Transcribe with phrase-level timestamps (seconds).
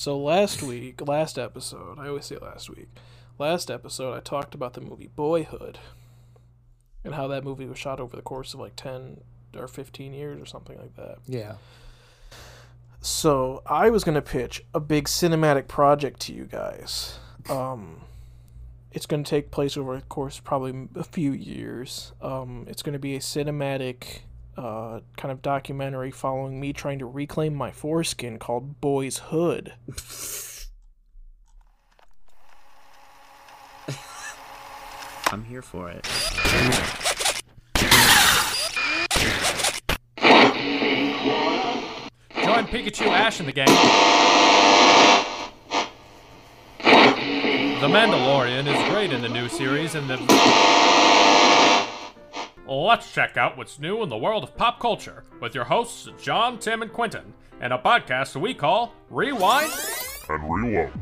[0.00, 2.88] So last week, last episode, I always say last week.
[3.38, 5.78] Last episode, I talked about the movie Boyhood
[7.04, 9.20] and how that movie was shot over the course of like 10
[9.54, 11.18] or 15 years or something like that.
[11.26, 11.56] Yeah.
[13.02, 17.18] So I was gonna pitch a big cinematic project to you guys.
[17.50, 18.00] Um,
[18.92, 22.12] it's gonna take place over the course of probably a few years.
[22.22, 24.20] Um, it's gonna be a cinematic,
[24.56, 29.74] uh, kind of documentary following me trying to reclaim my foreskin called Boy's Hood.
[35.32, 36.04] I'm here for it.
[42.34, 43.68] Join Pikachu, Ash, and the gang.
[47.80, 50.89] The Mandalorian is great in the new series, and the.
[52.70, 56.56] Let's check out what's new in the world of pop culture with your hosts, John,
[56.56, 59.72] Tim, and Quinten, and a podcast we call Rewind.
[60.28, 60.92] and reload.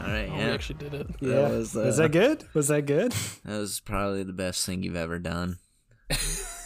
[0.00, 0.52] All right, Oh, we yeah.
[0.52, 1.06] actually did it.
[1.20, 1.48] Yeah.
[1.48, 2.44] was, Was uh, that good?
[2.54, 3.14] Was that good?
[3.44, 5.58] That was probably the best thing you've ever done.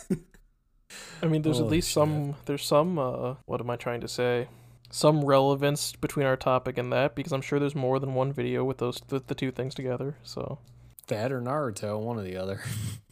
[1.22, 2.34] I mean, there's at Holy least some.
[2.46, 2.98] There's some.
[2.98, 4.48] Uh, what am I trying to say?
[4.90, 8.64] Some relevance between our topic and that, because I'm sure there's more than one video
[8.64, 10.16] with those the, the two things together.
[10.22, 10.60] So
[11.08, 12.62] That or Naruto, one or the other.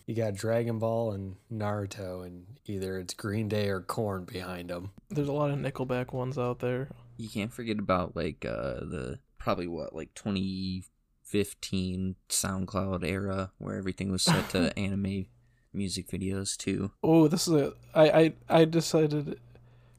[0.08, 4.92] You got Dragon Ball and Naruto, and either it's Green Day or Korn behind them.
[5.10, 6.90] there's a lot of Nickelback ones out there.
[7.16, 14.12] You can't forget about like uh the probably what like 2015 SoundCloud era where everything
[14.12, 15.26] was set to anime
[15.76, 16.90] music videos too.
[17.02, 17.72] Oh, this is a.
[17.94, 19.38] I I I decided.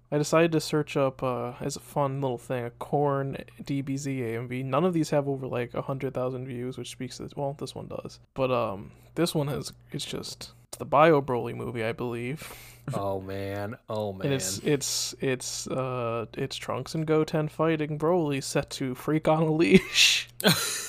[0.09, 4.64] I decided to search up uh, as a fun little thing a Korn DBZ AMV.
[4.64, 7.75] None of these have over like a hundred thousand views, which speaks to well, this
[7.75, 8.20] one does.
[8.33, 12.53] But um, this one has it's just it's the Bio Broly movie, I believe.
[12.94, 14.28] Oh man, oh man.
[14.28, 19.44] And it's it's it's uh it's Trunks and Goten fighting Broly set to freak on
[19.44, 20.30] a leash.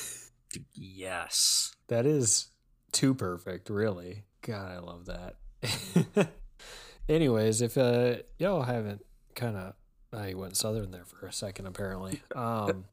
[0.75, 1.75] Yes.
[1.89, 2.49] That is
[2.93, 4.25] too perfect, really.
[4.43, 6.29] God, I love that.
[7.09, 9.05] Anyways, if uh y'all haven't
[9.35, 9.75] kind of
[10.13, 12.23] I went southern there for a second apparently.
[12.37, 12.85] Um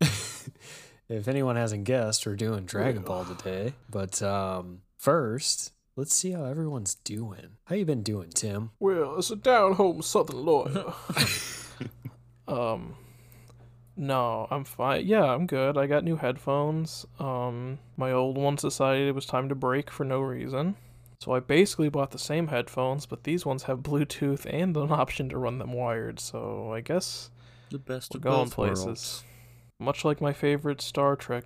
[0.00, 3.74] if anyone hasn't guessed, we're doing Dragon Ball today.
[3.90, 7.56] But um first, let's see how everyone's doing.
[7.64, 8.70] How you been doing, Tim?
[8.78, 10.94] well, it's a down home southern lawyer.
[12.46, 12.94] um
[13.98, 15.04] no, I'm fine.
[15.06, 15.76] Yeah, I'm good.
[15.76, 17.04] I got new headphones.
[17.18, 20.76] Um my old ones decided it was time to break for no reason.
[21.20, 25.28] So I basically bought the same headphones, but these ones have Bluetooth and an option
[25.30, 26.20] to run them wired.
[26.20, 27.30] So I guess
[27.70, 28.84] The best We're of going both places.
[28.86, 29.24] worlds.
[29.80, 31.44] Much like my favorite Star Trek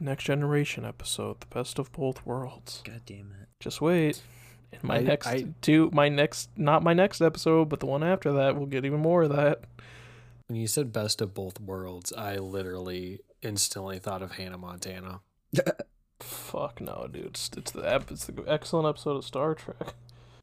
[0.00, 2.82] Next Generation episode, The Best of Both Worlds.
[2.84, 3.48] God damn it.
[3.60, 4.20] Just wait.
[4.72, 8.02] In my I- next I- two my next not my next episode, but the one
[8.02, 9.64] after that, we'll get even more of that.
[10.50, 15.20] When you said best of both worlds, I literally instantly thought of Hannah Montana.
[16.18, 17.26] Fuck no, dude.
[17.26, 19.94] It's, it's the ep- it's the excellent episode of Star Trek.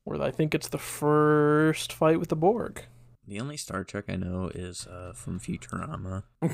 [0.05, 2.83] Where I think it's the first fight with the Borg.
[3.27, 6.23] The only Star Trek I know is uh, from Futurama.
[6.41, 6.47] I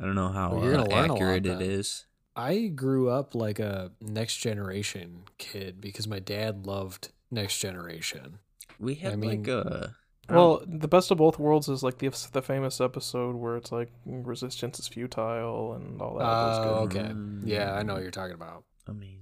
[0.00, 2.06] don't know how Well, uh, gonna learn a lot accurate it is.
[2.34, 8.40] I grew up like a next generation kid because my dad loved next generation.
[8.80, 9.94] We had mean- like a
[10.28, 13.70] Um, well, the best of both worlds is like the the famous episode where it's
[13.70, 16.24] like resistance is futile and all that.
[16.24, 17.00] was Oh, good.
[17.02, 17.14] okay.
[17.44, 18.64] Yeah, I know what you're talking about.
[18.86, 19.20] amazing.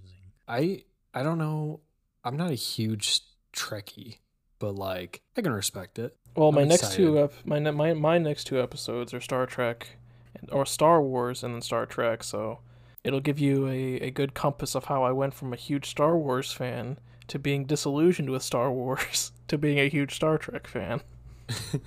[0.49, 1.81] I I don't know.
[2.25, 3.21] I'm not a huge
[3.53, 4.19] Trekkie,
[4.59, 6.17] but like I can respect it.
[6.37, 7.39] Well, my I'm next two excited.
[7.39, 9.99] ep- my ne- my my next two episodes are Star Trek,
[10.39, 12.25] and, or Star Wars, and then Star Trek.
[12.25, 12.61] So
[13.05, 16.17] it'll give you a, a good compass of how I went from a huge Star
[16.17, 16.99] Wars fan
[17.29, 21.01] to being disillusioned with Star Wars to being a huge Star Trek fan.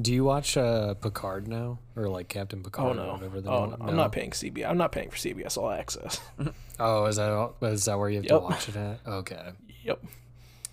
[0.00, 2.96] Do you watch uh, Picard now, or like Captain Picard?
[2.98, 3.12] Oh or no!
[3.14, 3.86] whatever the Oh name- no!
[3.86, 4.68] I'm not paying CBS.
[4.70, 6.20] I'm not paying for CBS All Access.
[6.80, 8.30] Oh, is that all- is that where you have Yep.
[8.30, 9.00] to watch it at?
[9.04, 9.50] Okay,
[9.82, 10.00] yep.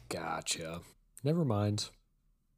[0.08, 0.82] gotcha.
[1.24, 1.90] Never mind.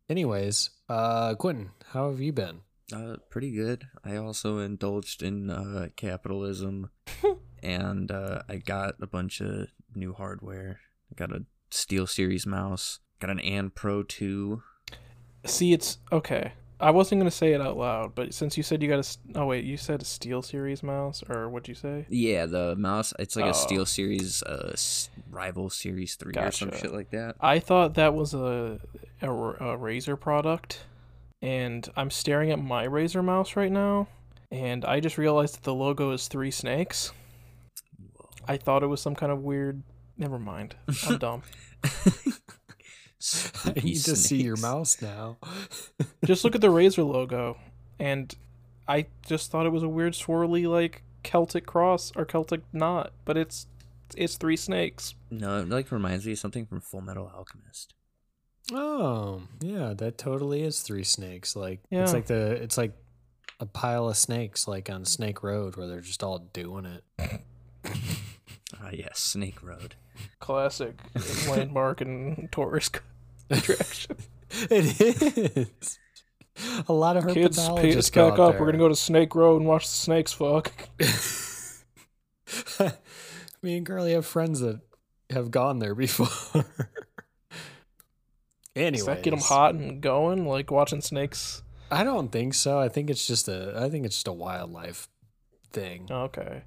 [0.10, 2.60] Anyways, uh, Quinten, how have you been?
[2.92, 3.86] Uh, pretty good.
[4.04, 6.90] I also indulged in uh, capitalism,
[7.64, 10.82] and uh, I got a bunch of new hardware.
[11.10, 13.00] I got a Steel Series mouse.
[13.20, 14.62] Got an An Pro 2.
[15.46, 16.54] See, it's okay.
[16.80, 19.48] I wasn't gonna say it out loud, but since you said you got a oh
[19.48, 22.06] wait, you said a Steel Series mouse or what'd you say?
[22.10, 23.14] Yeah, the mouse.
[23.18, 23.50] It's like Oh.
[23.50, 24.76] a Steel Series, uh,
[25.32, 27.36] Rival Series 3 or some shit like that.
[27.42, 28.80] I thought that was a,
[29.24, 30.84] a a Razer product,
[31.42, 34.08] and I'm staring at my Razer mouse right now,
[34.52, 37.12] and I just realized that the logo is three snakes.
[38.14, 38.30] Whoa.
[38.48, 39.82] I thought it was some kind of weird.
[40.18, 40.76] Never mind.
[41.08, 41.44] I'm dumb.
[43.66, 45.38] I need to see your mouse now.
[46.26, 47.58] just look at the Razer logo,
[48.00, 48.34] and
[48.88, 53.38] I just thought it was a weird swirly like Celtic cross or Celtic knot, but
[53.38, 53.68] it's
[54.16, 55.16] it's three snakes.
[55.30, 57.94] No, it like reminds me of something from Full Metal Alchemist.
[58.74, 61.56] Oh, yeah, that totally is three snakes.
[61.56, 62.04] Like Yeah.
[62.04, 62.94] it's like the it's like
[63.60, 67.04] a pile of snakes like on Snake Road where they're just all doing it.
[68.84, 69.96] Ah, yes, Snake Road.
[70.40, 71.00] Classic
[71.50, 73.00] landmark and tourist
[73.50, 74.18] attraction.
[74.70, 76.00] it is.
[76.88, 78.60] A lot of Kids, herpetologists kids, pack out up.
[78.60, 80.72] We're gonna go to Snake Road and watch the snakes fuck.
[83.62, 84.80] Me and Carly have friends that
[85.30, 86.64] have gone there before.
[88.76, 90.46] Anyway, Does that get them hot and going?
[90.46, 91.64] Like watching snakes?
[91.90, 92.80] I don't think so.
[92.80, 93.74] I think it's just a.
[93.76, 95.10] I think it's just a wildlife
[95.72, 96.08] thing.
[96.12, 96.64] Okay.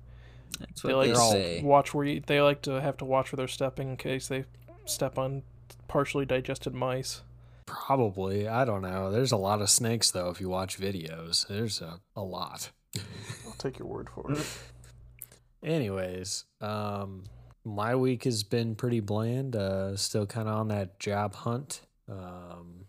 [0.59, 1.63] That's They what like they all say.
[1.63, 2.23] watch where you.
[2.27, 4.45] They like to have to watch where they're stepping in case they
[4.85, 5.43] step on
[5.89, 7.23] partially digested mice.
[7.67, 8.49] Probably.
[8.49, 9.11] I don't know.
[9.13, 10.29] There's a lot of snakes though.
[10.31, 12.71] If you watch videos, there's a, a lot.
[13.47, 14.45] I'll take your word for it.
[15.63, 17.25] Anyways, um,
[17.65, 19.55] my week has been pretty bland.
[19.55, 21.83] Uh, still kind of on that job hunt.
[22.09, 22.87] Um,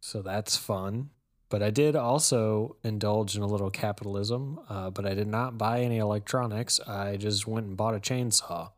[0.00, 1.10] so that's fun.
[1.56, 4.60] But I did also indulge in a little capitalism.
[4.68, 6.80] Uh, but I did not buy any electronics.
[6.86, 8.72] I just went and bought a chainsaw.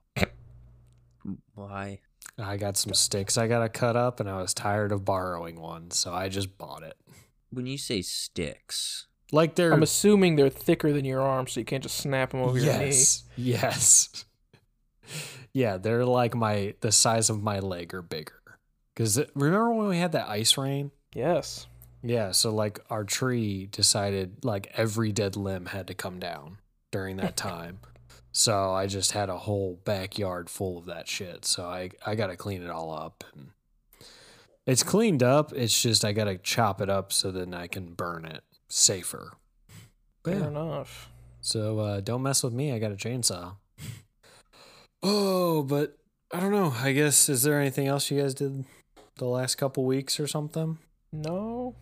[1.56, 1.98] Why?
[2.38, 5.60] I got some sticks I got to cut up, and I was tired of borrowing
[5.60, 6.94] one, so I just bought it.
[7.50, 11.66] When you say sticks, Like they're I'm assuming they're thicker than your arm, so you
[11.66, 12.84] can't just snap them over your knee.
[12.86, 14.24] yes, yes,
[15.52, 18.60] yeah, they're like my the size of my leg or bigger.
[18.94, 20.92] Because remember when we had that ice rain?
[21.12, 21.66] Yes.
[22.02, 26.58] Yeah, so like our tree decided like every dead limb had to come down
[26.92, 27.80] during that time.
[28.32, 31.44] so I just had a whole backyard full of that shit.
[31.44, 33.48] So I I got to clean it all up and
[34.66, 35.52] it's cleaned up.
[35.54, 39.32] It's just I got to chop it up so then I can burn it safer.
[40.22, 40.48] But Fair yeah.
[40.48, 41.10] enough.
[41.40, 42.72] So uh, don't mess with me.
[42.72, 43.54] I got a chainsaw.
[45.02, 45.96] Oh, but
[46.32, 46.74] I don't know.
[46.78, 48.64] I guess is there anything else you guys did
[49.16, 50.78] the last couple weeks or something?
[51.12, 51.74] No.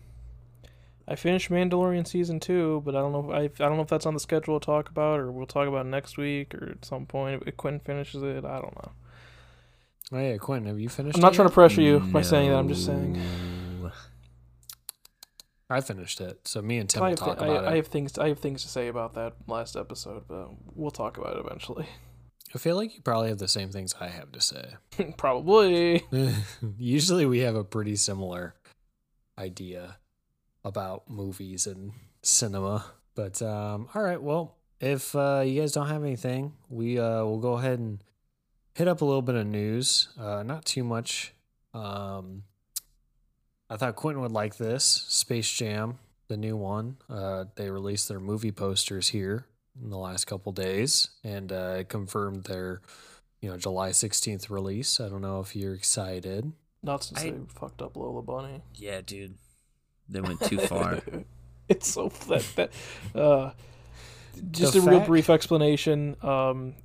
[1.07, 3.31] I finished Mandalorian season two, but I don't know.
[3.31, 5.45] If I I don't know if that's on the schedule to talk about, or we'll
[5.45, 8.43] talk about next week, or at some point if Quinten finishes it.
[8.43, 8.91] I don't know.
[10.11, 11.17] Oh yeah, Quinten, have you finished?
[11.17, 12.57] I'm not it trying to pressure you by saying that.
[12.57, 13.21] I'm just saying.
[15.69, 18.17] I finished it, so me and Tim I will talk about I, I have things.
[18.17, 21.87] I have things to say about that last episode, but we'll talk about it eventually.
[22.55, 24.75] I feel like you probably have the same things I have to say.
[25.17, 26.01] Probably.
[26.77, 28.55] Usually, we have a pretty similar
[29.37, 29.97] idea
[30.63, 32.85] about movies and cinema.
[33.15, 37.39] But um, all right, well, if uh, you guys don't have anything, we uh, will
[37.39, 38.03] go ahead and
[38.75, 40.09] hit up a little bit of news.
[40.19, 41.33] Uh, not too much.
[41.73, 42.43] Um,
[43.69, 46.97] I thought Quinten would like this Space Jam, the new one.
[47.09, 49.45] Uh, they released their movie posters here
[49.81, 52.81] in the last couple days, and uh, confirmed their,
[53.41, 54.99] you know, July sixteenth release.
[54.99, 56.51] I don't know if you're excited.
[56.83, 58.61] Not since I- they fucked up Lola Bunny.
[58.75, 59.35] Yeah, dude.
[60.09, 61.01] They went too far.
[61.69, 62.71] it's so that that
[63.19, 63.51] uh
[64.51, 66.75] just The a real brief explanation um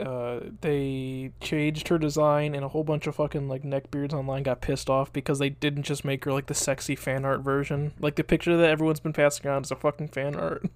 [0.00, 4.60] uh they changed her design and a whole bunch of fucking like neckbeards online got
[4.60, 8.14] pissed off because they didn't just make her like the sexy fan art version like
[8.16, 10.64] the picture that everyone's been passing around is a fucking fan art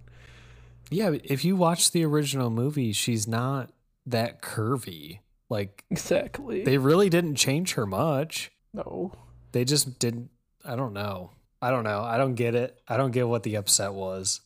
[0.91, 3.71] Yeah, if you watch the original movie, she's not
[4.07, 5.21] that curvy.
[5.51, 8.51] Like exactly they really didn't change her much.
[8.75, 9.13] no
[9.53, 10.31] They just didn't
[10.65, 11.31] I don't know.
[11.61, 12.03] I don't know.
[12.03, 12.81] I don't get it.
[12.87, 14.41] I don't get what the upset was.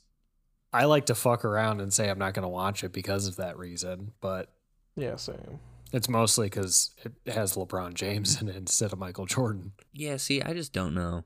[0.73, 3.37] I like to fuck around and say I'm not going to watch it because of
[3.37, 4.49] that reason, but
[4.97, 5.59] yeah same
[5.92, 9.73] it's mostly cuz it has LeBron James in it instead of Michael Jordan.
[9.92, 11.25] yeah, see, I just don't know.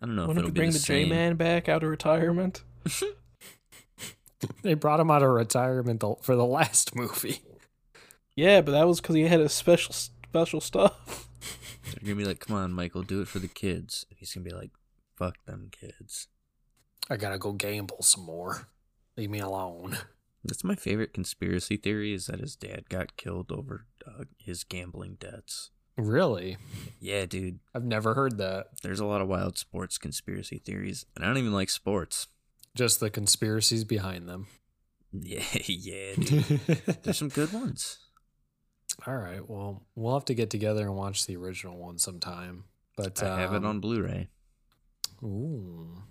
[0.00, 1.68] I don't know when if did it'll we bring be the the j man back
[1.68, 2.62] out of retirement
[4.62, 7.40] They brought him out of retirement for the last movie.
[8.34, 11.28] yeah but that was because he had a special special stuff
[11.84, 14.44] They're gonna be like, "Come on, Michael, do it for the kids." And he's gonna
[14.44, 14.70] be like,
[15.22, 16.28] "Fuck them kids."
[17.10, 18.68] I got to go gamble some more.
[19.16, 19.98] Leave me alone.
[20.44, 25.16] That's my favorite conspiracy theory: is that his dad got killed over uh, his gambling
[25.20, 25.70] debts.
[25.96, 26.56] Really?
[27.00, 27.60] Yeah, dude.
[27.74, 28.68] I've never heard that.
[28.82, 32.28] There's a lot of wild sports conspiracy theories, and I don't even like sports.
[32.74, 34.46] Just the conspiracies behind them.
[35.14, 36.14] Yeah, yeah.
[36.14, 36.44] Dude.
[37.02, 37.98] There's some good ones.
[39.06, 39.46] All right.
[39.46, 42.64] Well, we'll have to get together and watch the original one sometime.
[42.96, 44.30] But I have it um, on Blu-ray.
[45.22, 46.02] Ooh.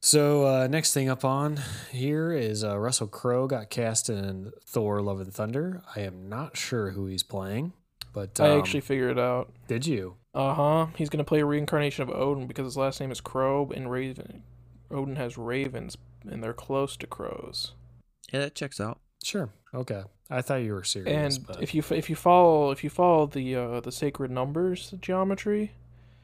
[0.00, 1.60] So uh, next thing up on
[1.90, 5.82] here is uh, Russell Crowe got cast in Thor: Love and Thunder.
[5.94, 7.72] I am not sure who he's playing,
[8.12, 9.52] but I um, actually figured it out.
[9.66, 10.16] did you?
[10.34, 10.86] Uh huh.
[10.96, 14.44] He's gonna play a reincarnation of Odin because his last name is Crow, and Raven.
[14.90, 15.96] Odin has ravens,
[16.28, 17.72] and they're close to crows.
[18.32, 19.00] Yeah, that checks out.
[19.22, 19.50] Sure.
[19.74, 20.04] Okay.
[20.30, 21.36] I thought you were serious.
[21.36, 24.94] And but if you if you follow if you follow the uh, the sacred numbers
[25.00, 25.72] geometry,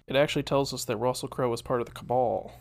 [0.06, 2.52] it actually tells us that Russell Crowe was part of the Cabal.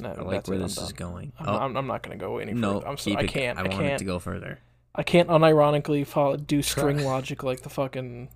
[0.00, 1.12] No, I like that's where it, I'm this is done.
[1.12, 1.32] going.
[1.38, 2.88] I'm, oh, I'm, I'm not gonna go any no, further.
[2.88, 3.28] I'm so, keep I it.
[3.28, 3.58] can't.
[3.58, 3.98] I, I, want it can't.
[3.98, 4.58] to go further.
[4.94, 8.28] I can't unironically follow, do string logic like the fucking.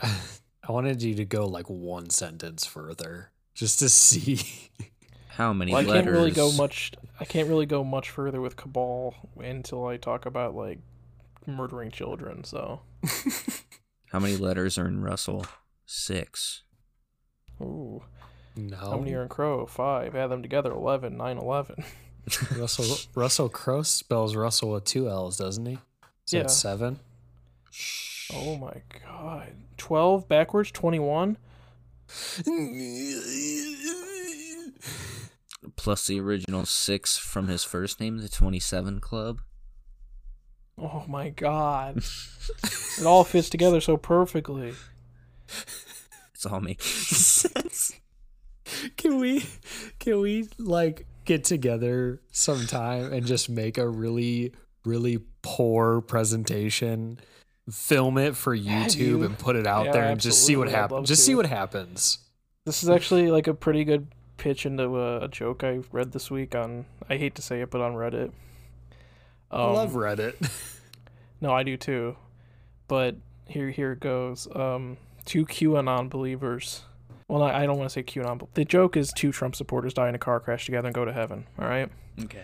[0.00, 4.40] I wanted you to go like one sentence further just to see.
[5.30, 6.04] How many Well, I letters?
[6.04, 6.92] can't really go much.
[7.20, 10.78] I can't really go much further with Cabal until I talk about like
[11.46, 12.44] murdering children.
[12.44, 12.80] So,
[14.12, 15.46] How many letters are in Russell?
[15.86, 16.62] Six.
[17.60, 18.02] Ooh,
[18.56, 18.76] no.
[18.76, 19.66] how many are in Crow?
[19.66, 20.14] Five.
[20.14, 21.16] Add them together, eleven.
[21.16, 21.84] Nine, eleven.
[22.56, 25.78] Russell Russell Crowe spells Russell with two L's, doesn't he?
[26.24, 26.42] So Yeah.
[26.44, 26.98] it's seven.
[28.34, 29.52] Oh my god.
[29.76, 30.70] Twelve backwards.
[30.72, 31.36] Twenty-one.
[35.76, 39.40] Plus the original six from his first name, the twenty-seven club.
[40.78, 41.98] Oh my god.
[42.98, 44.74] it all fits together so perfectly.
[46.36, 47.92] It's all making sense.
[48.96, 49.44] Can we
[50.00, 54.52] can we like get together sometime and just make a really
[54.84, 57.20] really poor presentation,
[57.70, 59.22] film it for YouTube dude.
[59.22, 60.92] and put it out Yeah, there and just see what happens.
[60.92, 62.18] love Just see what happens.
[62.64, 66.28] This is actually like a pretty good pitch into a, a joke I read this
[66.30, 66.86] week on.
[67.08, 68.32] I hate to say it, but on Reddit.
[69.50, 70.34] I love Reddit.
[71.40, 72.16] No, I do too.
[72.88, 73.14] But
[73.46, 74.48] here, here it goes.
[74.56, 76.84] Um, two QAnon believers.
[77.28, 78.38] Well, I I don't want to say QAnon.
[78.38, 81.04] But the joke is two Trump supporters die in a car crash together and go
[81.04, 81.46] to heaven.
[81.58, 81.90] All right.
[82.22, 82.42] Okay.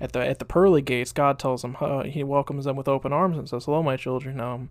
[0.00, 3.12] At the at the pearly gates, God tells them uh, he welcomes them with open
[3.12, 4.40] arms and says, "Hello, my children.
[4.40, 4.70] Um,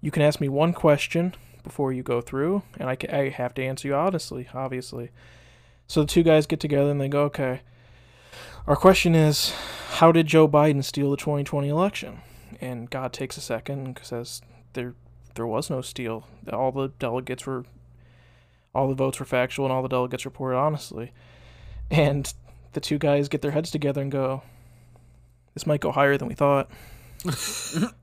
[0.00, 3.54] you can ask me one question before you go through, and I, ca- I have
[3.54, 5.10] to answer you honestly, obviously."
[5.86, 7.60] So the two guys get together and they go, "Okay,
[8.66, 9.52] our question is,
[9.96, 12.20] how did Joe Biden steal the 2020 election?"
[12.60, 14.40] And God takes a second and says,
[14.72, 14.94] "There,
[15.34, 16.26] there was no steal.
[16.52, 17.64] All the delegates were,
[18.74, 21.12] all the votes were factual, and all the delegates reported honestly."
[21.90, 22.32] And
[22.72, 24.42] the two guys get their heads together and go,
[25.54, 26.70] "This might go higher than we thought."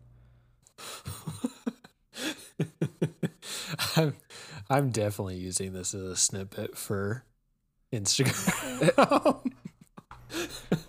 [3.95, 4.15] I'm
[4.69, 7.25] I'm definitely using this as a snippet for
[7.93, 9.41] Instagram.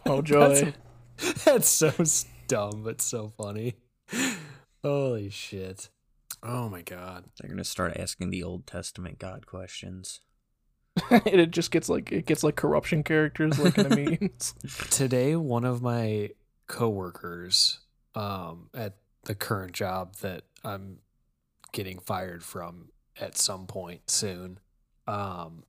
[0.06, 0.72] Oh joy!
[1.44, 1.92] That's, that's so
[2.48, 3.74] dumb, but so funny.
[4.82, 5.88] Holy shit.
[6.42, 7.24] Oh my god.
[7.38, 10.20] They're gonna start asking the Old Testament God questions.
[11.10, 14.54] and it just gets like it gets like corruption characters like in the memes.
[14.90, 16.30] Today one of my
[16.66, 17.80] coworkers
[18.14, 20.98] um at the current job that I'm
[21.72, 22.88] getting fired from
[23.20, 24.58] at some point soon.
[25.06, 25.64] Um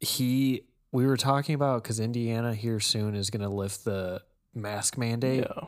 [0.00, 4.22] he we were talking about cuz Indiana here soon is going to lift the
[4.54, 5.66] mask mandate yeah.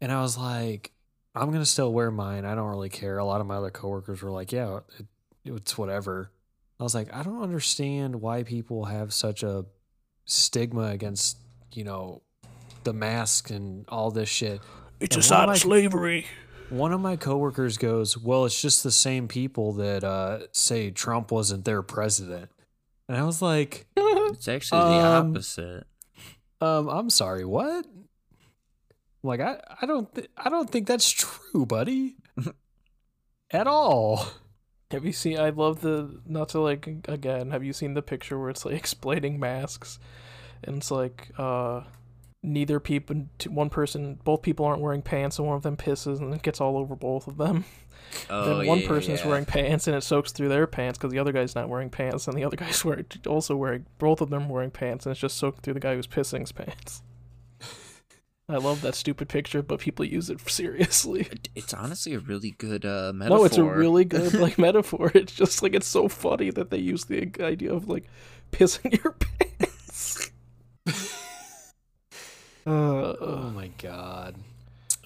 [0.00, 0.92] And I was like,
[1.34, 2.44] I'm gonna still wear mine.
[2.44, 3.18] I don't really care.
[3.18, 5.06] A lot of my other coworkers were like, yeah, it,
[5.44, 6.30] it's whatever.
[6.78, 9.64] I was like, I don't understand why people have such a
[10.26, 11.38] stigma against,
[11.72, 12.22] you know,
[12.84, 14.60] the mask and all this shit.
[15.00, 16.26] It's And a sign of slavery.
[16.70, 21.30] One of my coworkers goes, Well, it's just the same people that uh, say Trump
[21.30, 22.50] wasn't their president.
[23.08, 25.86] And I was like, It's actually the Um, opposite.
[26.60, 27.84] um, I'm sorry, what?
[29.24, 32.16] Like I, I don't th- I don't think that's true, buddy.
[33.50, 34.26] At all.
[34.90, 35.40] Have you seen?
[35.40, 37.50] I love the not to like again.
[37.50, 39.98] Have you seen the picture where it's like explaining masks,
[40.62, 41.80] and it's like uh,
[42.42, 46.34] neither people, one person, both people aren't wearing pants, and one of them pisses, and
[46.34, 47.64] it gets all over both of them.
[48.30, 51.10] Oh, then one yeah, person is wearing pants, and it soaks through their pants because
[51.10, 54.30] the other guy's not wearing pants, and the other guy's wearing also wearing both of
[54.30, 57.02] them wearing pants, and it's just soaked through the guy who's pissing's pants.
[58.48, 61.28] I love that stupid picture, but people use it seriously.
[61.54, 63.38] It's honestly a really good uh, metaphor.
[63.38, 65.10] No, it's a really good like metaphor.
[65.14, 68.04] It's just like it's so funny that they use the idea of like
[68.52, 69.12] pissing your
[69.58, 70.30] pants.
[72.66, 74.36] Oh uh, my god.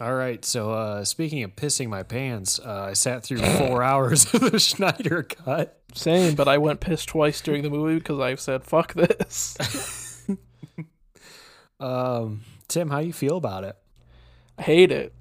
[0.01, 4.33] All right, so uh, speaking of pissing my pants, uh, I sat through four hours
[4.33, 5.81] of the Snyder cut.
[5.93, 9.57] same, but I went pissed twice during the movie because I said fuck this.
[11.81, 13.77] Um, Tim, how you feel about it?
[14.59, 15.13] I hate it.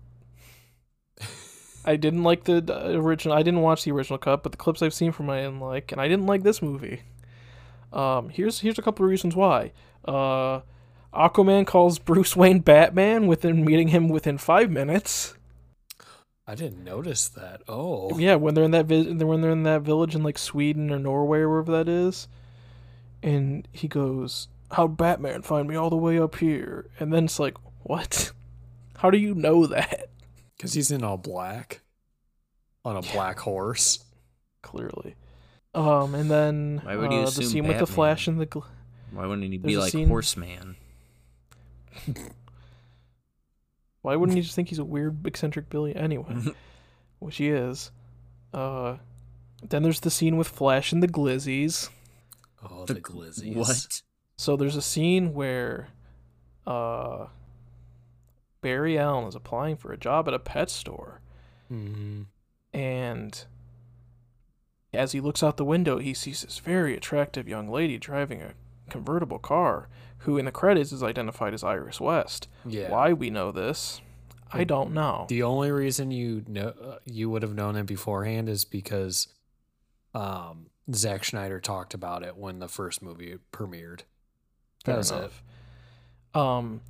[1.86, 2.62] I didn't like the
[2.98, 3.36] original.
[3.38, 5.62] I didn't watch the original cut, but the clips I've seen from it, I didn't
[5.62, 7.04] like, and I didn't like this movie.
[7.94, 9.72] Um, here's here's a couple of reasons why.
[10.04, 10.62] Uh,
[11.14, 15.36] Aquaman calls Bruce Wayne Batman within meeting him within five minutes.
[16.46, 17.62] I didn't notice that.
[17.70, 20.92] Oh, Yeah, when they're in that vi- when they're in that village in like Sweden
[20.92, 22.28] or Norway or wherever that is,
[23.24, 27.40] and he goes, "How'd Batman find me all the way up here?" And then it's
[27.40, 28.32] like, "What?
[28.98, 30.10] How do you know that?"
[30.58, 31.82] because he's in all black
[32.84, 34.04] on a black horse.
[34.64, 35.16] Clearly.
[35.76, 37.96] Um, and then Why would you uh, the assume scene with the Batman?
[37.96, 38.48] Flash and the.
[38.48, 38.66] Gl-
[39.12, 40.76] Why wouldn't he be like scene- Horseman?
[44.02, 46.36] Why wouldn't you just think he's a weird eccentric Billy anyway?
[47.20, 47.92] Which he is.
[48.54, 48.98] Uh,
[49.68, 51.90] then there's the scene with Flash and the Glizzies.
[52.64, 53.56] Oh, the, glizzies.
[53.56, 54.02] What?
[54.38, 55.90] So there's a scene where
[56.66, 57.28] uh
[58.62, 61.22] Barry Allen is applying for a job at a pet store
[61.68, 62.24] hmm
[62.74, 63.46] and
[64.94, 68.54] as he looks out the window he sees this very attractive young lady driving a
[68.90, 69.90] convertible car
[70.20, 72.48] who in the credits is identified as Iris West.
[72.66, 72.90] Yeah.
[72.90, 74.02] Why we know this,
[74.52, 75.26] I don't know.
[75.30, 79.28] The only reason you know uh, you would have known it beforehand is because
[80.14, 84.02] um, Zack Snyder talked about it when the first movie premiered.
[84.88, 86.40] That Fair was it.
[86.40, 86.82] Um,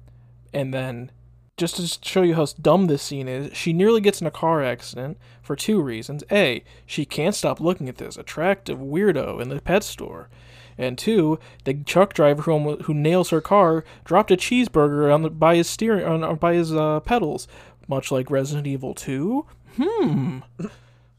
[0.54, 1.12] and then
[1.58, 4.64] just to show you how dumb this scene is, she nearly gets in a car
[4.64, 6.24] accident for two reasons.
[6.32, 10.30] A, she can't stop looking at this attractive weirdo in the pet store.
[10.78, 15.32] And two, the truck driver who, who nails her car dropped a cheeseburger on the,
[15.32, 17.48] by his steering on, by his uh, pedals,
[17.88, 19.44] much like Resident Evil 2.
[19.78, 20.40] Hmm.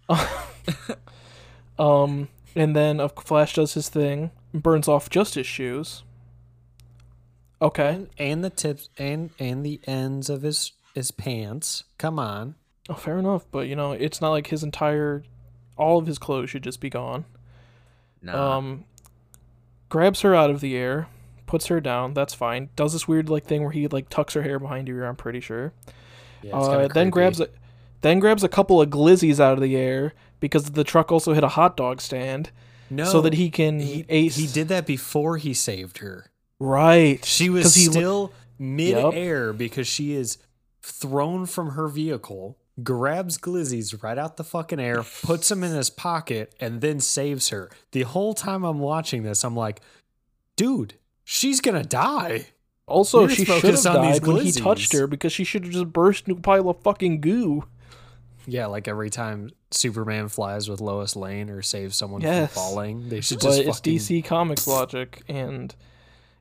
[1.79, 6.05] um, and then Flash does his thing, burns off just his shoes.
[7.61, 8.07] Okay.
[8.19, 11.85] And, the tips and and the ends of his his pants.
[11.99, 12.55] Come on.
[12.89, 15.23] Oh, fair enough, but you know, it's not like his entire,
[15.77, 17.27] all of his clothes should just be gone.
[18.23, 18.57] Nah.
[18.57, 18.85] Um,
[19.89, 21.09] grabs her out of the air,
[21.47, 22.15] puts her down.
[22.15, 22.71] That's fine.
[22.77, 25.05] Does this weird like thing where he like tucks her hair behind her ear.
[25.05, 25.73] I'm pretty sure.
[26.43, 27.49] Yeah, Uh, then grabs a,
[28.01, 31.45] then grabs a couple of glizzies out of the air because the truck also hit
[31.45, 32.51] a hot dog stand,
[32.91, 34.37] no, so that he can he, ace.
[34.37, 36.28] he did that before he saved her.
[36.61, 37.25] Right.
[37.25, 40.39] She was he lo- still mid-air because she is
[40.83, 45.91] thrown from her vehicle, grabs Glizzy's right out the fucking air, puts him in his
[45.91, 47.71] pocket, and then saves her.
[47.93, 49.81] The whole time I'm watching this, I'm like,
[50.57, 50.95] dude,
[51.25, 52.47] she's gonna die.
[52.87, 56.27] Also, she should have died when he touched her because she should have just burst
[56.27, 57.65] into a pile of fucking goo.
[58.47, 62.51] Yeah, like every time Superman flies with Lois Lane or saves someone Yes.
[62.51, 65.75] from falling, they should But just it's DC Comics logic, and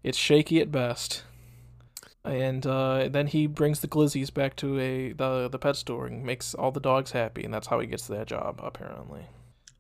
[0.08, 1.24] it's shaky at best.
[2.24, 6.26] And uh, then he brings the glizzies back to a the the pet store and
[6.26, 9.22] makes all the dogs happy, and that's how he gets that job apparently.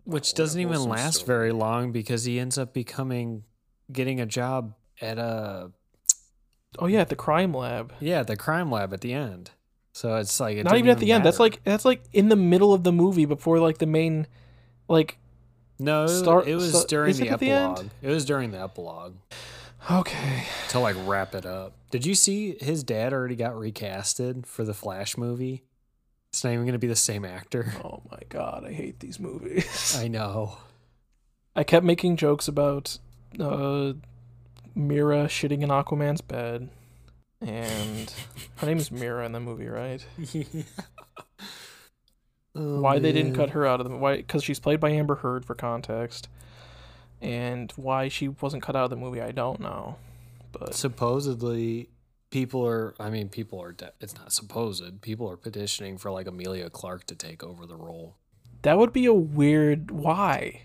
[0.05, 1.27] which What doesn't even last story.
[1.27, 3.43] very long because he ends up becoming
[3.91, 5.71] getting a job at a
[6.79, 7.91] Oh yeah, at the crime lab.
[7.99, 9.51] yeah the crime lab at the end.
[9.93, 11.25] So it's like it Not didn't even at the end.
[11.25, 14.25] That's like that's like in the middle of the movie before like the main,
[14.87, 15.17] like
[15.79, 17.89] no, it- start- it was so- during the it at the epilogue.
[18.01, 19.15] it was during the epilogue
[19.91, 20.43] okay.
[20.69, 21.73] to like wrap it up.
[21.91, 25.63] Did you see his dad already got recasted for the Flash movie?
[26.29, 27.73] It's not even going to be the same actor.
[27.83, 29.97] Oh my god, I hate these movies.
[29.97, 30.57] I know.
[31.55, 32.99] I kept making jokes about
[33.39, 33.93] uh,
[34.75, 36.69] Mera shitting in Aquaman's bed,
[37.41, 38.13] and
[38.57, 40.05] her name is Mera in the movie, right?
[42.57, 45.15] Oh, why they didn't cut her out of the why because she's played by Amber
[45.15, 46.27] Heard for context,
[47.21, 49.97] and why she wasn't cut out of the movie I don't know,
[50.51, 51.89] but supposedly
[52.29, 56.27] people are i mean people are de- it's not supposed people are petitioning for like
[56.27, 58.17] Emilia Clarke to take over the role.
[58.63, 60.63] That would be a weird why.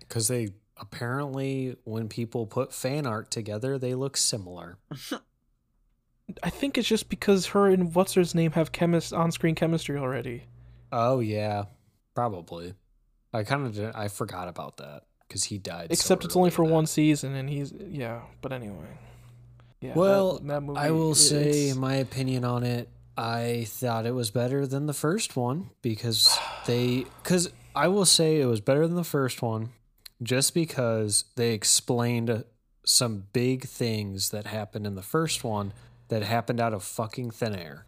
[0.00, 4.78] because they apparently when people put fan art together they look similar.
[6.42, 10.44] I think it's just because her and what's her name have chemist on-screen chemistry already.
[10.92, 11.64] oh yeah.
[12.14, 12.74] Probably.
[13.32, 16.66] I kind of I forgot about that because he died so Except it's only for
[16.66, 16.72] that.
[16.72, 18.22] one season, and he's yeah.
[18.40, 18.98] But anyway,
[19.80, 19.92] yeah.
[19.94, 24.30] Well, that, movie, i will it- say my opinion on it i thought it was
[24.30, 28.94] better than the first one because they because i will say it was better than
[28.96, 29.70] the first one
[30.22, 32.42] just because they explained uh,
[32.84, 35.72] some big things that happened in the first one
[36.08, 37.86] that happened out of fucking thin air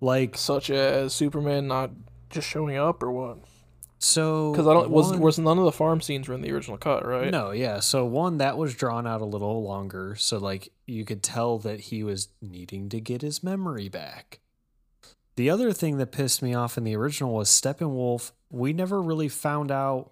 [0.00, 1.90] like such as Superman not
[2.30, 3.38] just showing up or what?
[4.02, 6.50] So Because I don't was one- was none of the farm scenes were in the
[6.50, 7.30] original cut, right?
[7.30, 7.80] No, yeah.
[7.80, 11.80] So one that was drawn out a little longer, so like you could tell that
[11.80, 14.40] he was needing to get his memory back.
[15.36, 18.32] The other thing that pissed me off in the original was Steppenwolf.
[18.50, 20.10] We never really found out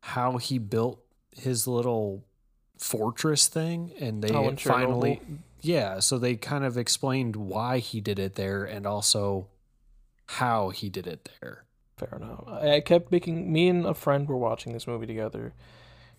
[0.00, 1.00] how he built
[1.36, 2.24] his little
[2.78, 5.20] fortress thing, and they Oh, finally,
[5.60, 6.00] yeah.
[6.00, 9.48] So they kind of explained why he did it there, and also
[10.26, 11.64] how he did it there.
[12.10, 12.44] Fair enough.
[12.48, 15.52] I kept making me and a friend were watching this movie together,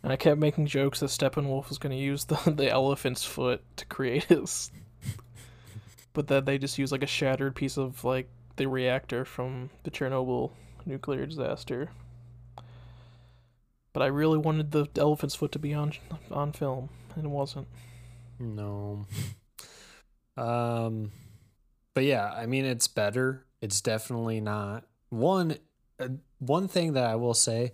[0.02, 3.64] and I kept making jokes that Steppenwolf was going to use the the elephant's foot
[3.78, 4.72] to create his,
[6.14, 9.92] but that they just use like a shattered piece of like the reactor from the
[9.92, 10.52] Chernobyl
[10.86, 11.90] nuclear disaster.
[13.92, 15.94] But I really wanted the elephant's foot to be on
[16.32, 17.68] on film, and it wasn't.
[18.40, 19.06] No.
[20.36, 21.12] Um,
[21.94, 23.46] but yeah, I mean, it's better.
[23.62, 25.58] It's definitely not one.
[26.04, 27.72] Uh, one thing that I will say,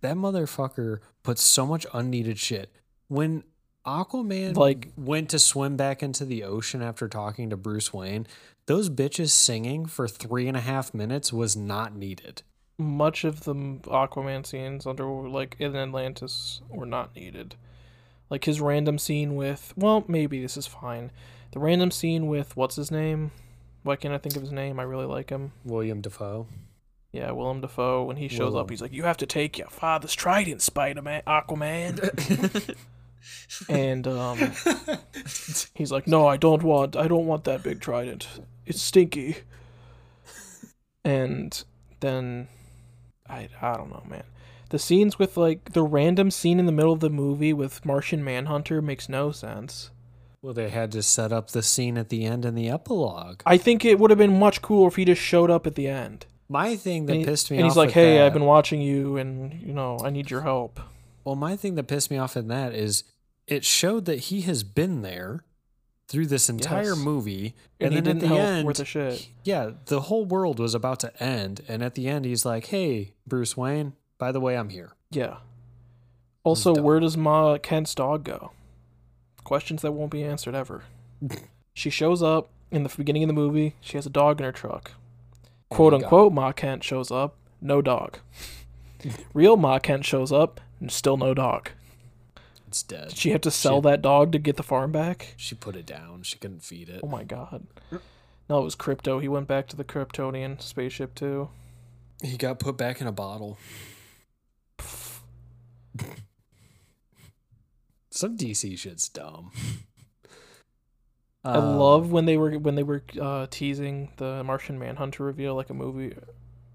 [0.00, 2.70] that motherfucker put so much unneeded shit
[3.08, 3.44] when
[3.86, 8.26] Aquaman Like- went to swim back into the ocean after talking to Bruce Wayne.
[8.66, 12.42] Those bitches singing for three and a half minutes was not needed.
[12.78, 17.54] much of the Aquaman scenes under like in Atlantis were not needed.
[18.30, 21.10] Like his random scene with well, maybe this is fine.
[21.52, 23.32] The random scene with what's his name?
[23.82, 24.80] Why can't I think of his name?
[24.80, 25.52] I really like him.
[25.62, 26.46] William Defoe.
[27.12, 28.04] Yeah, Willem Dafoe.
[28.04, 28.64] When he shows Willem.
[28.64, 32.76] up, he's like, "You have to take your father's trident, Spider Man, Aquaman."
[33.68, 34.38] and um,
[35.74, 36.96] he's like, "No, I don't want.
[36.96, 38.28] I don't want that big trident.
[38.64, 39.38] It's stinky."
[41.04, 41.64] And
[42.00, 42.48] then,
[43.28, 44.24] I I don't know, man.
[44.68, 48.22] The scenes with like the random scene in the middle of the movie with Martian
[48.22, 49.90] Manhunter makes no sense.
[50.42, 53.42] Well, they had to set up the scene at the end in the epilogue.
[53.44, 55.88] I think it would have been much cooler if he just showed up at the
[55.88, 56.24] end.
[56.50, 57.70] My thing that he- pissed me and off.
[57.70, 60.40] And he's like, "Hey, that- I've been watching you, and you know, I need your
[60.42, 60.80] help."
[61.24, 63.04] Well, my thing that pissed me off in that is
[63.46, 65.44] it showed that he has been there
[66.08, 66.98] through this entire Yes.
[66.98, 69.28] movie, And and, he then at the end, worth a shit.
[69.44, 73.12] yeah, the whole world was about to end, and at the end, he's like, "Hey,
[73.28, 75.36] Bruce Wayne, by the way, I'm here." Yeah.
[76.42, 78.50] Also, where does Ma Kent's dog go?
[79.44, 80.82] Questions that won't be answered ever.
[81.74, 83.74] she shows up in the beginning of the movie.
[83.80, 84.92] She has a dog in her truck.
[85.70, 88.18] Quote unquote, Ma Kent shows up, no dog.
[89.34, 91.70] Real Ma Kent shows up, and still no dog.
[92.68, 93.08] It's dead.
[93.08, 95.34] Did she have to sell She- that dog to get the farm back?
[95.36, 96.22] She put it down.
[96.22, 97.00] She couldn't feed it.
[97.02, 97.66] Oh my god.
[98.48, 99.20] No, it was Krypto.
[99.22, 101.48] He went back to the Kryptonian spaceship too.
[102.22, 103.56] He got put back in a bottle.
[108.10, 109.52] Some DC shit's dumb.
[111.44, 115.54] I Um, love when they were when they were uh, teasing the Martian Manhunter reveal
[115.54, 116.14] like a movie,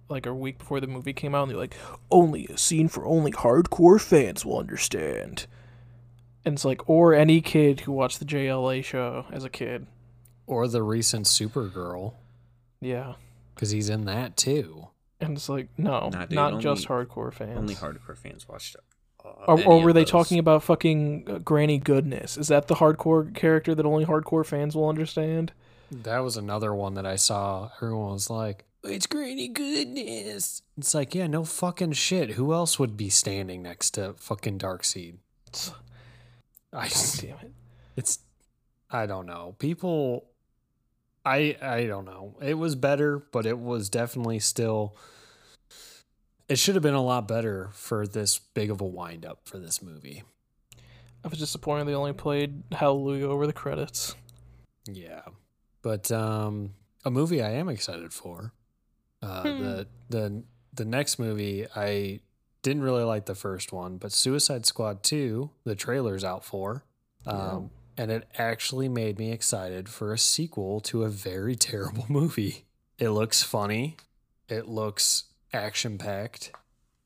[0.10, 1.75] like a week before the movie came out, and they're like,
[2.10, 5.45] "Only a scene for only hardcore fans will understand."
[6.43, 9.88] And it's like, or any kid who watched the JLA show as a kid,
[10.47, 12.13] or the recent Supergirl
[12.82, 13.15] yeah.
[13.54, 14.89] because he's in that too.
[15.19, 17.58] And it's like, no, Nah, dude, not just hardcore fans.
[17.58, 18.82] Only hardcore fans watched it.
[19.48, 20.12] Or, or were they those.
[20.12, 22.38] talking about fucking uh, Granny Goodness?
[22.38, 25.52] Is that the hardcore character that only hardcore fans will understand?
[25.91, 27.69] That was another one that I saw.
[27.78, 32.32] Everyone was like, "It's Granny Goodness." It's like, yeah, no fucking shit.
[32.32, 35.17] Who else would be standing next to fucking Darkseid?
[36.74, 37.54] I just, Damn it.
[37.95, 38.19] it's,
[38.89, 39.56] I don't know.
[39.60, 40.26] People,
[41.24, 42.36] I I don't know.
[42.41, 44.95] It was better, but it was definitely still.
[46.47, 49.58] It should have been a lot better for this big of a wind up for
[49.58, 50.23] this movie.
[51.23, 54.15] I was disappointed they only played Hallelujah over the credits.
[54.88, 55.21] Yeah,
[55.81, 58.53] but um, a movie I am excited for.
[59.23, 59.60] Uh, Hmm.
[59.63, 62.19] the the the next movie I
[62.62, 66.84] didn't really like the first one, but Suicide Squad two, the trailer's out for,
[67.25, 72.65] um, and it actually made me excited for a sequel to a very terrible movie.
[72.99, 73.97] It looks funny,
[74.47, 75.23] it looks
[75.56, 76.52] action packed,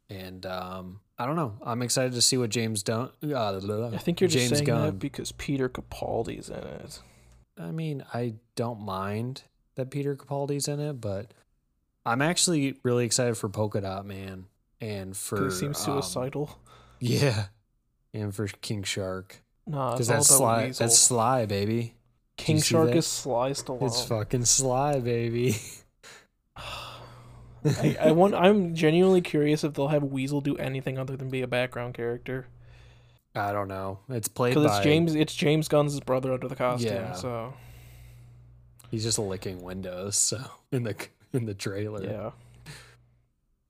[0.09, 1.53] and um, I don't know.
[1.63, 3.09] I'm excited to see what James Gunn.
[3.23, 3.59] Uh,
[3.93, 4.85] I think you're just James saying Gunn.
[4.85, 6.99] that because Peter Capaldi's in it.
[7.57, 9.43] I mean, I don't mind
[9.75, 11.33] that Peter Capaldi's in it, but
[12.05, 14.45] I'm actually really excited for Polka Dot Man
[14.79, 16.57] and for he seems um, suicidal.
[16.99, 17.47] yeah,
[18.13, 20.67] and for King Shark nah, because that's Sly.
[20.67, 20.85] Weasel.
[20.85, 21.95] That's Sly, baby.
[22.37, 23.87] King Shark is Sly Stallone.
[23.87, 25.57] It's fucking Sly, baby.
[27.65, 28.35] I, I want.
[28.35, 32.47] I'm genuinely curious if they'll have Weasel do anything other than be a background character.
[33.35, 33.99] I don't know.
[34.09, 35.15] It's played Because by it's James.
[35.15, 36.93] It's James Gunn's brother under the costume.
[36.93, 37.13] Yeah.
[37.13, 37.53] So
[38.91, 40.17] He's just licking windows.
[40.17, 40.95] So in the
[41.33, 42.31] in the trailer, yeah,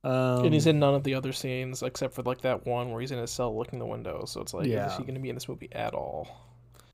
[0.09, 3.01] Um, and he's in none of the other scenes except for like that one where
[3.01, 4.23] he's in his cell looking the window.
[4.25, 6.45] So it's like, is he going to be in this movie at all?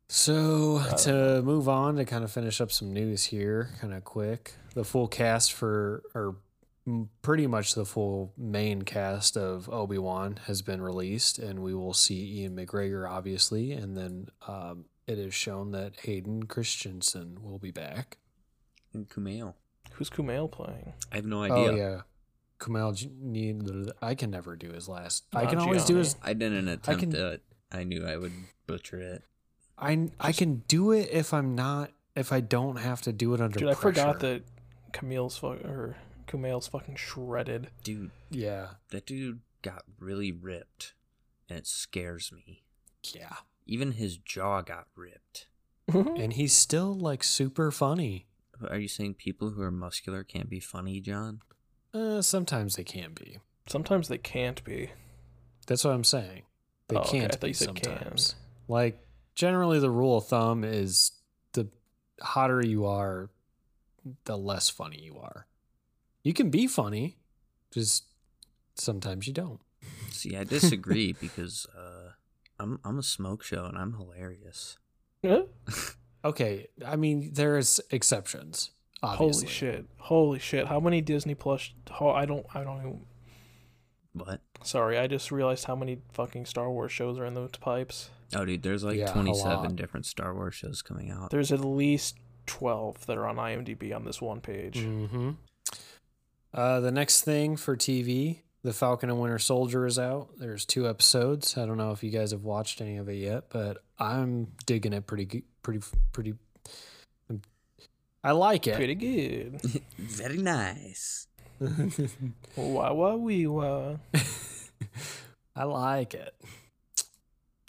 [0.07, 4.03] So don't to move on to kind of finish up some news here, kind of
[4.03, 4.53] quick.
[4.73, 6.35] The full cast for or
[7.21, 11.93] pretty much the full main cast of Obi Wan has been released, and we will
[11.93, 17.71] see Ewan McGregor obviously, and then um, it is shown that Hayden Christensen will be
[17.71, 18.17] back.
[18.93, 19.55] And Kumail.
[19.93, 20.93] Who's Kumail playing?
[21.11, 21.57] I have no idea.
[21.57, 22.01] Oh yeah,
[22.59, 23.09] Kumail.
[23.19, 25.25] Need- I can never do his last.
[25.33, 26.15] I can always do his.
[26.23, 27.43] I didn't attempt can- it.
[27.71, 28.33] I knew I would
[28.67, 29.23] butcher it.
[29.77, 33.41] I I can do it if I'm not if I don't have to do it
[33.41, 34.43] under Dude, I forgot that
[34.93, 37.69] Kumail's fuck or Kumail's fucking shredded.
[37.83, 40.93] Dude, Yeah, that dude got really ripped.
[41.49, 42.63] And it scares me.
[43.13, 43.35] yeah,
[43.67, 45.47] Even his jaw got ripped.
[45.87, 48.25] and he's still like super funny.
[48.69, 51.41] Are you saying people who are muscular can't be funny, John?
[51.93, 53.37] Uh, sometimes they can be.
[53.67, 54.91] Sometimes they can't be.
[55.67, 56.43] That's what I'm saying.
[56.87, 57.83] They Oh, okay, can't I thought be you said can.
[57.97, 58.35] sometimes.
[58.67, 58.99] Like
[59.35, 61.11] generally, the rule of thumb is
[61.53, 61.67] the
[62.21, 63.29] hotter you are,
[64.25, 65.47] the less funny you are.
[66.25, 67.17] You can be funny,
[67.71, 68.05] just
[68.73, 69.59] sometimes you don't.
[70.09, 72.13] See, I disagree because uh,
[72.59, 74.77] I'm I'm a smoke show and I'm hilarious.
[75.23, 75.43] Huh?
[76.25, 78.71] Okay, I mean there's exceptions.
[79.03, 79.41] Obviously.
[79.43, 79.85] Holy shit!
[79.97, 80.65] Holy shit!
[80.65, 81.69] How many Disney Plus?
[81.91, 82.43] Ho- I don't.
[82.51, 83.01] I don't even.
[84.13, 84.41] What?
[84.63, 88.09] Sorry, I just realized how many fucking Star Wars shows are in those pipes.
[88.33, 91.29] Oh, dude, there's like Yeah, 27 different Star Wars shows coming out.
[91.29, 94.77] There's at least twelve that are on IMDb on this one page.
[94.79, 95.31] Mm-hmm.
[96.55, 100.29] Uh, the next thing for TV, The Falcon and Winter Soldier is out.
[100.39, 101.57] There's two episodes.
[101.57, 104.93] I don't know if you guys have watched any of it yet, but I'm digging
[104.93, 105.81] it pretty, pretty,
[106.13, 106.35] pretty.
[108.23, 108.75] I like it.
[108.75, 109.61] Pretty good.
[109.99, 111.27] Very nice.
[112.55, 113.95] Wah wah wee wah.
[115.55, 116.33] I like it.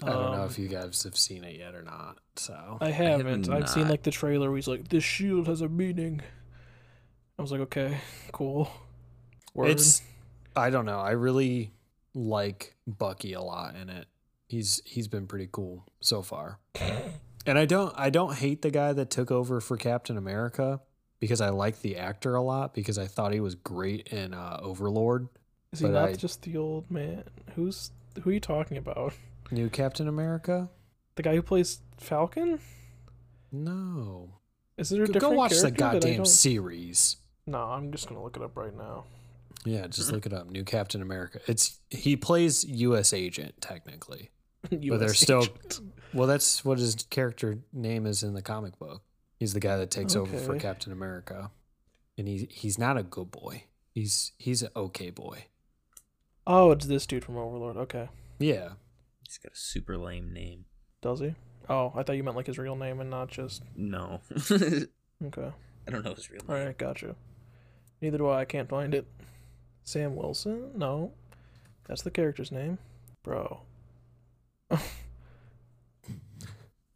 [0.03, 2.19] I don't know Um, if you guys have seen it yet or not.
[2.37, 3.49] So I have haven't.
[3.49, 6.21] I've seen like the trailer where he's like, "This shield has a meaning."
[7.39, 7.99] I was like, "Okay,
[8.33, 8.71] cool."
[9.55, 9.71] Word.
[9.71, 10.03] it's.
[10.55, 10.99] I don't know.
[11.01, 11.73] I really
[12.15, 14.07] like Bucky a lot in it.
[14.49, 16.59] He's he's been pretty cool so far.
[17.45, 20.81] And I don't I don't hate the guy that took over for Captain America
[21.21, 24.59] because I like the actor a lot because I thought he was great in uh,
[24.63, 25.29] Overlord.
[25.73, 27.25] Is he not I- just the old man?
[27.55, 27.91] Who's
[28.23, 29.13] who are you talking about?
[29.51, 30.69] New Captain America?
[31.17, 32.61] The guy who plays Falcon?
[33.53, 34.41] No.
[34.77, 37.17] Is there a Go, different go watch the character that I goddamn series.
[37.47, 39.05] No, I'm just gonna look it up right now.
[39.65, 40.49] Yeah, just look it up.
[40.51, 41.41] New Captain America.
[41.47, 43.13] It's he plays U.S.
[43.13, 44.31] agent technically.
[44.71, 45.81] But they're still agent.
[46.13, 46.27] well.
[46.27, 49.03] That's what his character name is in the comic book.
[49.39, 51.53] He's the guy that takes over for Captain America,
[52.19, 53.65] and he he's not a good boy.
[53.93, 55.45] He's he's an okay boy.
[56.49, 57.77] Oh, it's this dude from Overlord.
[57.77, 58.09] Okay,
[58.41, 58.71] Yeah,
[59.27, 60.65] He's got a super lame name.
[61.01, 61.35] does he?
[61.69, 63.63] Oh, I thought you meant like his real name and not just.
[63.77, 64.21] No.
[65.25, 65.51] Okay,
[65.87, 66.57] I don't know his real name.
[66.59, 67.15] All right, gotcha.
[68.01, 68.41] Neither do I.
[68.41, 69.07] I can't find it.
[69.85, 70.71] Sam Wilson?
[70.77, 71.13] No,
[71.89, 72.79] that's the character's name,
[73.23, 73.61] bro.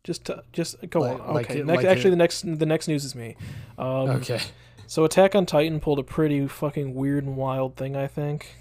[0.04, 1.34] just, just go Like- on.
[1.34, 3.36] like Okay, it- next, like actually, it- the next, the next news is me.
[3.78, 4.40] Um, okay.
[4.86, 8.56] So Attack on Titan pulled a pretty fucking weird and wild thing, I think.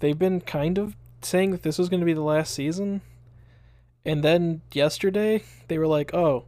[0.00, 3.02] They've been kind of saying that this was going to be the last season.
[4.06, 6.44] And then yesterday, they were like, "Oh,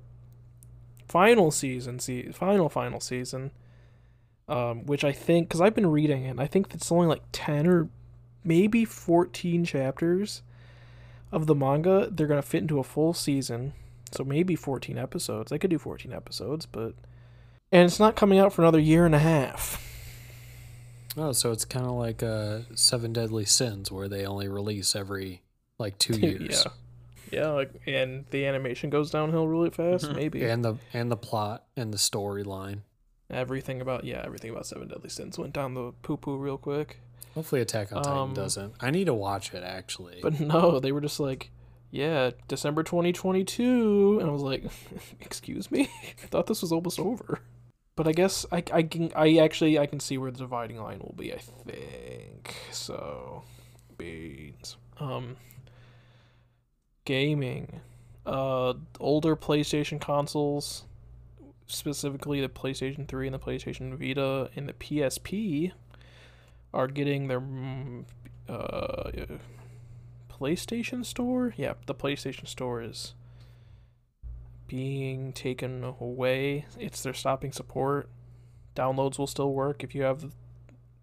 [1.09, 3.51] final season, see, final final season."
[4.49, 7.23] Um, which I think cuz I've been reading it, and I think it's only like
[7.33, 7.89] 10 or
[8.45, 10.43] maybe 14 chapters
[11.33, 12.09] of the manga.
[12.11, 13.73] They're going to fit into a full season.
[14.13, 15.51] So maybe 14 episodes.
[15.51, 16.95] They could do 14 episodes, but
[17.73, 19.83] and it's not coming out for another year and a half.
[21.17, 25.43] Oh, so it's kind of like uh, Seven Deadly Sins, where they only release every
[25.79, 26.65] like two years.
[27.33, 30.05] yeah, yeah, like and the animation goes downhill really fast.
[30.05, 30.15] Mhm.
[30.15, 32.83] Maybe and the and the plot and the storyline.
[33.31, 37.01] Everything about yeah, everything about Seven Deadly Sins went down the poo poo real quick.
[37.35, 38.75] Hopefully, Attack on Titan Um, doesn't.
[38.81, 40.21] I need to watch it actually.
[40.23, 41.51] But no, they were just like,
[41.91, 44.65] yeah, December 2022, and I was like,
[45.21, 45.91] excuse me,
[46.23, 47.41] I thought this was almost over.
[47.95, 50.99] But I guess I, I can I actually I can see where the dividing line
[50.99, 51.33] will be.
[51.33, 53.43] I think so.
[53.99, 54.77] Beans.
[54.99, 55.37] Um.
[57.05, 57.83] Gaming,
[58.27, 60.86] uh, older PlayStation consoles,
[61.67, 65.73] specifically the PlayStation 3 and the PlayStation Vita and the PSP,
[66.73, 68.05] are getting their mm,
[68.49, 69.11] uh
[70.29, 71.55] PlayStation Store?
[71.57, 73.15] Yeah, the PlayStation Store is
[74.69, 76.67] being taken away.
[76.79, 78.09] It's they're stopping support.
[78.75, 80.33] Downloads will still work if you have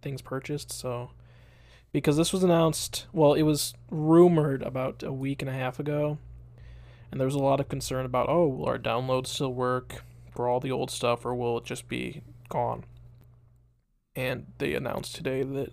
[0.01, 1.11] things purchased, so
[1.91, 6.17] because this was announced, well, it was rumored about a week and a half ago,
[7.11, 10.47] and there was a lot of concern about, oh, will our downloads still work for
[10.47, 12.85] all the old stuff, or will it just be gone?
[14.15, 15.71] and they announced today that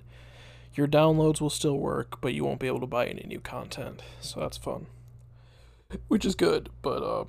[0.75, 4.01] your downloads will still work, but you won't be able to buy any new content.
[4.23, 4.87] So that's fun,
[6.09, 6.71] which is good.
[6.81, 7.25] But uh,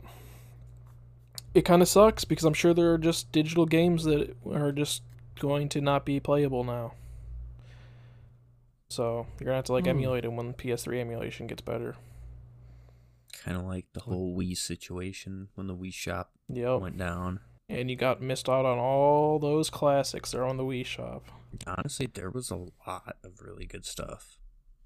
[1.54, 5.02] it kind of sucks because I'm sure there are just digital games that are just
[5.38, 6.94] going to not be playable now.
[8.90, 9.90] So you're gonna have to like Hmm.
[9.90, 11.96] emulate it when PS3 emulation gets better.
[13.44, 16.82] Kind of like the whole Wii situation when the Wii shop Yep.
[16.82, 17.40] went down.
[17.70, 21.24] And you got missed out on all those classics that are on the Wii shop.
[21.66, 22.56] Honestly, there was a
[22.88, 24.38] lot of really good stuff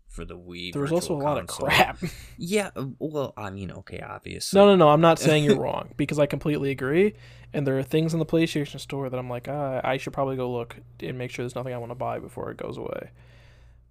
[0.08, 0.72] for the Wii.
[0.72, 1.98] There was also a Virtual lot of crap.
[2.38, 4.60] Yeah, well, I mean, okay, obviously.
[4.60, 4.90] no, no, no.
[4.90, 7.16] I'm not saying you're wrong because I completely agree.
[7.54, 10.36] And there are things in the PlayStation Store that I'm like, ah, I should probably
[10.36, 13.12] go look and make sure there's nothing I want to buy before it goes away.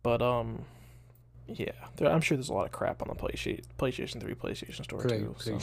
[0.03, 0.65] But um,
[1.49, 4.85] yeah, there, I'm sure there's a lot of crap on the PlayStation PlayStation 3 PlayStation
[4.85, 5.35] Store Play- too.
[5.39, 5.59] So.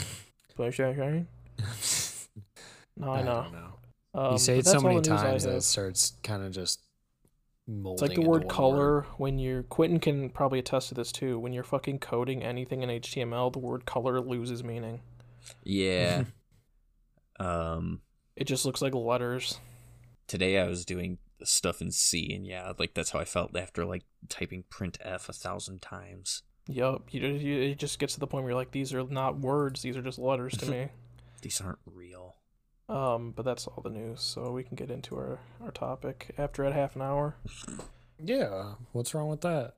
[0.56, 1.26] PlayStation?
[1.58, 2.06] PlayStation.
[2.98, 3.42] No, I know.
[3.42, 3.72] don't know.
[4.14, 6.50] Um, you say it so many the news I times that it starts kind of
[6.52, 6.80] just
[7.66, 7.92] molding.
[7.92, 11.38] It's like the word one color when you're Quinten can probably attest to this too.
[11.38, 15.02] When you're fucking coding anything in HTML, the word color loses meaning.
[15.62, 16.24] Yeah.
[17.38, 18.00] um,
[18.34, 19.58] It just looks like letters.
[20.26, 23.84] today I was doing stuff in C, and yeah, like that's how I felt after
[23.84, 26.42] like typing print F a thousand times.
[26.68, 27.04] Yup.
[27.10, 29.82] You, you it just gets to the point where you're like, these are not words,
[29.82, 30.88] these are just letters to me.
[31.42, 32.34] These aren't real.
[32.88, 36.64] Um, but that's all the news, so we can get into our, our topic after
[36.64, 37.36] at half an hour.
[38.18, 39.74] Yeah, what's wrong with that?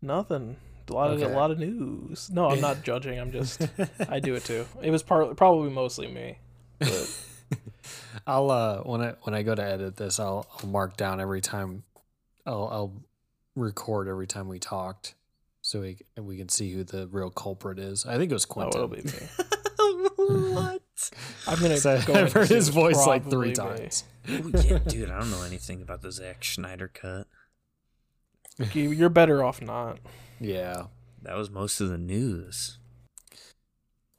[0.00, 0.56] Nothing.
[0.88, 2.30] A lot of a lot of news.
[2.30, 3.18] No, I'm not judging.
[3.18, 3.62] I'm just
[4.08, 4.66] I do it too.
[4.82, 6.38] It was part probably mostly me.
[6.78, 7.24] But
[8.26, 11.40] I'll uh when I when I go to edit this, I'll I'll mark down every
[11.40, 11.84] time.
[12.46, 12.92] I'll I'll
[13.54, 15.14] record every time we talked,
[15.70, 18.04] so we we can see who the real culprit is.
[18.04, 18.74] I think it was oh, Quinten.
[18.74, 20.52] it'll be me.
[20.52, 20.82] what?
[21.46, 21.76] I'm gonna.
[21.76, 23.54] So go I've heard his voice like three me.
[23.54, 24.02] times.
[24.28, 27.28] Oh, yeah, dude, I don't know anything about the Zack Snyder cut.
[28.74, 30.00] You- You're better off not.
[30.40, 30.86] Yeah,
[31.22, 32.78] That was most of the news.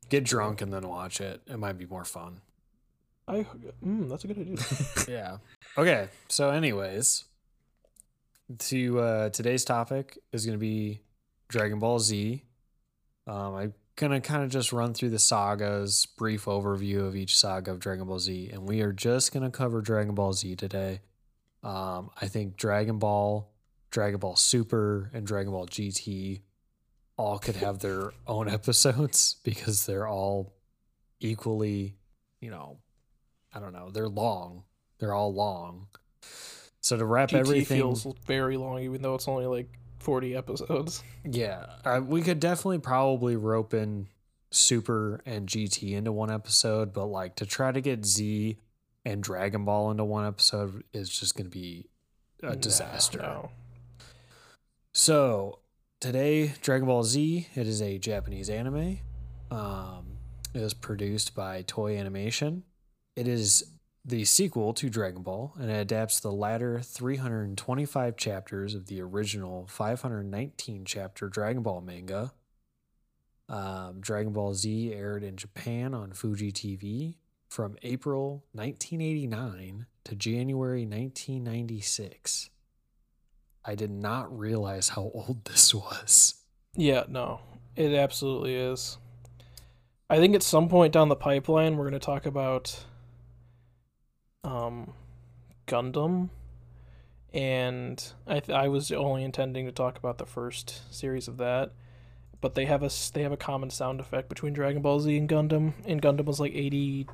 [0.08, 1.42] get drunk and then watch it.
[1.48, 2.40] It might be more fun.
[3.28, 3.46] I.
[3.86, 4.58] Mm, that's a good idea.
[5.10, 5.38] yeah.
[5.78, 6.08] Okay.
[6.30, 7.26] So, anyways,
[8.58, 11.02] to uh, today's topic is going to be
[11.52, 12.44] Dragon Ball Z.
[13.28, 17.72] Um, I'm gonna kind of just run through the sagas, brief overview of each saga
[17.72, 21.02] of Dragon Ball Z, and we are just gonna cover Dragon Ball Z today.
[21.64, 23.52] Um, I think Dragon Ball,
[23.92, 26.42] Dragon Ball Super, and Dragon Ball GT
[27.18, 30.54] all could have their own episodes because they're all
[31.20, 31.96] equally,
[32.40, 32.80] you know,
[33.54, 34.64] I don't know, they're long.
[35.00, 35.88] They're all long.
[36.80, 39.70] So to wrap GT everything, feels very long, even though it's only like
[40.02, 41.04] 40 episodes.
[41.24, 44.08] yeah, uh, we could definitely probably rope in
[44.52, 48.58] Super and GT into one episode, but like to try to get Z
[49.06, 51.90] and Dragon Ball into one episode is just going to be
[52.44, 53.20] a disaster.
[53.20, 53.52] no.
[54.94, 55.60] So
[56.00, 59.00] today, Dragon Ball Z, it is a Japanese anime.
[59.50, 60.18] Um,
[60.54, 62.64] it was produced by Toei Animation.
[63.16, 63.72] It is
[64.04, 69.68] the sequel to Dragon Ball, and it adapts the latter 325 chapters of the original
[69.68, 72.34] 519 chapter Dragon Ball manga.
[73.48, 77.16] Um, Dragon Ball Z aired in Japan on Fuji TV
[77.50, 82.50] from April 1989 to January 1996.
[83.64, 86.36] I did not realize how old this was.
[86.76, 87.42] Yeah, no,
[87.76, 88.98] it absolutely is.
[90.10, 92.86] I think at some point down the pipeline, we're going to talk about
[94.44, 94.94] um,
[95.68, 96.30] Gundam,
[97.34, 101.72] and I th- I was only intending to talk about the first series of that,
[102.42, 105.30] but they have a they have a common sound effect between Dragon Ball Z and
[105.30, 107.08] Gundam, and Gundam was like eighty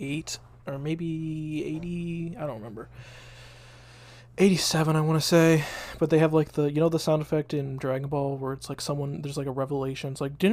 [0.00, 2.88] eight or maybe eighty, I don't remember.
[4.40, 5.64] 87 I want to say
[5.98, 8.68] but they have like the you know the sound effect in Dragon Ball where it's
[8.68, 10.52] like someone there's like a revelation it's like, like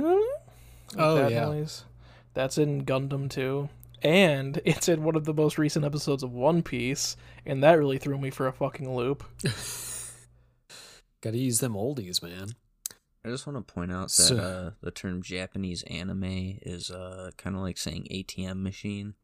[0.98, 1.46] Oh, that yeah.
[1.46, 1.86] noise.
[2.34, 3.70] That's in Gundam too.
[4.06, 7.98] And it's in one of the most recent episodes of One Piece, and that really
[7.98, 9.24] threw me for a fucking loop.
[11.22, 12.50] Got to use them oldies, man.
[13.26, 17.32] I just want to point out that So- uh, the term Japanese anime is uh,
[17.38, 19.16] kind of like saying ATM machine.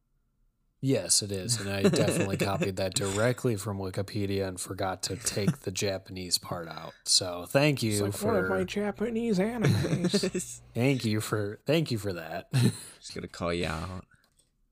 [0.84, 1.60] Yes, it is.
[1.62, 6.68] And I definitely copied that directly from Wikipedia and forgot to take the Japanese part
[6.68, 6.94] out.
[7.06, 10.62] So thank It's you like one of my Japanese animes.
[10.74, 12.52] Thank you for thank you for that.
[13.00, 14.06] Just gonna call you out.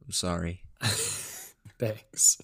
[0.10, 0.64] I'm sorry.
[0.82, 2.42] Thanks.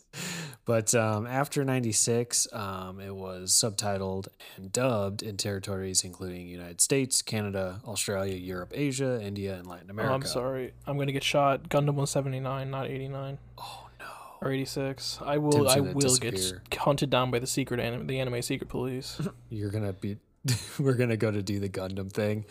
[0.65, 7.23] But um, after 96, um, it was subtitled and dubbed in territories including United States,
[7.23, 10.13] Canada, Australia, Europe, Asia, India, and Latin oh, America.
[10.13, 10.73] I'm sorry.
[10.85, 11.67] I'm gonna get shot.
[11.67, 13.39] Gundam was 79, not 89.
[13.57, 14.05] Oh no.
[14.43, 15.17] or 86.
[15.25, 18.43] I will I Tempted to will get hunted down by the secret anime, the anime
[18.43, 19.19] secret police.
[19.49, 20.17] You're gonna be.
[20.77, 22.45] we're gonna go to do the Gundam thing,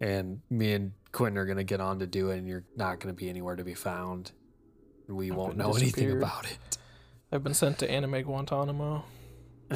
[0.00, 3.14] and me and Quinten are gonna get on to do it, and you're not gonna
[3.14, 4.32] be anywhere to be found.
[5.10, 6.78] We I'm won't know anything about it.
[7.32, 9.04] I've been sent to anime Guantanamo.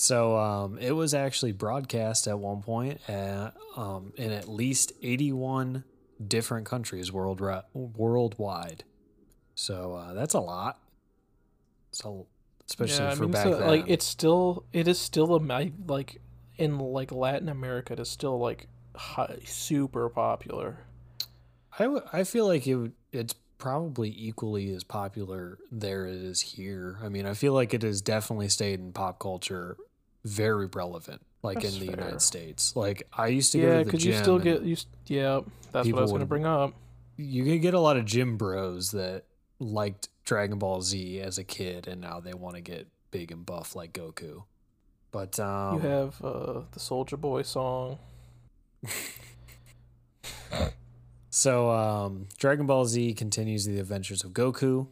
[0.00, 5.84] So um, it was actually broadcast at one point at, um, in at least 81
[6.26, 7.42] different countries world
[7.74, 8.84] worldwide.
[9.54, 10.80] So uh, that's a lot.
[11.92, 12.28] So
[12.66, 13.68] especially yeah, I for mean, back so, then.
[13.68, 16.22] like it's still it is still a like
[16.56, 20.78] in like Latin America, it is still like hi- super popular.
[21.78, 26.22] I, w- I feel like it would- it's probably equally as popular there as it
[26.22, 26.98] is here.
[27.02, 29.76] I mean, I feel like it has definitely stayed in pop culture
[30.24, 31.96] very relevant, like That's in the fair.
[31.96, 32.74] United States.
[32.76, 34.12] Like I used to go Yeah, to the because gym.
[34.12, 34.76] you still get you.
[35.06, 35.40] Yeah,
[35.72, 36.74] that's what I was gonna bring up.
[37.16, 39.24] you could get a lot of gym bros that
[39.58, 43.44] liked Dragon Ball Z as a kid, and now they want to get big and
[43.44, 44.44] buff like Goku.
[45.12, 47.98] But um, you have uh, the Soulja Boy song.
[51.30, 54.88] so um, Dragon Ball Z continues the adventures of Goku,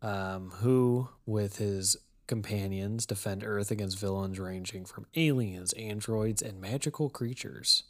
[0.00, 1.96] um, who, with his
[2.26, 7.84] companions, defend Earth against villains ranging from aliens, androids, and magical creatures.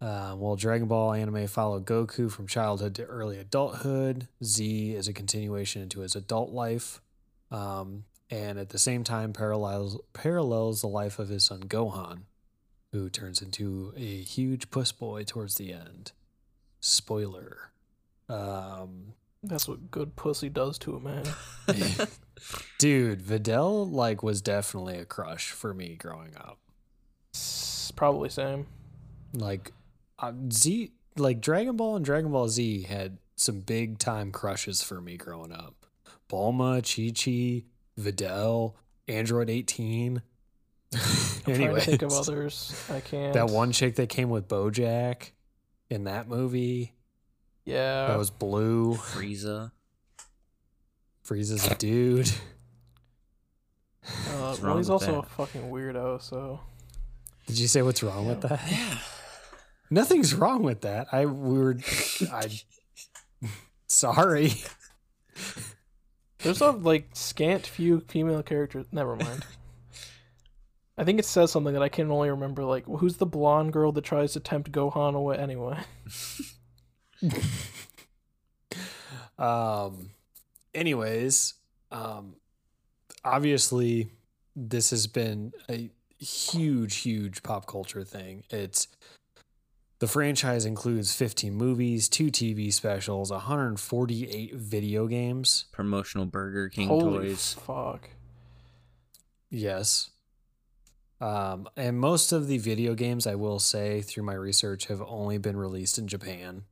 [0.00, 5.12] Uh, while Dragon Ball anime followed Goku from childhood to early adulthood, Z is a
[5.12, 7.02] continuation into his adult life,
[7.50, 12.20] um, and at the same time parallels parallels the life of his son Gohan,
[12.92, 16.12] who turns into a huge puss boy towards the end.
[16.80, 17.70] Spoiler.
[18.28, 21.24] Um, That's what good pussy does to a man.
[22.78, 26.58] dude, Videl like was definitely a crush for me growing up.
[27.96, 28.66] Probably same.
[29.34, 29.72] like
[30.18, 35.00] uh, Z like Dragon Ball and Dragon Ball Z had some big time crushes for
[35.00, 35.74] me growing up.
[36.30, 37.64] Bulma, Chi Chi,
[38.00, 38.74] Videl,
[39.08, 40.22] Android 18.
[40.92, 41.00] I'm
[41.44, 42.86] trying to think of others.
[42.90, 43.34] I can't.
[43.34, 45.30] that one chick that came with Bojack
[45.90, 46.94] in that movie
[47.64, 48.06] Yeah.
[48.06, 48.94] that was blue.
[48.94, 49.72] Frieza.
[51.26, 52.30] Frieza's a dude.
[54.30, 55.18] uh, well, he's also that?
[55.18, 56.20] a fucking weirdo.
[56.22, 56.60] So
[57.46, 58.60] Did you say what's wrong with that?
[58.70, 58.98] Yeah.
[59.90, 61.08] Nothing's wrong with that.
[61.12, 61.76] I we were
[62.32, 62.48] I
[63.88, 64.52] sorry.
[66.38, 68.86] there's a like scant few female characters.
[68.92, 69.44] Never mind.
[71.00, 72.62] I think it says something that I can only remember.
[72.62, 75.78] Like, who's the blonde girl that tries to tempt Gohan away anyway?
[79.38, 80.10] Um
[80.74, 81.54] anyways,
[81.90, 82.34] um
[83.24, 84.10] obviously
[84.54, 85.88] this has been a
[86.18, 88.44] huge huge pop culture thing.
[88.50, 88.86] It's
[89.98, 95.64] the franchise includes 15 movies, 2 TV specials, 148 video games.
[95.72, 97.54] Promotional Burger King Holy toys.
[97.54, 98.10] fuck!
[99.48, 100.10] Yes.
[101.20, 105.36] Um, and most of the video games, I will say, through my research, have only
[105.38, 106.64] been released in Japan.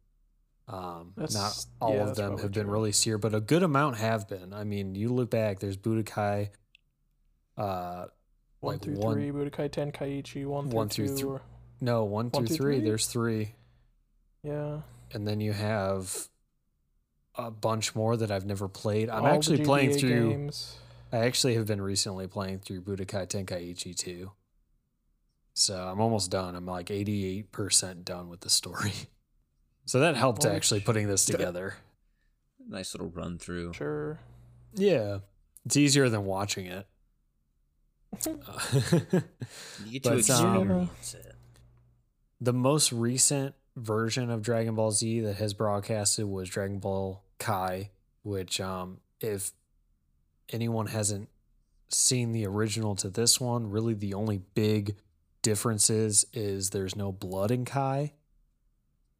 [0.66, 2.72] Um, not all yeah, of them have been true.
[2.72, 4.52] released here, but a good amount have been.
[4.52, 6.50] I mean, you look back, there's Budokai,
[7.56, 8.06] uh,
[8.60, 10.44] One Like through one- three, Budokai Tenkaichi.
[10.44, 11.30] One through one through two.
[11.30, 11.42] or-
[11.80, 12.76] no, one through One through three.
[12.80, 12.84] three?
[12.84, 13.54] There's three.
[14.42, 14.80] yeah.
[15.12, 16.28] And then you have
[17.36, 19.08] a bunch more that I've never played.
[19.08, 20.76] I'm All actually playing through, Games.
[21.12, 24.32] I actually have been recently playing through Budokai Tenkaichi 2.
[25.58, 26.54] So I'm almost done.
[26.54, 28.92] I'm like 88% done with the story.
[29.84, 31.76] So that helped Holy actually putting this together.
[32.68, 33.72] Nice little run through.
[33.72, 34.18] Sure.
[34.74, 35.20] Yeah.
[35.64, 36.86] It's easier than watching it.
[39.86, 40.90] You get to But, um,
[42.38, 47.88] the most recent version of Dragon Ball Z that has broadcasted was Dragon Ball Kai,
[48.22, 49.52] which um if
[50.50, 51.30] anyone hasn't
[51.88, 54.96] seen the original to this one, really the only big
[55.48, 58.12] differences is there's no blood in Kai.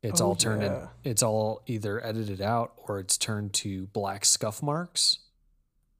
[0.02, 4.24] It's Oh, all turned in it's all either edited out or it's turned to black
[4.24, 5.18] scuff marks.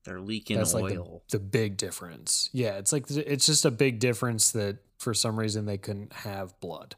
[0.05, 1.23] They're leaking That's like oil.
[1.31, 2.49] the, the big difference.
[2.53, 6.59] Yeah, it's like it's just a big difference that for some reason they couldn't have
[6.61, 6.95] blood.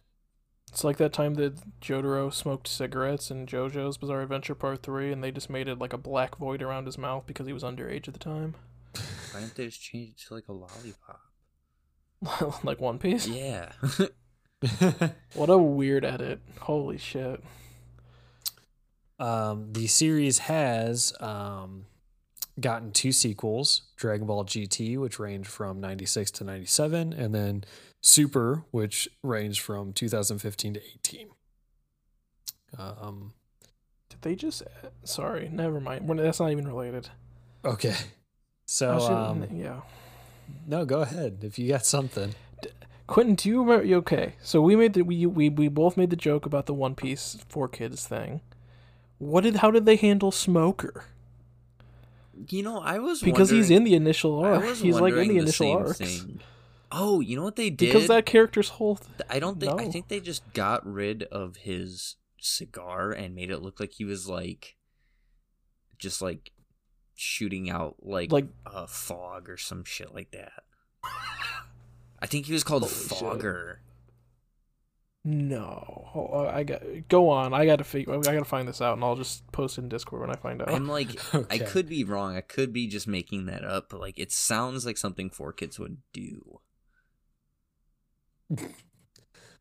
[0.72, 5.24] It's like that time that Jotaro smoked cigarettes in JoJo's Bizarre Adventure Part 3 and
[5.24, 8.06] they just made it like a black void around his mouth because he was underage
[8.06, 8.54] at the time.
[9.32, 11.20] Why didn't they just change it to like a lollipop?
[12.62, 13.26] like One Piece.
[13.26, 13.72] Yeah.
[15.32, 16.40] What a weird edit.
[16.60, 17.42] Holy shit.
[19.18, 21.86] Um, the series has um,
[22.60, 27.64] gotten two sequels Dragon Ball GT, which ranged from 96 to 97, and then
[28.02, 31.28] Super, which ranged from 2015 to 18.
[32.78, 33.32] Um,
[34.08, 34.62] Did they just
[35.04, 36.08] sorry, never mind.
[36.18, 37.08] That's not even related.
[37.64, 37.96] Okay.
[38.64, 39.80] So um, yeah.
[40.66, 42.34] No, go ahead if you got something.
[43.08, 43.94] Quinten, do you remember?
[43.96, 46.94] Okay, so we made the we we we both made the joke about the One
[46.94, 48.40] Piece 4Kids thing.
[49.18, 51.06] What did how did they handle Smoker?
[52.48, 54.64] You know, I was Because he's in the initial arc.
[54.76, 55.98] He's like in wondering the initial same arcs.
[55.98, 56.40] thing.
[56.92, 57.92] Oh, you know what they did?
[57.92, 61.56] Because that character's whole th- I don't think I think they just got rid of
[61.56, 64.76] his cigar and made it look like he was like
[65.98, 66.52] just like
[67.20, 70.64] shooting out like Like- a fog or some shit like that.
[72.22, 73.08] I think he was called Holy shit.
[73.18, 73.80] Fogger.
[75.24, 76.08] no.
[76.14, 77.54] Oh, I got go on.
[77.54, 78.14] I got to figure.
[78.14, 80.60] I got to find this out, and I'll just post in Discord when I find
[80.60, 80.70] out.
[80.70, 81.08] I'm like
[81.50, 82.36] I could be wrong.
[82.36, 85.98] I could be just making that up, but like it sounds like something 4Kids would
[86.12, 86.60] do.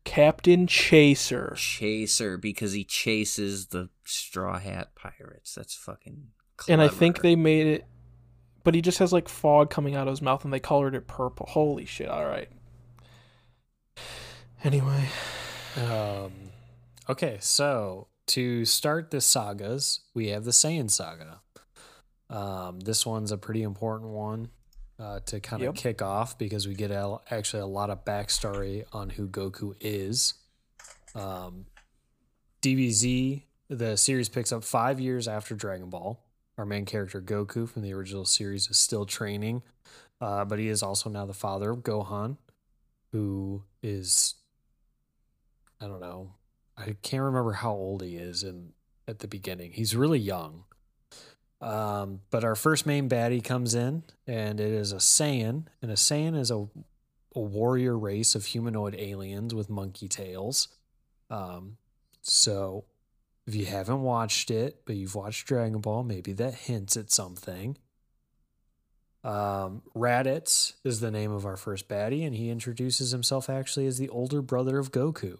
[0.04, 1.54] Captain Chaser.
[1.56, 5.54] Chaser because he chases the straw hat pirates.
[5.54, 6.28] That's fucking
[6.68, 7.84] And I think they made it,
[8.64, 11.06] but he just has like fog coming out of his mouth, and they colored it
[11.06, 11.46] purple.
[11.46, 12.08] Holy shit!
[12.08, 12.48] All right.
[14.62, 15.08] Anyway,
[15.78, 16.32] Um,
[17.08, 21.40] okay, so to start the sagas, we have the Saiyan saga.
[22.28, 24.50] Um, this one's a pretty important one
[24.98, 25.74] uh, to kind of Yep.
[25.76, 30.34] kick off because we get a, actually a lot of backstory on who Goku is.
[31.14, 31.64] Um,
[32.60, 36.22] DBZ, the series picks up five years after Dragon Ball.
[36.60, 39.62] Our main character Goku from the original series is still training,
[40.20, 42.36] uh, but he is also now the father of Gohan,
[43.12, 44.34] who is
[45.80, 46.34] I don't know.
[46.76, 48.74] I can't remember how old he is in
[49.08, 49.72] at the beginning.
[49.72, 50.64] He's really young.
[51.62, 55.94] Um, but our first main baddie comes in, and it is a Saiyan, and a
[55.94, 56.68] Saiyan is a,
[57.34, 60.68] a warrior race of humanoid aliens with monkey tails.
[61.30, 61.78] Um,
[62.20, 62.84] so
[63.46, 67.76] if you haven't watched it, but you've watched Dragon Ball, maybe that hints at something.
[69.22, 73.98] Um, Raditz is the name of our first baddie, and he introduces himself actually as
[73.98, 75.38] the older brother of Goku.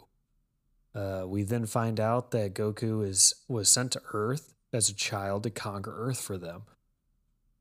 [0.94, 5.44] Uh, we then find out that Goku is was sent to Earth as a child
[5.44, 6.62] to conquer Earth for them.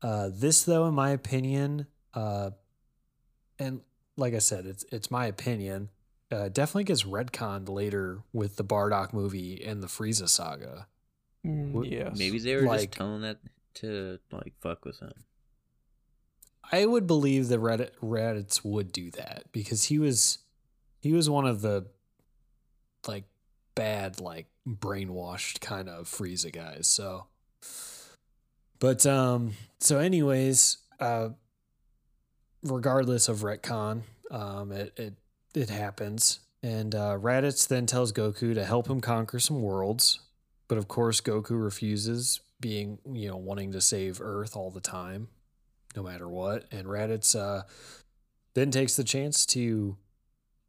[0.02, 2.50] Uh, this, though, in my opinion, uh,
[3.58, 3.80] and
[4.16, 5.90] like I said, it's it's my opinion.
[6.32, 10.86] Uh, definitely gets retconned later with the Bardock movie and the Frieza saga.
[11.44, 12.16] mm, yes.
[12.18, 13.38] maybe they were like- just telling that
[13.74, 15.12] to like fuck with him.
[16.72, 20.38] I would believe that Raditz Raditz would do that because he was
[21.00, 21.86] he was one of the
[23.08, 23.24] like
[23.74, 26.86] bad like brainwashed kind of Frieza guys.
[26.86, 27.26] So
[28.78, 31.30] but um so anyways, uh
[32.62, 35.14] regardless of retcon, um it it
[35.54, 36.40] it happens.
[36.62, 40.20] And uh Raditz then tells Goku to help him conquer some worlds.
[40.68, 45.28] But of course Goku refuses, being, you know, wanting to save Earth all the time
[45.96, 46.64] no matter what.
[46.70, 47.62] And Raditz uh,
[48.54, 49.96] then takes the chance to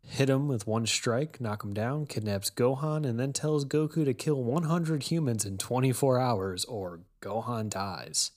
[0.03, 4.13] hit him with one strike, knock him down, kidnaps Gohan, and then tells Goku to
[4.13, 8.31] kill 100 humans in 24 hours or Gohan dies.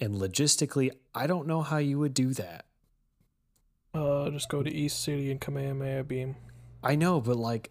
[0.00, 2.64] And logistically, I don't know how you would do that.
[3.94, 6.36] Uh, just go to East City and Kamehameha beam.
[6.82, 7.70] I know, but like,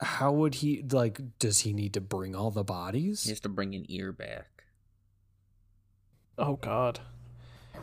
[0.00, 3.24] how would he, like, does he need to bring all the bodies?
[3.24, 4.64] He has to bring an ear back.
[6.38, 7.00] Oh God.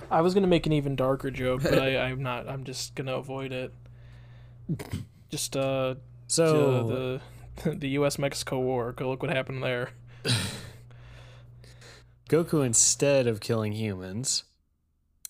[0.09, 2.47] I was gonna make an even darker joke, but I, I'm not.
[2.47, 3.73] I'm just gonna avoid it.
[5.29, 5.95] Just uh,
[6.27, 7.21] So,
[7.63, 8.17] the the U.S.
[8.17, 8.91] Mexico War.
[8.93, 9.89] Go look what happened there.
[12.29, 14.43] Goku, instead of killing humans,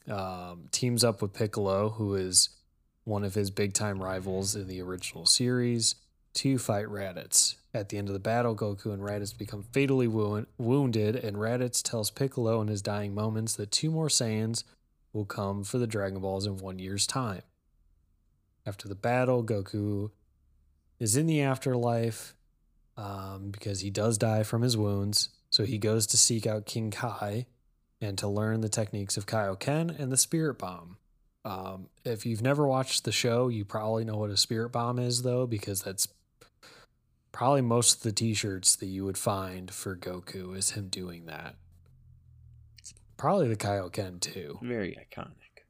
[0.10, 2.49] um, teams up with Piccolo, who is
[3.03, 5.95] one of his big time rivals in the original series,
[6.36, 7.56] to fight Raditz.
[7.74, 11.82] At the end of the battle, Goku and Raditz become fatally wo- wounded, and Raditz
[11.82, 14.64] tells Piccolo in his dying moments that two more Saiyans
[15.14, 17.41] will come for the Dragon Balls in one year's time.
[18.66, 20.12] After the battle, Goku
[20.99, 22.36] is in the afterlife
[22.97, 25.30] um, because he does die from his wounds.
[25.49, 27.45] So he goes to seek out King Kai
[28.06, 30.97] and to learn the techniques of Kaioken and the Spirit Bomb.
[31.43, 35.24] Um, if you've never watched the show, you probably know what a Spirit Bomb is,
[35.24, 36.08] though, because that's
[37.32, 41.56] probably most of the T-shirts that you would find for Goku is him doing that.
[43.18, 44.60] Probably the Kaioken too.
[44.62, 45.64] Very iconic.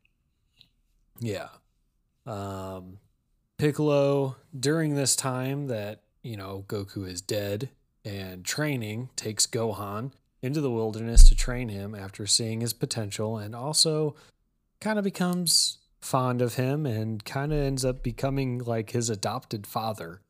[1.20, 1.48] Yeah.
[2.26, 2.98] Um,
[3.58, 7.70] Piccolo, during this time that, you know, Goku is dead
[8.04, 10.12] and training, takes Gohan
[10.46, 14.16] into the wilderness to train him after seeing his potential and also
[14.80, 19.66] kind of becomes fond of him and kind of ends up becoming like his adopted
[19.66, 20.22] father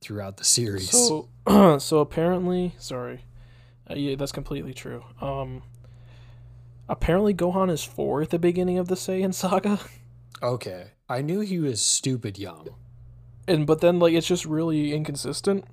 [0.00, 0.90] throughout the series.
[0.90, 1.28] So,
[1.78, 3.24] so apparently, sorry,
[3.90, 5.02] uh, yeah, that's completely true.
[5.20, 5.62] Um,
[6.88, 9.80] apparently Gohan is four at the beginning of the Saiyan saga,
[10.42, 12.68] okay, I knew he was stupid young.
[13.48, 15.64] and but then like it's just really inconsistent.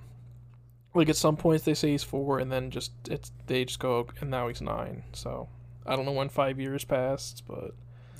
[0.93, 4.07] Like at some points they say he's four, and then just it's they just go
[4.19, 5.03] and now he's nine.
[5.13, 5.47] So
[5.85, 7.71] I don't know when five years passed, but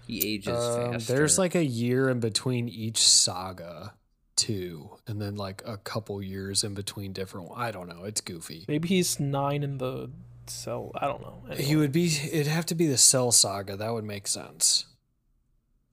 [0.08, 1.14] He ages Um, faster.
[1.14, 3.94] there's like a year in between each saga,
[4.36, 7.50] too, and then like a couple years in between different.
[7.56, 8.06] I don't know.
[8.06, 8.66] It's goofy.
[8.68, 10.10] maybe he's nine in the
[10.48, 10.92] cell.
[10.96, 11.44] I don't know.
[11.56, 12.06] He would be.
[12.08, 13.76] It'd have to be the Cell Saga.
[13.76, 14.86] That would make sense.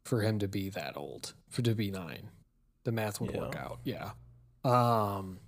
[0.05, 2.31] For him to be that old, for to be nine,
[2.85, 3.81] the math would work out.
[3.85, 4.13] Yeah.
[4.65, 5.41] Um.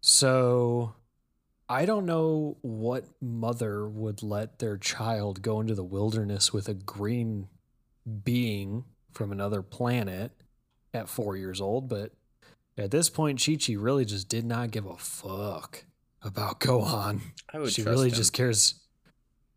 [0.00, 0.94] So,
[1.68, 6.74] I don't know what mother would let their child go into the wilderness with a
[6.74, 7.48] green
[8.24, 10.32] being from another planet
[10.94, 12.12] at four years old, but
[12.78, 15.84] at this point, Chi Chi really just did not give a fuck
[16.22, 17.20] about Gohan
[17.52, 18.14] I would she trust really him.
[18.14, 18.74] just cares.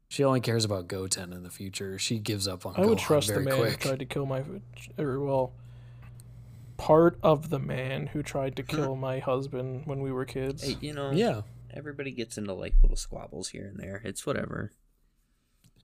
[0.10, 1.98] She only cares about Goten in the future.
[1.98, 2.74] She gives up on.
[2.76, 4.44] I would Gohan trust the very man who tried to kill my,
[4.98, 5.54] or well,
[6.82, 8.76] part of the man who tried to hmm.
[8.76, 10.64] kill my husband when we were kids.
[10.64, 11.42] Hey, you know, Yeah.
[11.72, 14.02] everybody gets into like little squabbles here and there.
[14.04, 14.72] It's whatever.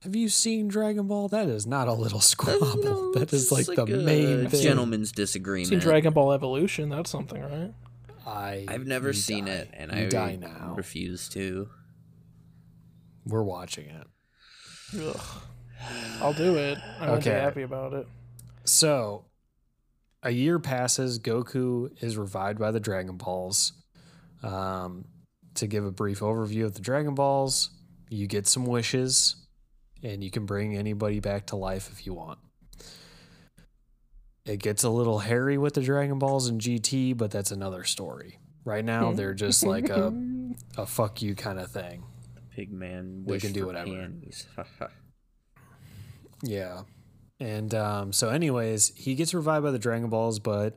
[0.02, 1.28] Have you seen Dragon Ball?
[1.28, 2.76] That is not a little squabble.
[2.76, 4.60] you know, that is it's like, the a main thing.
[4.60, 5.82] gentleman's Seen disagreement.
[5.82, 6.88] Dragon Ball Evolution?
[6.88, 7.72] That's something, right?
[8.26, 8.64] I.
[8.68, 9.52] I've never seen die.
[9.52, 10.74] it, and you I die now.
[10.76, 11.68] refuse to.
[13.24, 14.06] We're watching it.
[15.00, 15.20] Ugh.
[16.20, 16.78] I'll do it.
[17.00, 17.38] I won't be Okay.
[17.40, 18.06] happy about it.
[18.64, 19.24] So,
[20.22, 21.18] a year passes.
[21.18, 23.72] Goku is revived by the Dragon Balls.
[24.42, 25.04] Um,
[25.54, 27.70] to give a brief overview of the Dragon Balls,
[28.08, 29.34] you get some wishes,
[30.02, 32.38] and you can bring anybody back to life if you want.
[34.44, 38.38] It gets a little hairy with the Dragon Balls and GT, but that's another story.
[38.64, 40.12] Right now, they're just like a,
[40.76, 42.04] a fuck you kind of thing.
[42.56, 44.10] Pigman They wish can do whatever.
[46.42, 46.82] Yeah.
[47.40, 50.76] And um, so, anyways, he gets revived by the Dragon Balls, but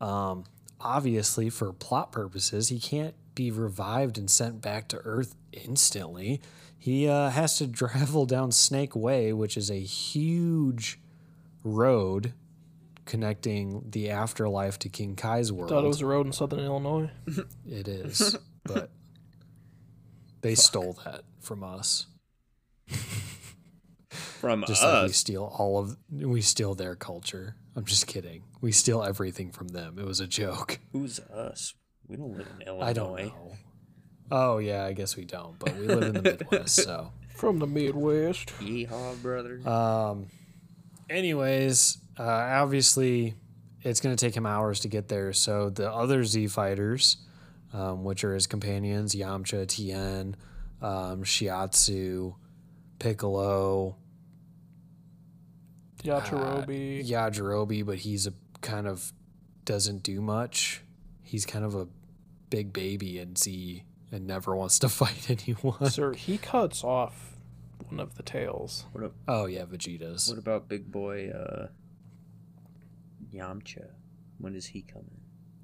[0.00, 0.44] um,
[0.80, 6.40] obviously, for plot purposes, he can't be revived and sent back to Earth instantly.
[6.78, 10.98] He uh, has to travel down Snake Way, which is a huge
[11.62, 12.32] road
[13.04, 15.70] connecting the afterlife to King Kai's world.
[15.70, 17.10] Thought it was a road in Southern Illinois.
[17.66, 18.90] It is, but
[20.42, 22.06] they stole that from us.
[24.40, 27.56] From Just like we steal all of we steal their culture.
[27.74, 28.44] I'm just kidding.
[28.60, 29.98] We steal everything from them.
[29.98, 30.78] It was a joke.
[30.92, 31.74] Who's us?
[32.06, 32.84] We don't live in Illinois.
[32.86, 33.52] I don't know.
[34.30, 37.66] Oh yeah, I guess we don't, but we live in the Midwest, so From the
[37.66, 38.48] Midwest.
[38.60, 39.60] Yeehaw, brother.
[39.68, 40.26] um
[41.10, 43.34] anyways, uh obviously
[43.82, 45.32] it's gonna take him hours to get there.
[45.32, 47.16] So the other Z fighters,
[47.72, 50.36] um, which are his companions, Yamcha, Tien,
[50.82, 52.34] um, Chiaotzu,
[52.98, 53.96] Piccolo,
[56.04, 57.06] Yachirobe.
[57.08, 59.12] Yajirobe, but he's a kind of
[59.64, 60.82] doesn't do much.
[61.22, 61.86] He's kind of a
[62.50, 65.90] big baby in Z and never wants to fight anyone.
[65.90, 67.36] Sir, he cuts off
[67.88, 68.84] one of the tails.
[68.92, 70.28] what, a, Oh yeah, Vegeta's.
[70.28, 71.68] what about big boy uh,
[73.34, 73.86] Yamcha?
[74.38, 75.20] When is he coming?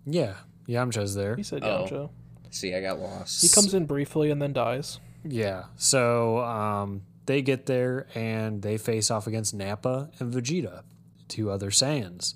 [0.07, 0.35] Yeah,
[0.69, 1.37] Yamcha's there.
[1.37, 1.85] He said Oh.
[1.87, 2.11] Yamcha.
[2.51, 3.43] See, I got lost.
[3.43, 5.01] He comes in briefly and then dies.
[5.25, 5.65] Yeah.
[5.77, 10.83] So um, they get there and they face off against Nappa and Vegeta,
[11.29, 12.35] two other Saiyans.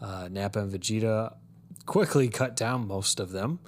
[0.00, 1.34] Uh, Nappa and Vegeta
[1.86, 3.60] quickly cut down most of them.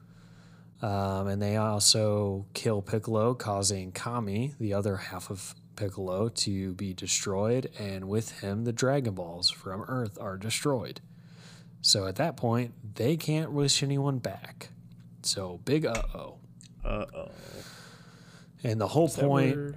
[0.82, 6.92] Um, and they also kill Piccolo, causing Kami, the other half of Piccolo, to be
[6.92, 7.70] destroyed.
[7.78, 11.00] And with him, the Dragon Balls from Earth are destroyed.
[11.80, 14.68] So at that point, they can't wish anyone back.
[15.22, 16.36] So big uh oh.
[16.84, 17.30] Uh oh.
[18.62, 19.74] And the whole point where-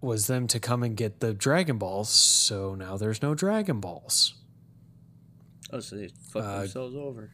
[0.00, 4.34] was them to come and get the Dragon Balls, so now there's no Dragon Balls.
[5.72, 7.30] Oh, so they fucked Uh, themselves over.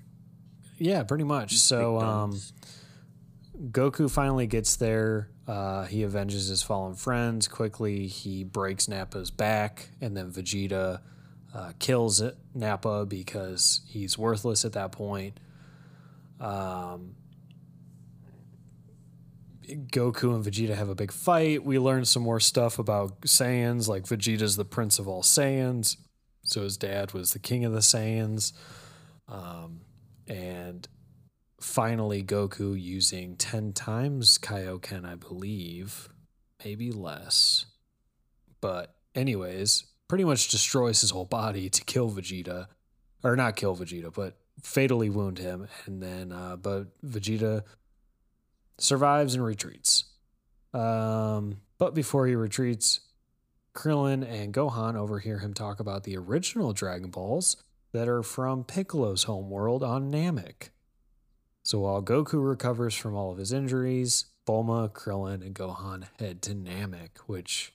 [0.79, 1.51] Yeah, pretty much.
[1.51, 2.41] Big So um.
[3.71, 5.31] Goku finally gets there.
[5.49, 8.07] Uh, he avenges his fallen friends quickly.
[8.07, 11.01] He breaks Nappa's back, and then Vegeta
[11.55, 12.23] uh, kills
[12.55, 15.39] Nappa because he's worthless at that point.
[16.39, 17.15] Um,
[19.67, 21.65] Goku and Vegeta have a big fight.
[21.65, 25.97] We learn some more stuff about Saiyans, like Vegeta's the prince of all Saiyans.
[26.43, 28.53] So his dad was the king of the Saiyans.
[29.29, 29.81] Um,
[30.29, 30.87] and
[31.61, 36.09] finally, Goku using 10 times Kaioken, I believe,
[36.65, 37.67] maybe less.
[38.61, 42.69] But, anyways, pretty much destroys his whole body to kill Vegeta.
[43.25, 47.63] Or not kill Vegeta, but fatally wound him, and then uh, but Vegeta
[48.79, 50.05] survives and retreats.
[50.73, 53.01] Um, but before he retreats,
[53.75, 57.57] Krillin and Gohan overhear him talk about the original Dragon Balls
[57.93, 60.71] that are from Piccolo's homeworld on Namek.
[61.63, 66.55] So while Goku recovers from all of his injuries, Bulma, Krillin, and Gohan head to
[66.55, 67.73] Namek, which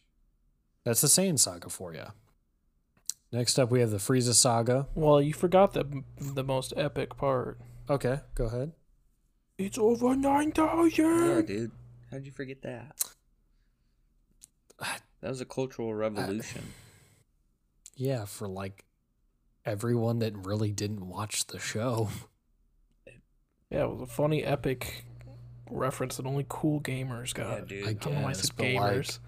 [0.84, 2.06] that's the Saiyan saga for you.
[3.32, 4.88] Next up, we have the Frieza saga.
[4.95, 7.60] Well, you forgot the the most epic part.
[7.89, 8.72] Okay, go ahead.
[9.66, 11.28] It's over nine thousand.
[11.28, 11.72] Yeah, dude.
[12.12, 12.95] How'd you forget that?
[14.80, 16.64] That was a cultural revolution.
[17.97, 18.86] Yeah, for like
[19.64, 22.09] everyone that really didn't watch the show.
[23.70, 25.05] Yeah, it was a funny epic
[25.70, 27.59] reference that only cool gamers got.
[27.59, 27.86] Yeah, dude.
[27.86, 29.20] I I don't know why I guess, said but like, gamers.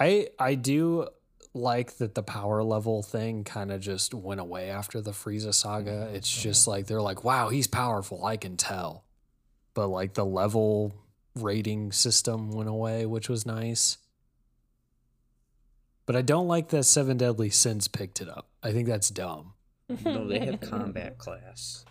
[0.00, 1.08] I I do
[1.54, 5.90] like that the power level thing kind of just went away after the Frieza saga.
[5.90, 6.16] Mm-hmm.
[6.16, 8.24] It's just like they're like, wow, he's powerful.
[8.24, 9.04] I can tell,
[9.74, 10.94] but like the level
[11.34, 13.98] rating system went away, which was nice.
[16.06, 18.48] But I don't like that Seven Deadly Sins picked it up.
[18.62, 19.54] I think that's dumb.
[20.04, 21.84] no, they have combat class.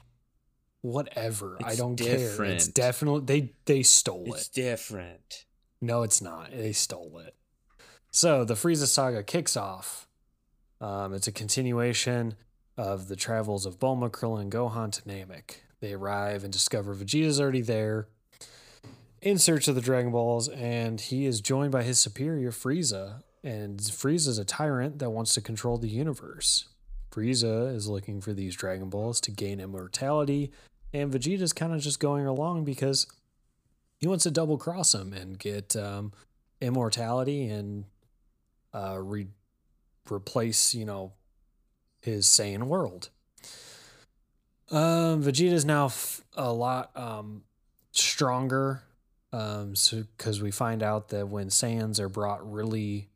[0.82, 1.58] Whatever.
[1.64, 2.44] I don't care.
[2.44, 4.38] It's definitely they they stole It's it.
[4.38, 5.46] It's different.
[5.80, 6.52] No, it's not.
[6.52, 7.36] They stole it.
[8.12, 10.08] So the Frieza saga kicks off.
[10.82, 12.36] Um, it's a continuation
[12.78, 15.62] of the travels of Bulma, Krillin, and Gohan to Namek.
[15.80, 18.08] They arrive and discover Vegeta's already there
[19.22, 23.24] in search of the Dragon Balls, and he is joined by his superior Frieza.
[23.44, 26.66] And Frieza's a tyrant that wants to control the universe.
[27.12, 30.52] Frieza is looking for these Dragon Balls to gain immortality,
[30.94, 33.08] and Vegeta's kind of just going along because
[34.00, 36.12] he wants to double cross him and get um,
[36.60, 37.86] immortality and
[38.74, 39.28] uh, re-
[40.10, 41.14] replace, you know,
[42.02, 43.10] his Saiyan world.
[44.72, 47.44] Um, Vegeta's now f- a lot um,
[47.92, 48.84] stronger.
[49.34, 53.10] Um, so because we find out that when Saiyans are brought really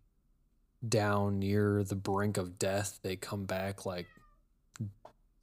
[0.88, 4.08] down near the brink of death, they come back like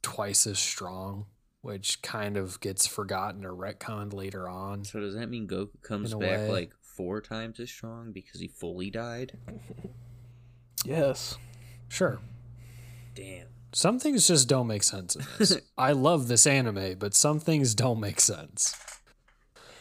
[0.01, 1.25] twice as strong,
[1.61, 4.83] which kind of gets forgotten or retconned later on.
[4.83, 6.49] So does that mean Goku comes back way.
[6.49, 9.37] like four times as strong because he fully died?
[10.85, 11.37] yes.
[11.89, 12.19] Sure.
[13.15, 13.47] Damn.
[13.73, 15.57] Some things just don't make sense in this.
[15.77, 18.75] I love this anime, but some things don't make sense.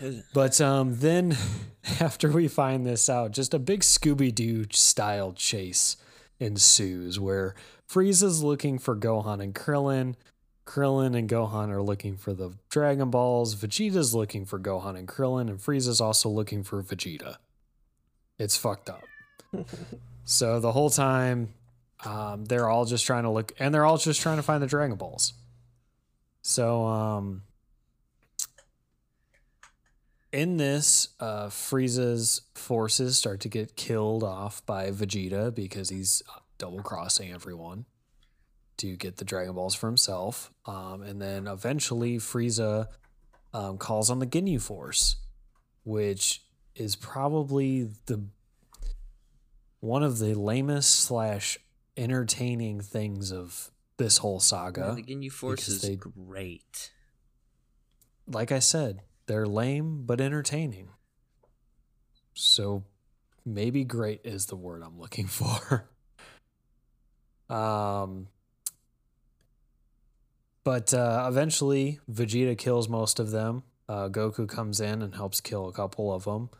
[0.34, 1.36] But um, then,
[2.00, 5.96] after we find this out, just a big Scooby Doo style chase
[6.40, 7.54] ensues where
[7.88, 10.16] Frieza's looking for Gohan and Krillin.
[10.64, 13.54] Krillin and Gohan are looking for the Dragon Balls.
[13.54, 17.36] Vegeta's looking for Gohan and Krillin, and Frieza's also looking for Vegeta.
[18.38, 19.02] It's fucked up.
[20.24, 21.54] so the whole time,
[22.04, 24.66] um, they're all just trying to look, and they're all just trying to find the
[24.66, 25.34] Dragon Balls.
[26.42, 27.42] So, um,
[30.32, 36.22] in this, uh, Frieza's forces start to get killed off by Vegeta because he's
[36.58, 37.84] double crossing everyone
[38.83, 40.51] to get the Dragon Balls for himself.
[40.66, 42.89] Um, and then eventually, Frieza
[43.55, 45.16] um, calls on the Ginyu Force,
[45.85, 46.43] which
[46.74, 48.24] is probably the
[49.80, 51.59] one of the lamest slash
[51.97, 54.95] entertaining things of this whole saga.
[54.97, 56.91] the Ginyu Force is they- great.
[58.26, 60.89] like I said, they're lame but entertaining.
[62.35, 62.85] So
[63.45, 65.89] maybe great is the word I'm looking for.
[67.51, 68.28] um
[70.64, 73.62] but uh, eventually Vegeta kills most of them.
[73.88, 76.50] Uh, Goku comes in and helps kill a couple of them.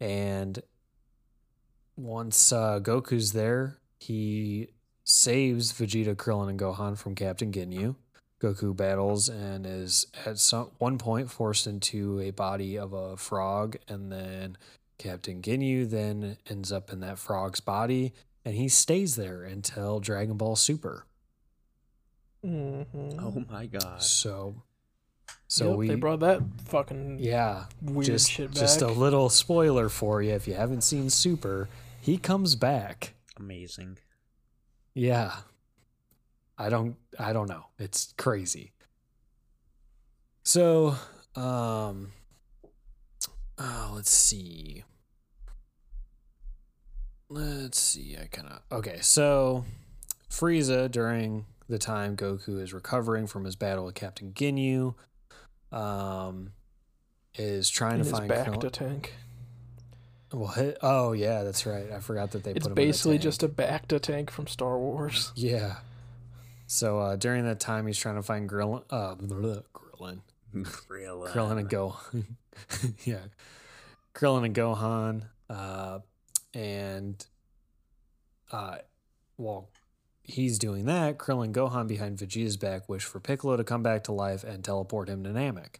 [0.00, 0.62] And
[1.96, 4.68] once uh, Goku's there, he
[5.04, 7.96] saves Vegeta, Krillin, and Gohan from Captain Ginyu.
[8.40, 13.76] Goku battles and is at some one point forced into a body of a frog,
[13.86, 14.56] and then
[14.98, 18.14] Captain Ginyu then ends up in that frog's body,
[18.44, 21.04] and he stays there until Dragon Ball Super.
[22.44, 23.18] Mm-hmm.
[23.20, 24.02] Oh my god.
[24.02, 24.62] So,
[25.46, 28.58] so Yep, we they brought that fucking yeah, weird just shit back.
[28.60, 31.68] just a little spoiler for you if you haven't seen Super,
[32.00, 33.14] he comes back.
[33.36, 33.98] Amazing.
[34.94, 35.32] Yeah.
[36.56, 37.66] I don't I don't know.
[37.78, 38.72] It's crazy.
[40.44, 40.94] So,
[41.36, 42.12] um
[43.58, 44.84] oh, let's see.
[47.28, 48.16] Let's see.
[48.20, 49.64] I kind of Okay, so
[50.30, 54.94] Frieza during the time Goku is recovering from his battle with Captain Ginyu
[55.72, 56.52] um
[57.36, 59.14] is trying in to his find back Krillin- to tank.
[60.32, 61.90] well, hi- oh yeah, that's right.
[61.92, 63.22] I forgot that they It's put him in a basically tank.
[63.22, 65.32] just a bacta tank from Star Wars.
[65.36, 65.76] Yeah.
[66.66, 70.20] So uh, during that time, he's trying to find Grillin, uh, bleh, Grillin,
[70.54, 71.32] Krillin.
[71.32, 72.24] Krillin and Gohan.
[73.04, 73.18] yeah,
[74.14, 75.98] Krillin and Gohan, uh,
[76.54, 77.26] and
[78.52, 78.76] uh,
[79.36, 79.68] well,
[80.30, 81.18] he's doing that.
[81.18, 85.08] Krillin Gohan behind Vegeta's back wish for Piccolo to come back to life and teleport
[85.08, 85.76] him to Namek.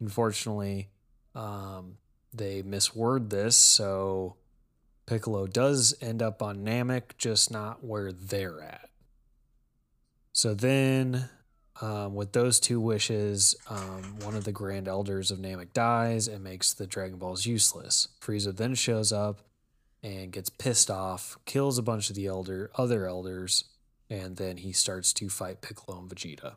[0.00, 0.88] Unfortunately,
[1.34, 1.98] um,
[2.32, 4.36] they misword this, so
[5.06, 8.88] Piccolo does end up on Namek, just not where they're at.
[10.32, 11.28] So then,
[11.80, 16.44] um, with those two wishes, um, one of the Grand Elders of Namek dies and
[16.44, 18.08] makes the Dragon Balls useless.
[18.20, 19.40] Frieza then shows up
[20.02, 23.64] and gets pissed off, kills a bunch of the elder other elders,
[24.10, 26.56] and then he starts to fight Piccolo and Vegeta.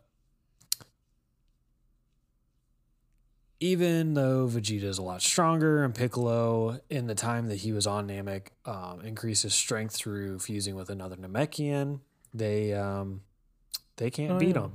[3.59, 7.87] Even though Vegeta is a lot stronger and Piccolo, in the time that he was
[7.87, 12.01] on Namek, um, increases strength through fusing with another Namekian,
[12.33, 13.21] they um,
[13.95, 14.63] they can't Oh, beat yeah.
[14.63, 14.71] him.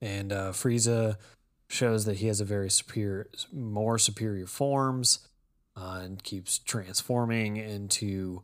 [0.00, 1.16] And uh, Frieza
[1.68, 5.18] shows that he has a very superior, more superior forms,
[5.76, 8.42] uh, and keeps transforming into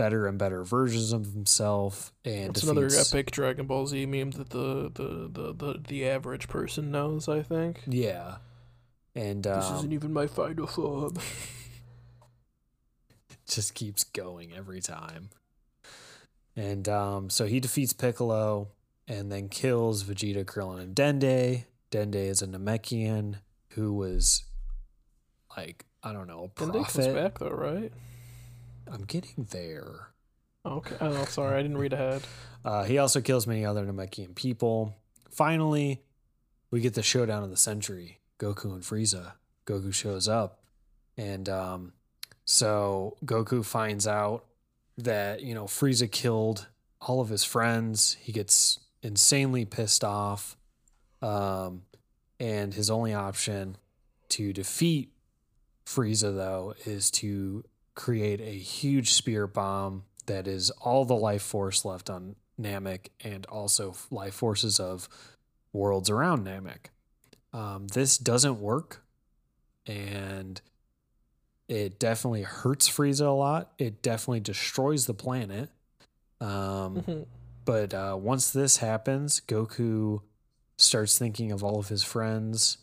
[0.00, 2.10] better and better versions of himself.
[2.24, 6.48] And It's another epic Dragon Ball Z meme that the the, the, the, the average
[6.48, 7.82] person knows, I think.
[7.86, 8.36] Yeah,
[9.14, 11.18] and This um, isn't even my final form.
[13.46, 15.28] just keeps going every time.
[16.56, 18.68] And um, so he defeats Piccolo
[19.06, 21.64] and then kills Vegeta, Krillin, and Dende.
[21.90, 23.36] Dende is a Namekian
[23.74, 24.44] who was
[25.56, 27.92] like, I don't know, a Dende comes back though, right?
[28.90, 30.08] I'm getting there.
[30.66, 30.96] Okay.
[31.00, 32.22] Oh, sorry, I didn't read ahead.
[32.62, 34.94] Uh, he also kills many other Namekian people.
[35.30, 36.02] Finally,
[36.70, 39.32] we get the showdown of the century Goku and Frieza.
[39.66, 40.62] Goku shows up.
[41.16, 41.94] And um,
[42.44, 44.44] so Goku finds out
[44.98, 46.66] that, you know, Frieza killed
[47.00, 48.18] all of his friends.
[48.20, 50.58] He gets insanely pissed off.
[51.22, 51.84] Um,
[52.38, 53.78] and his only option
[54.30, 55.12] to defeat
[55.86, 57.64] Frieza, though, is to
[58.00, 63.44] create a huge spear bomb that is all the life force left on Namek and
[63.46, 65.06] also life forces of
[65.74, 66.86] worlds around Namek.
[67.52, 69.04] Um, this doesn't work,
[69.86, 70.62] and
[71.68, 73.72] it definitely hurts Frieza a lot.
[73.78, 75.68] It definitely destroys the planet.
[76.40, 77.26] Um, Mhm.
[77.66, 80.22] but uh, once this happens, Goku
[80.78, 82.78] starts thinking of all of his friends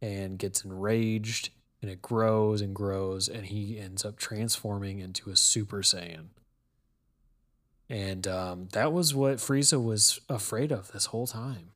[0.00, 1.50] and gets enraged,
[1.80, 6.26] and it grows and grows, and he ends up transforming into a Super Saiyan.
[7.88, 11.72] And um, that was what Frieza was afraid of this whole time.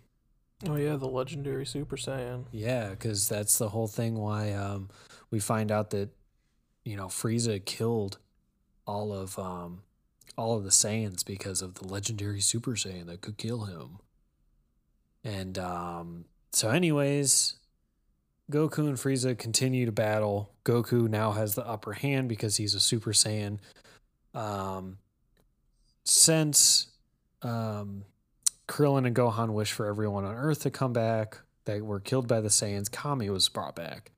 [0.68, 2.44] Oh yeah, the legendary Super Saiyan.
[2.52, 4.90] Yeah, because that's the whole thing why um,
[5.30, 6.11] we find out that
[6.84, 8.18] you know Frieza killed
[8.86, 9.82] all of um,
[10.36, 13.98] all of the Saiyans because of the legendary Super Saiyan that could kill him.
[15.22, 17.55] And um, so, anyways,
[18.51, 20.53] Goku and Frieza continue to battle.
[20.64, 23.59] Goku now has the upper hand because he's a Super Saiyan.
[24.34, 24.99] Um,
[26.05, 26.88] since
[27.42, 28.05] um,
[28.68, 32.40] Krillin and Gohan wish for everyone on Earth to come back that were killed by
[32.40, 34.12] the Saiyans, Kami was brought back.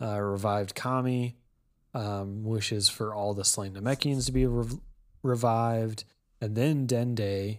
[0.00, 1.36] Uh, revived Kami
[1.94, 4.78] um, wishes for all the slain Namekians to be rev-
[5.22, 6.04] revived.
[6.40, 7.58] And then Dende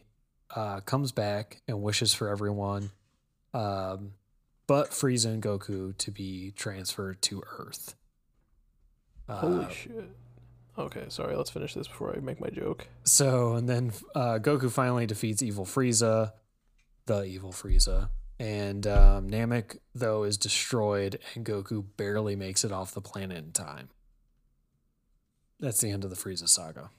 [0.55, 2.91] uh, comes back and wishes for everyone,
[3.53, 4.13] um,
[4.71, 7.93] but Frieza and Goku to be transferred to Earth.
[9.27, 10.09] Holy Uh, shit.
[10.77, 11.35] Okay, sorry.
[11.35, 12.87] Let's finish this before I make my joke.
[13.03, 16.31] So, and then uh, Goku finally defeats evil Frieza,
[17.05, 18.11] the evil Frieza.
[18.39, 23.51] And um, Namek, though, is destroyed, and Goku barely makes it off the planet in
[23.51, 23.89] time.
[25.59, 26.91] That's the end of the Frieza saga.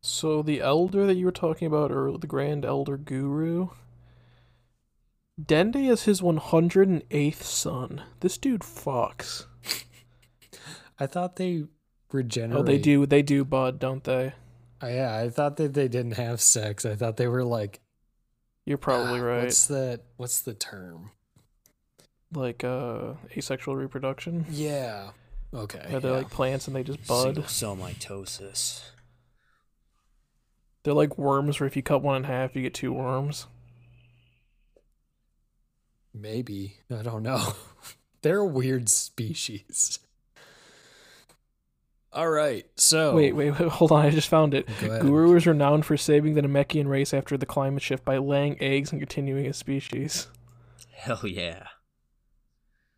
[0.00, 3.68] So the elder that you were talking about, or the Grand Elder Guru,
[5.40, 8.02] Dende is his 108th son.
[8.20, 9.46] This dude fucks.
[10.98, 11.64] I thought they
[12.12, 12.60] regenerate.
[12.60, 13.06] Oh, they do.
[13.06, 14.34] They do, bud, don't they?
[14.82, 16.84] Uh, yeah, I thought that they didn't have sex.
[16.84, 17.80] I thought they were like.
[18.66, 19.44] You're probably ah, right.
[19.44, 20.02] What's that?
[20.16, 21.12] What's the term?
[22.32, 24.46] Like uh, asexual reproduction.
[24.50, 25.10] Yeah.
[25.52, 25.84] Okay.
[25.90, 26.18] Yeah, they're yeah.
[26.18, 27.22] like plants and they just bud.
[27.22, 28.82] Single cell mitosis.
[30.82, 33.46] They're like worms, where if you cut one in half, you get two worms.
[36.14, 36.76] Maybe.
[36.90, 37.54] I don't know.
[38.22, 39.98] They're a weird species.
[42.12, 42.66] All right.
[42.76, 44.04] So Wait, wait, wait, hold on.
[44.04, 44.68] I just found it.
[44.80, 48.90] Guru is renowned for saving the Namekian race after the climate shift by laying eggs
[48.90, 50.26] and continuing his species.
[50.92, 51.68] Hell yeah.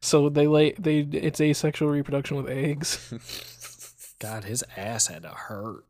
[0.01, 4.17] So they lay they it's asexual reproduction with eggs.
[4.19, 5.85] God, his ass had to hurt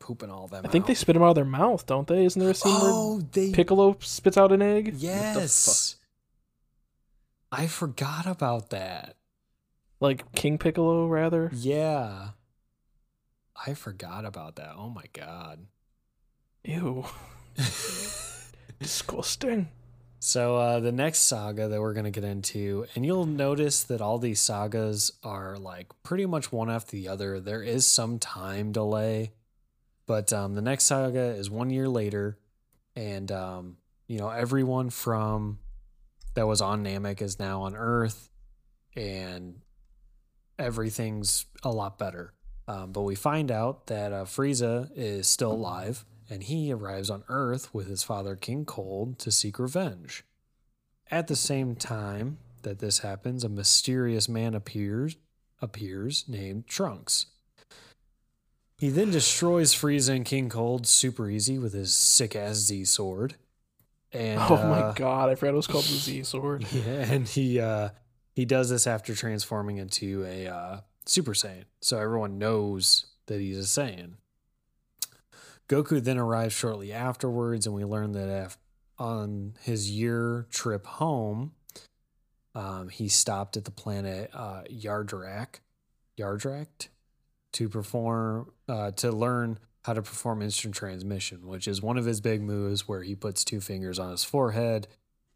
[0.00, 0.66] pooping all them.
[0.66, 2.24] I think they spit them out of their mouth, don't they?
[2.24, 4.94] Isn't there a scene Oh, where they Piccolo spits out an egg?
[4.96, 5.96] yes.
[7.56, 9.16] I forgot about that.
[9.98, 11.50] Like King Piccolo, rather.
[11.54, 12.30] Yeah,
[13.66, 14.74] I forgot about that.
[14.76, 15.66] Oh my god.
[16.64, 17.06] Ew,
[18.78, 19.70] disgusting.
[20.18, 24.18] So uh, the next saga that we're gonna get into, and you'll notice that all
[24.18, 27.40] these sagas are like pretty much one after the other.
[27.40, 29.32] There is some time delay,
[30.04, 32.36] but um, the next saga is one year later,
[32.94, 33.76] and um,
[34.08, 35.58] you know everyone from
[36.36, 38.28] that was on Namek is now on Earth,
[38.94, 39.56] and
[40.58, 42.34] everything's a lot better.
[42.68, 47.24] Um, but we find out that uh, Frieza is still alive, and he arrives on
[47.28, 50.24] Earth with his father King Cold to seek revenge.
[51.10, 55.16] At the same time that this happens, a mysterious man appears
[55.62, 57.26] appears named Trunks.
[58.76, 63.36] He then destroys Frieza and King Cold super easy with his sick ass Z sword.
[64.16, 66.66] And oh uh, my god, I forgot it was called the Z sword.
[66.72, 67.90] yeah, and he uh
[68.32, 71.64] he does this after transforming into a uh Super Saiyan.
[71.80, 74.14] So everyone knows that he's a Saiyan.
[75.68, 78.56] Goku then arrives shortly afterwards, and we learn that
[78.98, 81.52] on his year trip home,
[82.54, 85.60] um, he stopped at the planet uh, Yardrat,
[86.18, 86.88] Yardrat,
[87.52, 92.20] to perform uh, to learn how to perform instant transmission, which is one of his
[92.20, 94.88] big moves, where he puts two fingers on his forehead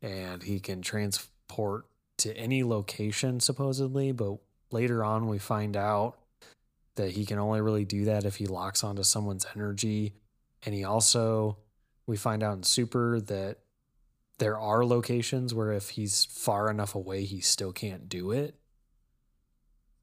[0.02, 1.86] and he can transport
[2.18, 4.10] to any location supposedly.
[4.10, 4.38] But
[4.72, 6.18] later on, we find out
[6.96, 10.14] that he can only really do that if he locks onto someone's energy.
[10.66, 11.58] And he also,
[12.08, 13.58] we find out in Super that
[14.38, 18.56] there are locations where if he's far enough away, he still can't do it.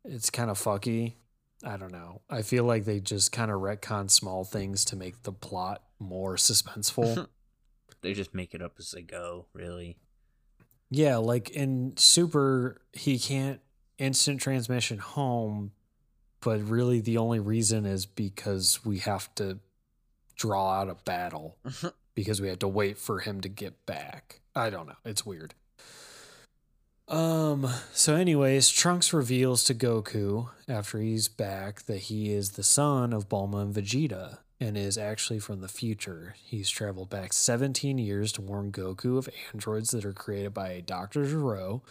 [0.05, 1.15] It's kind of fucky.
[1.63, 2.21] I don't know.
[2.29, 6.35] I feel like they just kind of retcon small things to make the plot more
[6.35, 7.27] suspenseful.
[8.01, 9.97] They just make it up as they go, really.
[10.91, 13.59] yeah, like in Super, he can't
[13.97, 15.71] instant transmission home,
[16.41, 19.57] but really the only reason is because we have to
[20.35, 21.57] draw out a battle
[22.13, 24.41] because we had to wait for him to get back.
[24.55, 24.97] I don't know.
[25.03, 25.55] It's weird.
[27.07, 33.13] Um so anyways, Trunks reveals to Goku after he's back that he is the son
[33.13, 36.35] of Bulma and Vegeta and is actually from the future.
[36.43, 41.25] He's traveled back 17 years to warn Goku of androids that are created by Dr.
[41.25, 41.81] Gero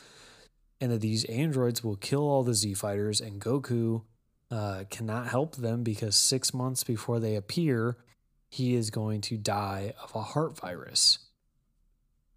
[0.80, 4.02] and that these androids will kill all the Z fighters and Goku
[4.50, 7.96] uh, cannot help them because 6 months before they appear,
[8.50, 11.25] he is going to die of a heart virus.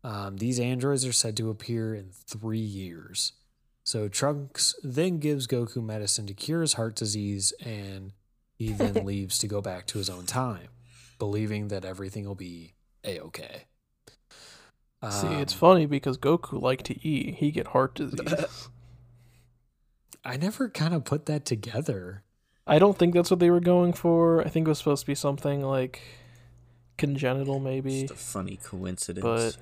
[0.03, 3.33] Um, these androids are said to appear in three years.
[3.83, 8.13] So Trunks then gives Goku medicine to cure his heart disease, and
[8.53, 10.69] he then leaves to go back to his own time,
[11.17, 13.65] believing that everything will be a okay.
[15.09, 17.35] See, it's Um, funny because Goku liked to eat.
[17.35, 18.67] He get heart disease.
[20.25, 22.23] I never kind of put that together.
[22.67, 24.41] I don't think that's what they were going for.
[24.45, 26.01] I think it was supposed to be something like
[26.97, 28.01] congenital, maybe.
[28.01, 29.23] Just a funny coincidence.
[29.23, 29.57] But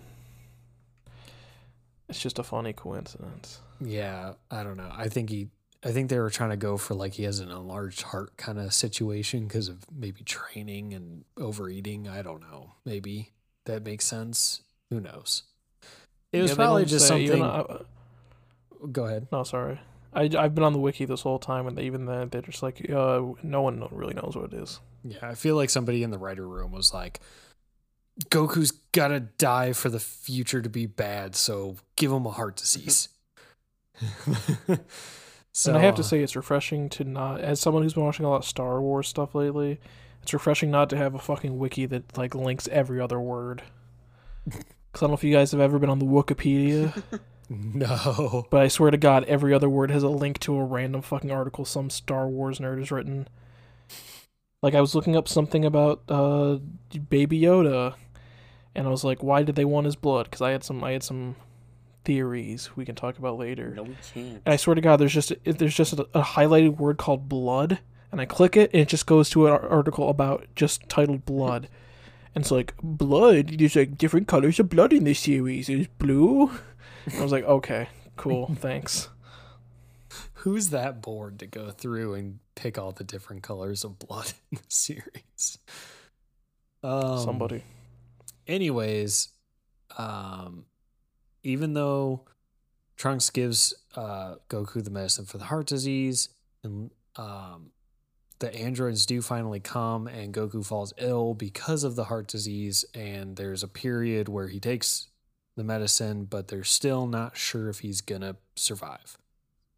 [2.10, 3.62] it's just a funny coincidence.
[3.80, 4.92] Yeah, I don't know.
[4.96, 5.50] I think he.
[5.84, 8.58] I think they were trying to go for like he has an enlarged heart kind
[8.60, 12.08] of situation because of maybe training and overeating.
[12.08, 12.74] I don't know.
[12.84, 13.32] Maybe
[13.66, 14.62] that makes sense.
[14.90, 15.44] Who knows?
[16.32, 17.28] It was Yeah, probably just say- something.
[17.28, 17.84] even, uh,
[18.92, 19.28] Go ahead.
[19.32, 19.80] no, sorry.
[20.14, 22.90] I, I've been on the wiki this whole time, and even then, they're just like,
[22.90, 24.80] uh, no one really knows what it is.
[25.04, 27.20] Yeah, I feel like somebody in the writer room was like,
[28.26, 33.10] Goku's gotta die for the future to be bad, so give him a heart disease.
[35.52, 38.26] so and I have to say, it's refreshing to not, as someone who's been watching
[38.26, 39.80] a lot of Star Wars stuff lately,
[40.24, 43.64] it's refreshing not to have a fucking wiki that like links every other word.
[44.88, 47.04] Because I don't know if you guys have ever been on the Wikipedia,
[47.50, 48.48] no.
[48.50, 51.30] but I swear to God, every other word has a link to a random fucking
[51.30, 53.28] article some Star Wars nerd has written.
[54.64, 56.60] Like I was looking up something about uh,
[57.10, 57.96] Baby Yoda,
[58.78, 60.26] and I was like, why did they want his blood?
[60.28, 61.36] Because I had some, I had some
[62.06, 63.74] theories we can talk about later.
[63.76, 64.42] no, we can't.
[64.46, 67.80] And I swear to God, there's just there's just a, a highlighted word called blood,
[68.12, 71.68] and I click it, and it just goes to an article about just titled blood,
[72.34, 73.58] and it's like blood.
[73.58, 75.68] There's like different colors of blood in this series.
[75.68, 76.52] There's blue.
[77.18, 79.10] I was like, okay, cool, thanks.
[80.42, 84.60] Who's that bored to go through and pick all the different colors of blood in
[84.60, 85.58] the series?
[86.84, 87.64] Um, Somebody.
[88.48, 89.30] Anyways,
[89.98, 90.66] um,
[91.44, 92.26] even though
[92.96, 96.30] Trunks gives uh, Goku the medicine for the heart disease,
[96.64, 97.72] and um,
[98.40, 102.86] the androids do finally come, and Goku falls ill because of the heart disease.
[102.94, 105.08] And there's a period where he takes
[105.56, 109.18] the medicine, but they're still not sure if he's gonna survive.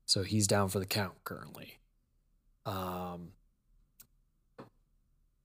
[0.05, 1.80] So he's down for the count currently.
[2.65, 3.34] Um,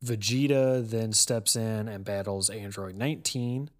[0.04, 3.70] Vegeta then steps in and battles Android 19.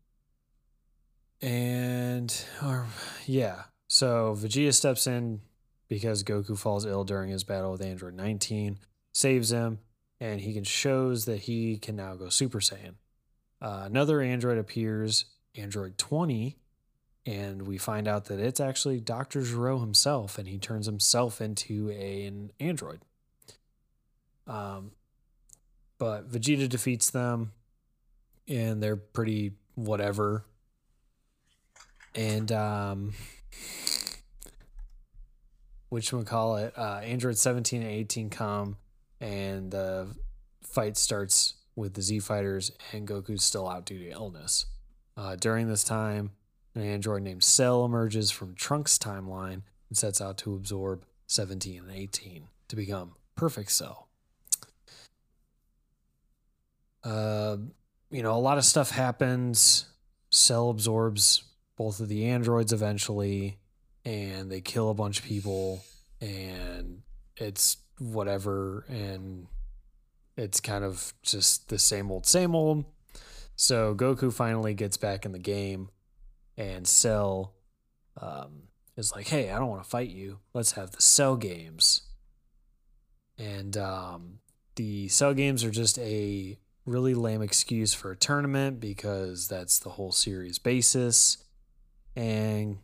[1.43, 2.87] And, or,
[3.27, 5.41] yeah, so Vegeta steps in
[5.89, 8.79] because Goku falls ill during his battle with Android 19,
[9.13, 9.79] saves him,
[10.21, 12.95] and he can shows that he can now go Super Saiyan.
[13.61, 16.57] Uh, another android appears, Android 20,
[17.27, 19.43] and we find out that it's actually Dr.
[19.43, 23.01] Gero himself, and he turns himself into a, an android.
[24.47, 24.93] Um,
[26.05, 27.53] but Vegeta defeats them,
[28.47, 30.45] and they're pretty whatever.
[32.15, 33.15] And um,
[35.89, 38.77] which we call it, uh, Android 17 and 18 come,
[39.19, 40.09] and the
[40.61, 44.67] fight starts with the Z fighters, and Goku's still out due to illness.
[45.17, 46.33] Uh, during this time,
[46.75, 51.91] an android named Cell emerges from Trunks' timeline and sets out to absorb 17 and
[51.91, 54.11] 18 to become Perfect Cell.
[57.05, 57.59] Uh,
[58.11, 59.87] you know, a lot of stuff happens.
[60.31, 61.45] Cell absorbs
[61.77, 63.59] both of the androids eventually,
[64.05, 65.85] and they kill a bunch of people,
[66.21, 67.03] and
[67.37, 69.47] it's whatever, and
[70.37, 72.85] it's kind of just the same old, same old.
[73.57, 75.91] So Goku finally gets back in the game,
[76.57, 77.55] and Cell
[78.21, 78.65] um,
[78.97, 80.41] is like, "Hey, I don't want to fight you.
[80.53, 82.03] Let's have the Cell games."
[83.39, 84.39] And um,
[84.77, 89.91] the Cell games are just a really lame excuse for a tournament because that's the
[89.91, 91.39] whole series basis.
[92.15, 92.79] And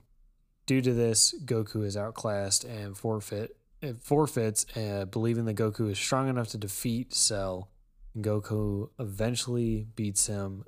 [0.66, 5.98] due to this, Goku is outclassed and forfeit it forfeits, uh, believing that Goku is
[5.98, 7.70] strong enough to defeat Cell.
[8.14, 10.64] And Goku eventually beats him.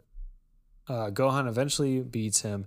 [0.89, 2.67] Uh, Gohan eventually beats him,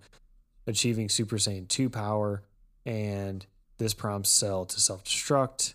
[0.68, 2.44] achieving Super Saiyan 2 power,
[2.86, 3.46] and
[3.78, 5.74] this prompts Cell to self destruct.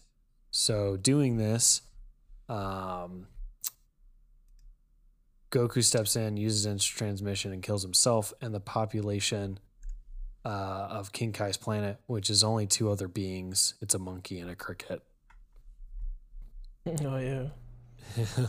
[0.51, 1.83] So, doing this,
[2.49, 3.27] um,
[5.51, 9.59] Goku steps in, uses instant transmission, and kills himself and the population
[10.45, 13.75] uh, of King Kai's planet, which is only two other beings.
[13.81, 15.03] It's a monkey and a cricket.
[17.05, 17.49] Oh yeah.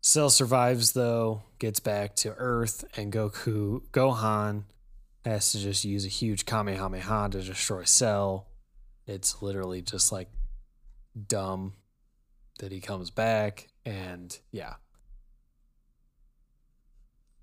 [0.00, 4.64] Cell survives though, gets back to Earth, and Goku Gohan
[5.24, 8.46] has to just use a huge Kamehameha to destroy Cell.
[9.06, 10.28] It's literally just like
[11.26, 11.74] dumb
[12.60, 14.74] that he comes back, and yeah.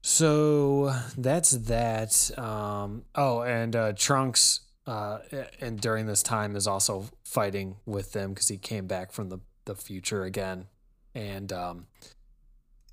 [0.08, 2.30] So that's that.
[2.38, 5.18] Um, oh, and uh, Trunks, uh,
[5.60, 9.40] and during this time is also fighting with them because he came back from the
[9.66, 10.68] the future again,
[11.16, 11.88] and um,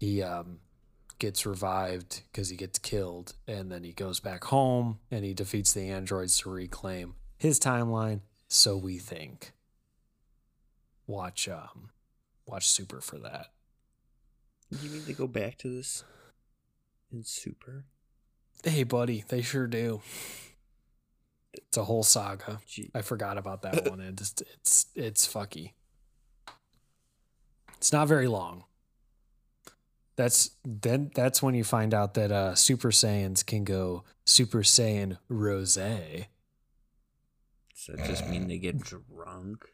[0.00, 0.60] he um,
[1.18, 5.74] gets revived because he gets killed, and then he goes back home and he defeats
[5.74, 8.22] the androids to reclaim his timeline.
[8.48, 9.52] So we think.
[11.06, 11.90] Watch um,
[12.46, 13.48] watch Super for that.
[14.70, 16.04] You mean to go back to this
[17.12, 17.84] in Super?
[18.64, 20.00] Hey, buddy, they sure do.
[21.52, 22.60] It's a whole saga.
[22.66, 22.90] Gee.
[22.94, 24.00] I forgot about that one.
[24.00, 25.72] It's it's it's fucky.
[27.76, 28.64] It's not very long.
[30.16, 35.18] That's then that's when you find out that uh Super Saiyans can go Super Saiyan
[35.28, 35.74] Rose.
[35.74, 36.26] Does
[37.88, 39.66] that just mean they get drunk?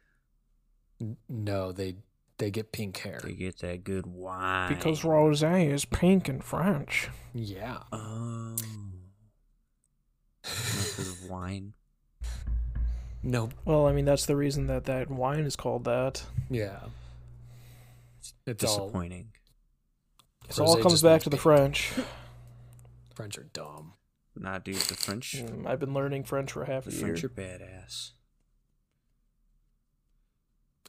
[1.28, 1.96] No, they
[2.38, 3.20] they get pink hair.
[3.22, 4.68] They get that good wine.
[4.68, 7.08] Because rose is pink in French.
[7.34, 7.78] Yeah.
[7.92, 8.56] Oh.
[10.42, 11.74] Because of wine.
[13.22, 13.52] Nope.
[13.64, 16.24] Well, I mean that's the reason that that wine is called that.
[16.48, 16.80] Yeah.
[18.46, 19.32] It's all Disappointing.
[20.48, 21.36] It all comes back to the.
[21.36, 21.92] French.
[23.14, 23.94] French are dumb.
[24.34, 25.36] Nah, dude, the French.
[25.36, 27.02] Mm, I've been learning French for half The a year.
[27.16, 28.12] French are badass.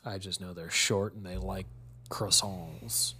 [0.05, 1.65] I just know they're short and they like
[2.09, 3.13] croissants.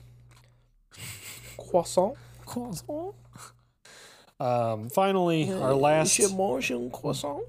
[1.57, 2.15] Croissant.
[2.45, 3.15] Croissant.
[4.39, 7.41] Um, finally, our last Je mange un croissant.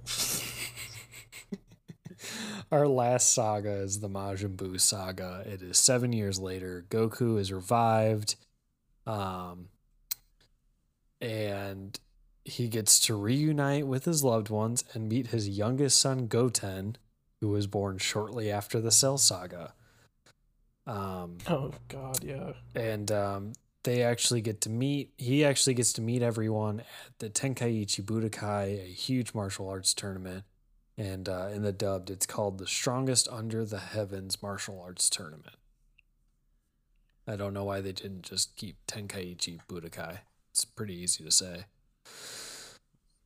[2.73, 5.45] our last saga is the Majin Buu saga.
[5.47, 6.85] It is seven years later.
[6.91, 8.35] Goku is revived,
[9.07, 9.69] um,
[11.21, 11.99] and
[12.45, 16.97] he gets to reunite with his loved ones and meet his youngest son Goten,
[17.41, 19.73] who was born shortly after the Cell saga.
[20.87, 22.53] Um, Oh God, yeah.
[22.75, 23.53] and um,
[23.85, 25.13] they actually get to meet.
[25.17, 30.45] He actually gets to meet everyone at the Tenkaichi Budokai, a huge martial arts tournament.
[30.99, 35.57] And uh, in the dubbed, it's called the Strongest Under the Heavens Martial Arts Tournament.
[37.27, 40.19] I don't know why they didn't just keep Tenkaichi Budokai.
[40.51, 41.65] It's pretty easy to say.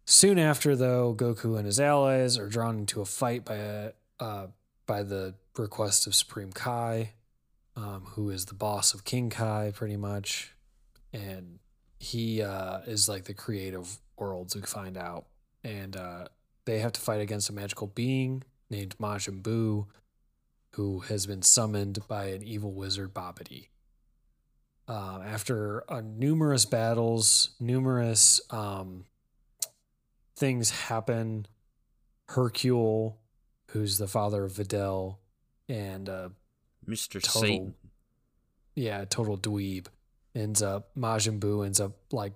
[0.07, 4.47] Soon after, though, Goku and his allies are drawn into a fight by a, uh,
[4.87, 7.13] by the request of Supreme Kai,
[7.77, 10.55] um, who is the boss of King Kai, pretty much,
[11.13, 11.59] and
[11.99, 14.55] he uh, is like the creative worlds.
[14.55, 15.27] We find out,
[15.63, 16.29] and uh,
[16.65, 19.87] they have to fight against a magical being named Majin Buu,
[20.73, 23.69] who has been summoned by an evil wizard Babidi.
[24.87, 29.07] Uh, after uh, numerous battles, numerous um,
[30.37, 31.47] things happen.
[32.29, 33.19] Hercule,
[33.75, 35.17] who's the father of Videl,
[35.69, 36.29] and uh,
[36.89, 37.23] Mr.
[37.23, 37.75] Total- Satan.
[38.75, 39.87] yeah, total dweeb,
[40.35, 42.33] ends up Majin Buu ends up like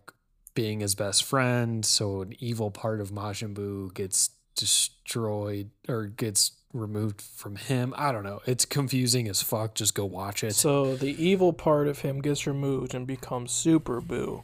[0.54, 1.86] being his best friend.
[1.86, 7.94] So an evil part of Majin Buu gets destroyed or gets removed from him.
[7.96, 8.40] I don't know.
[8.44, 9.74] It's confusing as fuck.
[9.74, 10.54] Just go watch it.
[10.54, 14.42] So the evil part of him gets removed and becomes Super Buu.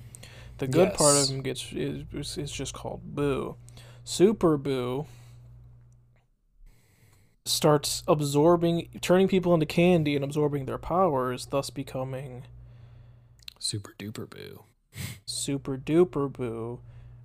[0.59, 3.57] The good part of him gets is, is is just called Buu.
[4.05, 5.07] Super Buu
[7.47, 12.45] starts absorbing, turning people into candy and absorbing their powers, thus becoming
[13.59, 14.63] Super duper Buu.
[15.27, 16.81] Super Duper Buu.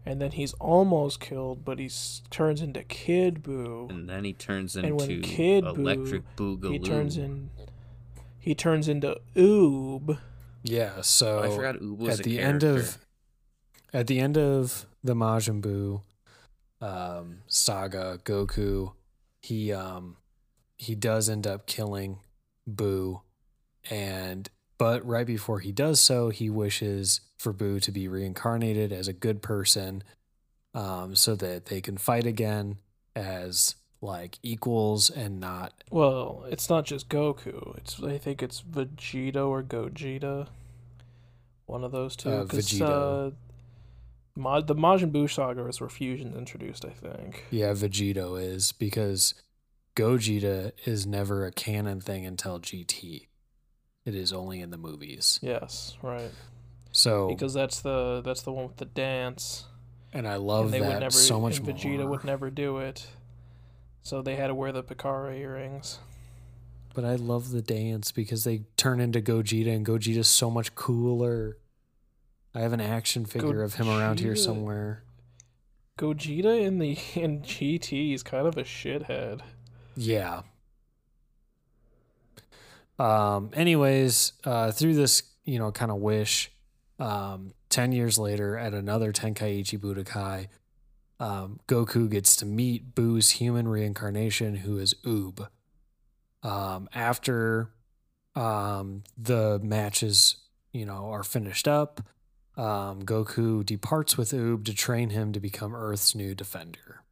[0.05, 1.89] And then he's almost killed, but he
[2.29, 3.89] turns into Kid Buu.
[3.89, 6.71] And then he turns And into when Kid Buu, Electric Boogaloo.
[6.71, 7.49] He turns in.
[8.39, 10.17] He turns into Oob.
[10.63, 11.01] Yeah.
[11.01, 12.67] So Oh, I forgot Oob was at a the character.
[12.67, 12.97] end of
[13.93, 16.01] at the end of the Majin Buu
[16.85, 18.93] um, saga, Goku
[19.41, 20.17] he um
[20.77, 22.19] he does end up killing
[22.69, 23.21] Buu,
[23.89, 29.07] and but right before he does so, he wishes for Buu to be reincarnated as
[29.07, 30.03] a good person,
[30.73, 32.77] um, so that they can fight again
[33.15, 37.77] as like equals and not Well, it's not just Goku.
[37.77, 40.47] It's I think it's Vegeta or Gogeta.
[41.65, 42.29] One of those two.
[42.29, 43.27] Uh, Vegito.
[43.27, 43.31] uh,
[44.39, 47.45] Ma- the Majin Buu saga is where fusion's introduced, I think.
[47.51, 49.33] Yeah, Vegito is because
[49.95, 53.27] Gogeta is never a canon thing until GT.
[54.05, 55.39] It is only in the movies.
[55.41, 56.31] Yes, right.
[56.91, 59.65] So, Because that's the that's the one with the dance.
[60.11, 61.75] and I love and they that would never so much and more.
[61.75, 63.05] Vegeta would never do it.
[64.01, 65.99] So they had to wear the Potara earrings.
[66.95, 71.57] But I love the dance because they turn into Gogeta, and Gogeta's so much cooler.
[72.53, 75.03] I have an action figure of him around here somewhere.
[75.99, 79.41] Gogeta in the in GT is kind of a shithead.
[79.95, 80.41] Yeah.
[82.97, 83.51] Um.
[83.53, 86.51] Anyways, uh, through this, you know, kind of wish,
[86.99, 90.47] um, ten years later, at another Tenkaichi Budokai,
[91.19, 95.47] um, Goku gets to meet Buu's human reincarnation, who is Oob.
[96.43, 97.71] Um, after,
[98.35, 100.37] um, the matches,
[100.71, 102.01] you know, are finished up,
[102.59, 107.03] um, Goku departs with Oob to train him to become Earth's new defender.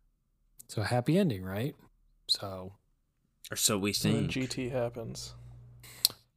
[0.67, 1.75] So happy ending, right?
[2.27, 2.73] So
[3.49, 4.51] Or so we And then think.
[4.51, 5.33] GT happens.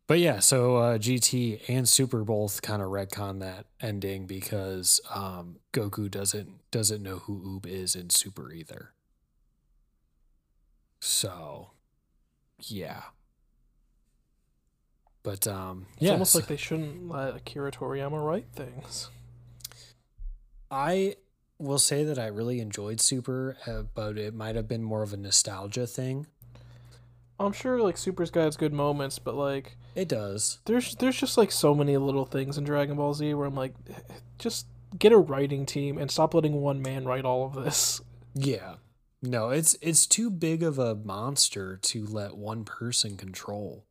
[0.07, 5.57] But yeah, so uh, GT and Super both kind of retcon that ending because um,
[5.73, 8.93] Goku doesn't doesn't know who Oob is in Super either.
[11.01, 11.71] So,
[12.59, 13.03] yeah.
[15.23, 19.11] But um, It's yeah, almost like they shouldn't let Akira Toriyama write things.
[20.71, 21.17] I
[21.59, 25.13] will say that I really enjoyed Super, uh, but it might have been more of
[25.13, 26.27] a nostalgia thing.
[27.39, 30.59] I'm sure like Super's got its good moments, but like It does.
[30.67, 33.75] there's there's just like so many little things in Dragon Ball Z where I'm like,
[34.39, 34.67] just
[34.99, 38.01] get a writing team and stop letting one man write all of this.
[38.35, 38.77] Yeah.
[39.23, 43.85] No, it's it's too big of a monster to let one person control.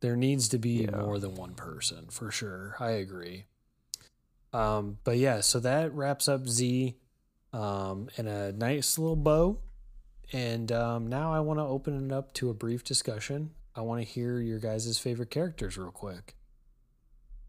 [0.00, 0.90] There needs to be Yeah.
[1.02, 2.76] more than one person, for sure.
[2.78, 3.46] I agree.
[4.52, 6.96] Um, but yeah, so that wraps up Z
[7.52, 9.58] um, in a nice little bow.
[10.32, 13.50] And um, now I want to open it up to a brief discussion.
[13.74, 16.34] I want to hear your guys' favorite characters real quick.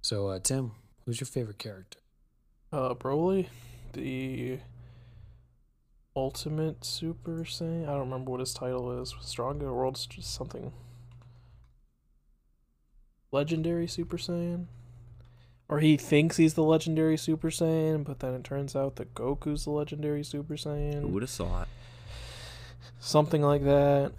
[0.02, 0.72] So, uh, Tim,
[1.06, 2.00] who's your favorite character?
[2.72, 3.48] Uh, Broly,
[3.94, 4.60] the
[6.16, 7.84] ultimate Super Saiyan.
[7.84, 9.14] I don't remember what his title is.
[9.22, 10.72] Stronger World's just something.
[13.38, 14.66] Legendary Super Saiyan.
[15.70, 19.66] Or he thinks he's the legendary Super Saiyan, but then it turns out that Goku's
[19.66, 21.10] the legendary Super Who Saiyan.
[21.12, 21.68] would have thought?
[23.00, 24.14] something like that.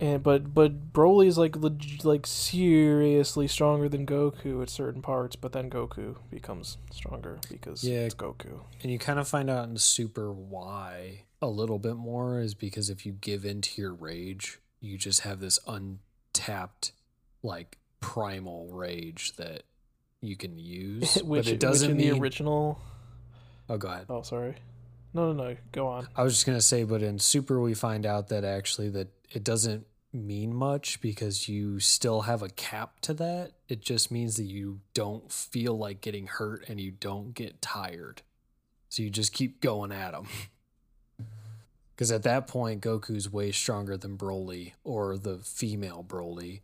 [0.00, 5.52] And but but Broly's like leg- like seriously stronger than Goku at certain parts, but
[5.52, 8.00] then Goku becomes stronger because Yeah.
[8.00, 8.60] it's Goku.
[8.82, 12.90] And you kind of find out in Super why a little bit more is because
[12.90, 16.92] if you give in to your rage, you just have this untapped
[17.42, 19.62] like primal rage that
[20.20, 22.14] you can use, which, but it doesn't in mean.
[22.14, 22.80] the original.
[23.68, 24.06] oh, go ahead.
[24.08, 24.56] Oh, sorry.
[25.14, 25.56] No, no, no.
[25.72, 26.08] Go on.
[26.14, 29.44] I was just gonna say, but in Super, we find out that actually that it
[29.44, 33.52] doesn't mean much because you still have a cap to that.
[33.68, 38.22] It just means that you don't feel like getting hurt and you don't get tired,
[38.88, 40.26] so you just keep going at them.
[41.94, 46.60] Because at that point, Goku's way stronger than Broly or the female Broly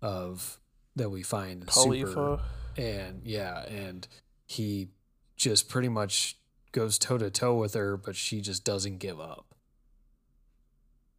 [0.00, 0.58] of
[0.96, 2.40] that we find in Super
[2.76, 4.06] and yeah, and
[4.46, 4.88] he
[5.36, 6.36] just pretty much
[6.72, 9.46] goes toe to toe with her, but she just doesn't give up.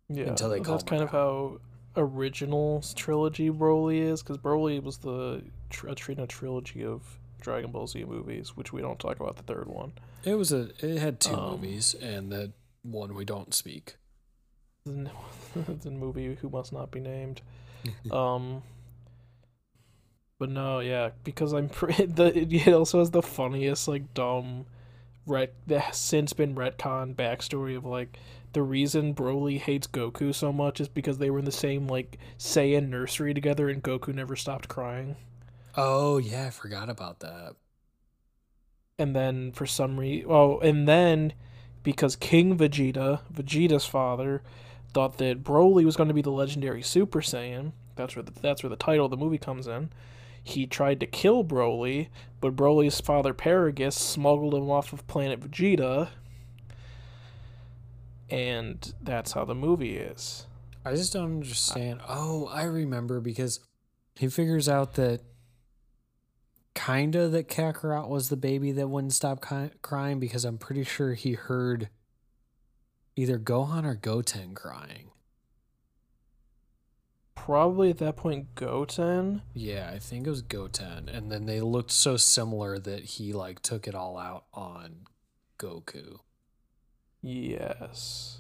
[0.10, 1.60] Yeah, until they calm that's kind of how
[1.96, 7.02] original trilogy Broly is, because Broly was the tr- a, tr- a trilogy of
[7.42, 9.94] Dragon Ball Z movies, which we don't talk about the third one.
[10.24, 12.52] It was a it had two Um, movies and that
[12.84, 13.96] one we don't speak.
[14.86, 15.10] The,
[15.84, 17.42] the movie Who Must Not Be Named.
[18.12, 18.64] Um,
[20.40, 24.66] but no, yeah, because I'm pre- it also has the funniest like dumb,
[25.26, 28.18] ret that since been retcon backstory of like
[28.54, 32.18] the reason Broly hates Goku so much is because they were in the same like
[32.38, 35.16] Saiyan nursery together and Goku never stopped crying.
[35.76, 37.56] Oh yeah, I forgot about that.
[39.00, 41.34] And then for some reason, oh, and then
[41.82, 44.44] because King Vegeta, Vegeta's father,
[44.94, 47.72] thought that Broly was going to be the legendary Super Saiyan.
[47.96, 49.90] That's where the, that's where the title of the movie comes in.
[50.44, 52.10] He tried to kill Broly,
[52.42, 56.10] but Broly's father Paragus smuggled him off of planet Vegeta.
[58.30, 60.48] And that's how the movie is.
[60.84, 62.02] I just don't understand.
[62.08, 63.62] Oh, I remember because
[64.16, 65.22] he figures out that
[66.76, 69.46] kinda that Kakarot was the baby that wouldn't stop
[69.82, 71.90] crying because I'm pretty sure he heard
[73.16, 75.12] either Gohan or Goten crying.
[77.46, 79.42] Probably at that point Goten.
[79.54, 83.62] Yeah, I think it was Goten, and then they looked so similar that he like
[83.62, 85.08] took it all out on
[85.60, 86.20] Goku.
[87.22, 88.38] Yes.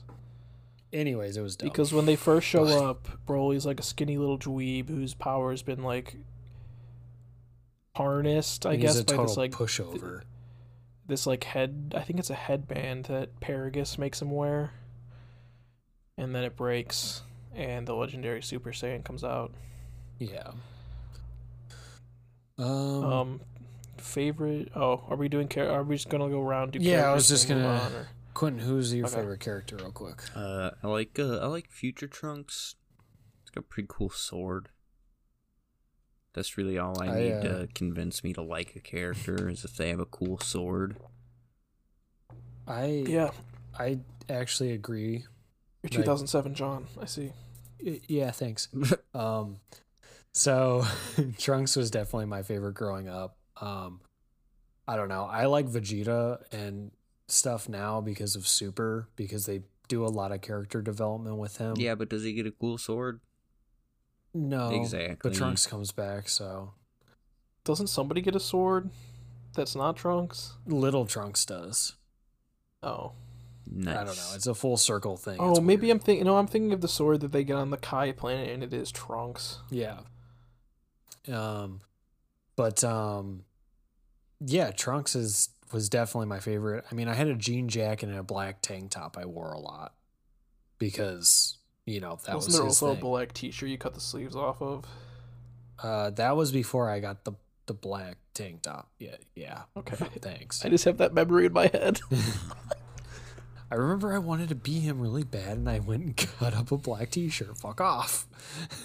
[0.94, 1.68] Anyways, it was dumb.
[1.68, 5.52] Because when they first show But- up, Broly's like a skinny little dweeb whose power
[5.52, 6.16] has been like
[7.98, 10.22] harnessed, I guess, by this like pushover.
[11.08, 11.94] this like head.
[11.98, 14.72] I think it's a headband that Paragus makes him wear,
[16.18, 17.24] and then it breaks,
[17.56, 19.52] and the legendary Super Saiyan comes out.
[20.20, 20.52] yeah.
[22.58, 22.68] Um,
[23.04, 23.42] Um,
[23.98, 24.72] favorite?
[24.76, 25.48] Oh, are we doing?
[25.50, 26.72] Char- are we just gonna go around?
[26.74, 29.16] Do Yeah, I was just gonna- on, or- Quinten, who's your okay.
[29.18, 30.22] favorite character, real quick?
[30.36, 32.76] Uh, I like uh, I like Future Trunks.
[33.42, 34.70] It's got a pretty cool sword.
[36.34, 39.64] That's really all I I, need uh, to convince me to like a character is
[39.64, 40.98] if they have a cool sword.
[42.68, 43.32] I Yeah,
[43.78, 44.00] I
[44.30, 45.12] actually agree.
[45.84, 46.88] you're Like- 2007, John.
[47.00, 47.34] I see.
[47.84, 48.68] Y- Yeah, thanks.
[49.14, 49.57] um,
[50.31, 50.85] so
[51.38, 53.38] Trunks was definitely my favorite growing up.
[53.60, 54.01] Um,
[54.88, 55.23] I don't know.
[55.26, 56.91] I like Vegeta and
[57.27, 61.76] stuff now because of Super because they do a lot of character development with him.
[61.77, 63.19] yeah, but does he get a cool sword?
[64.34, 65.30] no, exactly.
[65.30, 66.73] But Trunks comes back, so
[67.65, 68.89] Doesn't somebody get a sword?
[69.55, 70.53] That's not Trunks.
[70.65, 71.93] little Trunks does.
[72.81, 73.11] Oh.
[73.72, 73.95] Nice.
[73.98, 74.31] I don't know.
[74.35, 75.38] It's a full circle thing.
[75.40, 75.90] Oh, maybe.
[75.90, 76.26] I'm thinking.
[76.26, 78.73] No, I'm thinking of the sword that they get on the Kai planet, and it
[78.73, 79.60] is Trunks.
[79.69, 79.99] Yeah.
[81.31, 81.81] Um,
[82.56, 83.44] but um,
[84.45, 86.84] yeah, Trunks is was definitely my favorite.
[86.91, 89.60] I mean, I had a jean jacket and a black tank top I wore a
[89.60, 89.94] lot
[90.77, 92.98] because you know that Wasn't was there also thing.
[92.98, 94.85] a black T-shirt you cut the sleeves off of?
[95.81, 97.34] uh, that was before I got the
[97.65, 98.90] the black tank top.
[98.99, 99.61] Yeah, yeah.
[99.77, 100.64] Okay, Thanks.
[100.65, 102.02] I just have that memory in my head.
[103.74, 106.72] I remember I wanted to be him really bad, and I went and cut up
[106.72, 107.58] a black T-shirt.
[107.58, 108.28] Fuck off.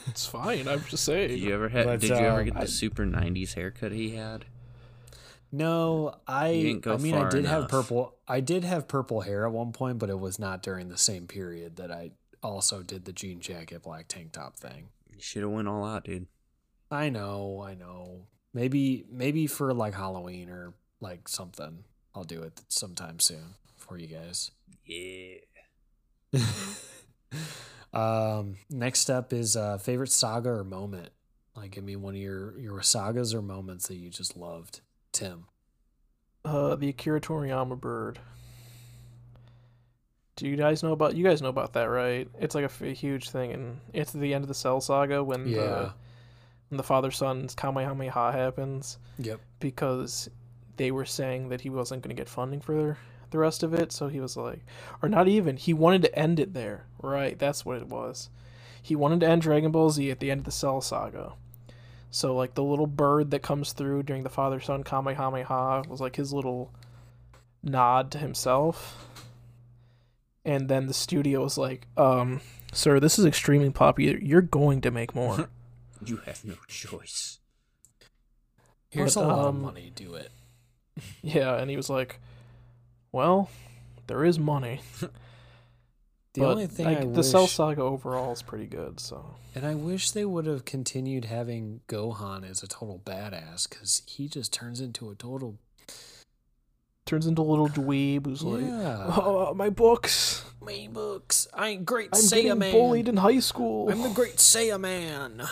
[0.06, 0.66] it's fine.
[0.66, 1.28] I'm just saying.
[1.28, 1.84] Did you ever have?
[1.84, 4.46] But, did you ever uh, get the I- super '90s haircut he had?
[5.52, 6.52] No, I.
[6.54, 8.14] didn't go I mean, I far did have purple.
[8.26, 11.26] I did have purple hair at one point, but it was not during the same
[11.26, 12.12] period that I
[12.42, 14.88] also did the jean jacket, black tank top thing.
[15.14, 16.28] You should have went all out, dude.
[16.90, 18.22] I know, I know.
[18.54, 21.84] Maybe, maybe for like Halloween or like something,
[22.14, 24.50] I'll do it sometime soon for you guys.
[24.88, 25.36] Yeah.
[27.92, 31.10] um, next up is uh, favorite saga or moment.
[31.54, 34.80] Like, give me one of your your sagas or moments that you just loved,
[35.12, 35.46] Tim.
[36.44, 38.18] Uh, the Akira Toriyama bird.
[40.36, 41.16] Do you guys know about?
[41.16, 42.28] You guys know about that, right?
[42.40, 45.56] It's like a huge thing, and it's the end of the Cell Saga when Yeah.
[45.58, 45.92] the
[46.68, 48.98] when the father son's Kamehameha happens.
[49.18, 49.40] Yep.
[49.58, 50.30] because
[50.76, 52.96] they were saying that he wasn't going to get funding for
[53.30, 53.92] the rest of it.
[53.92, 54.64] So he was like,
[55.02, 56.86] or not even, he wanted to end it there.
[57.02, 58.28] Right, that's what it was.
[58.82, 61.34] He wanted to end Dragon Ball Z at the end of the Cell Saga.
[62.10, 66.16] So like the little bird that comes through during the father son Kamehameha was like
[66.16, 66.72] his little
[67.62, 69.06] nod to himself.
[70.44, 72.40] And then the studio was like, um,
[72.72, 74.18] sir, this is extremely popular.
[74.18, 75.48] You're going to make more.
[76.04, 77.40] You have no choice.
[78.88, 79.90] Here's But, a lot of um, money.
[79.92, 80.30] Do it.
[81.22, 82.20] yeah, and he was like,
[83.12, 83.50] Well,
[84.06, 84.80] there is money.
[86.34, 89.34] The but, only thing like, I the wish, Cell Saga overall is pretty good, so
[89.54, 94.28] and I wish they would have continued having Gohan as a total badass because he
[94.28, 95.58] just turns into a total
[97.06, 98.62] turns into a little dweeb who's like.
[98.64, 100.44] Oh, uh, my books.
[100.60, 101.48] My books.
[101.54, 102.70] I ain't great I'm Saiyaman.
[102.70, 103.90] bullied in high school.
[103.90, 105.48] I'm the great Saiyaman.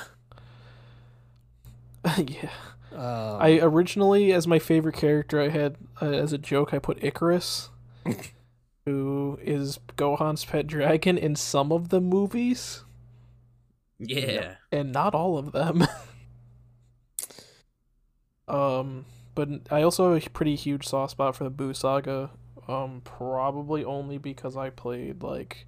[2.28, 2.50] yeah.
[2.96, 7.04] Um, I originally, as my favorite character, I had uh, as a joke, I put
[7.04, 7.68] Icarus,
[8.86, 12.84] who is Gohan's pet dragon in some of the movies,
[13.98, 14.54] Yeah.
[14.72, 15.86] and not all of them.
[18.48, 19.04] um,
[19.34, 22.30] but I also have a pretty huge soft spot for the Buu Saga.
[22.68, 25.66] Um, probably only because I played like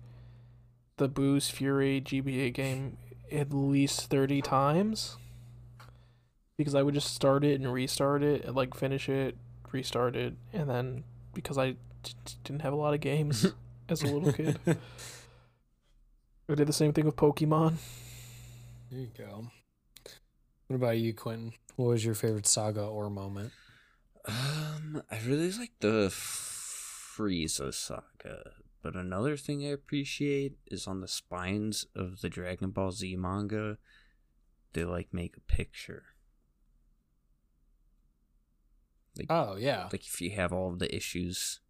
[0.96, 2.96] the Buu's Fury GBA game
[3.30, 5.16] at least thirty times.
[6.58, 9.36] Because I would just start it and restart it, and like finish it,
[9.72, 11.76] restart it, and then because I d-
[12.24, 13.46] d- didn't have a lot of games
[13.88, 14.58] as a little kid,
[16.50, 17.74] I did the same thing with Pokemon.
[18.90, 19.50] There you go.
[20.66, 21.52] What about you, Quinten?
[21.76, 23.52] What was your favorite saga or moment?
[24.26, 28.52] Um, I really like the Frieza saga,
[28.82, 33.78] but another thing I appreciate is on the spines of the Dragon Ball Z manga,
[34.72, 36.02] they like make a picture.
[39.18, 41.60] Like, Oh yeah, like if you have all of the issues,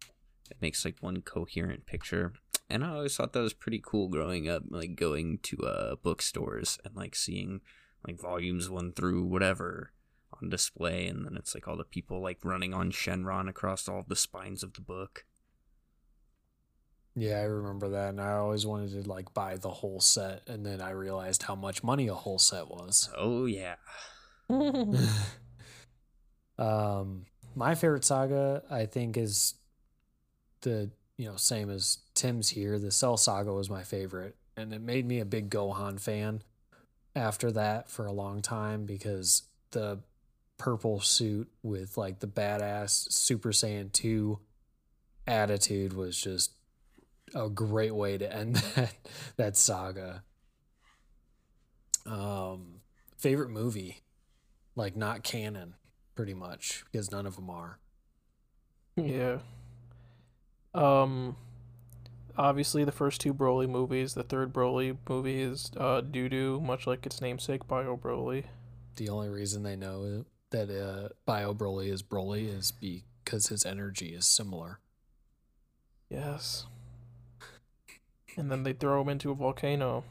[0.49, 2.33] it makes like one coherent picture.
[2.69, 6.77] And I always thought that was pretty cool growing up, like going to uh bookstores
[6.85, 7.61] and like seeing
[8.07, 9.91] like volumes one through whatever
[10.41, 14.05] on display, and then it's like all the people like running on Shenron across all
[14.07, 15.25] the spines of the book.
[17.15, 20.65] yeah, I remember that, and I always wanted to like buy the whole set, and
[20.65, 23.09] then I realized how much money a whole set was.
[23.17, 23.75] Oh yeah,
[26.57, 27.25] um,
[27.59, 29.55] my favorite saga, I think, is
[30.61, 32.79] the you know same as Tim's here.
[32.79, 36.41] The Cell Saga was my favorite, and it made me a big Gohan fan.
[37.15, 39.99] After that, for a long time, because the
[40.57, 44.39] purple suit with like the badass Super Saiyan two
[45.27, 46.53] attitude was just
[47.35, 48.95] a great way to end that
[49.35, 50.23] that saga.
[52.05, 52.79] Um,
[53.17, 54.03] favorite movie,
[54.77, 55.75] like not canon,
[56.19, 57.79] pretty much because none of them are.
[58.97, 59.37] Yeah.
[60.73, 61.37] Um
[62.37, 66.85] obviously the first two Broly movies, the third Broly movie is uh doo doo, much
[66.85, 68.43] like its namesake Bio Broly.
[68.97, 74.07] The only reason they know that uh, Bio Broly is Broly is because his energy
[74.07, 74.81] is similar.
[76.09, 76.65] Yes.
[78.35, 80.03] And then they throw him into a volcano.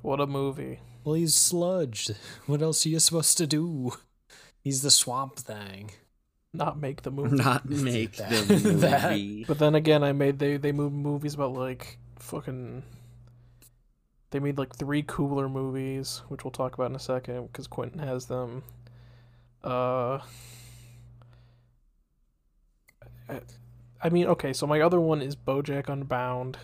[0.00, 0.80] What a movie.
[1.04, 2.10] Well, he's sludge.
[2.46, 3.92] What else are you supposed to do?
[4.66, 5.92] He's the swamp thing.
[6.52, 7.36] Not make the movie.
[7.36, 9.44] not make That- the that- movie.
[9.46, 12.82] But then again, I made they they moved movies about like fucking.
[14.30, 18.00] They made like three cooler movies, which we'll talk about in a second because Quinten
[18.00, 18.64] has them.
[19.62, 20.18] Uh.
[23.28, 23.40] I-
[24.02, 26.58] I mean, okay, so my other one is BoJack Unbound,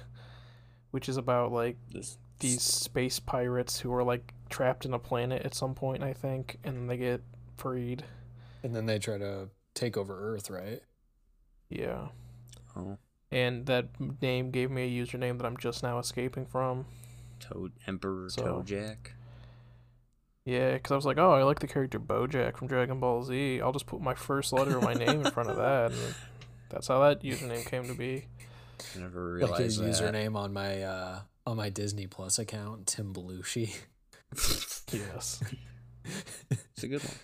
[0.91, 5.43] which is about like This- these space pirates who are like trapped in a planet
[5.47, 7.23] at some point, I think, and they get
[7.63, 8.05] freed.
[8.63, 10.81] And then they try to take over Earth, right?
[11.71, 12.09] Yeah.
[12.77, 12.99] Oh,
[13.31, 13.89] And that
[14.21, 16.87] name gave me a username that I'm just now escaping from.
[17.41, 18.97] Toad Emperor So- Toadjack.
[20.45, 23.61] Yeah, because I was like, oh, I like the character Bojack from Dragon Ball Z.
[23.61, 25.93] I'll just put my first letter of my name in front of that.
[25.93, 26.15] And
[26.69, 28.27] that's how that username came to be.
[28.97, 30.13] I never Like realized his that.
[30.15, 33.73] username on my uh, on my Disney Plus account, Tim Belushi.
[34.93, 35.43] Yes.
[36.75, 37.15] it's a good one.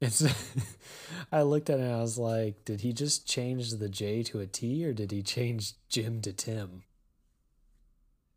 [0.00, 0.22] It's.
[1.32, 4.40] I looked at it and I was like, did he just change the J to
[4.40, 6.84] a T or did he change Jim to Tim?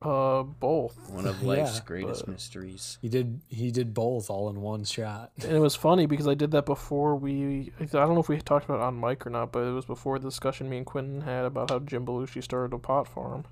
[0.02, 1.12] Uh, both.
[1.12, 2.98] One of life's Yeah, greatest but- mysteries.
[3.02, 3.42] He did.
[3.50, 5.32] He did both all in one shot.
[5.44, 7.72] And it was funny because I did that before we.
[7.80, 9.86] I don't know if we talked about it on mic or not, but it was
[9.86, 13.46] before the discussion me and Quinten had about how Jim Belushi started a pot farm.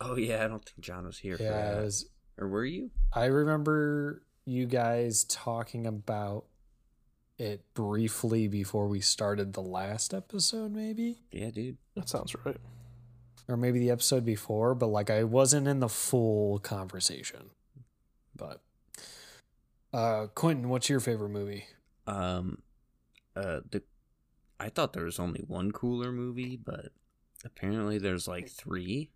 [0.00, 1.82] Oh yeah, I don't think John was here for Yeah, it that.
[1.84, 2.90] was, Or were you?
[3.12, 6.44] I remember you guys talking about
[7.38, 11.76] it briefly before we started the last episode, maybe, Yeah, dude.
[11.94, 12.56] That sounds right.
[13.46, 14.74] or maybe the episode before.
[14.74, 17.50] But like, I wasn't in the full conversation.
[18.36, 18.60] But
[19.92, 21.64] uh Quinten, what's your favorite movie?
[22.06, 22.58] Um,
[23.36, 23.82] uh, the
[24.60, 26.90] I thought there was only one cooler movie, but
[27.44, 29.10] apparently there's like three.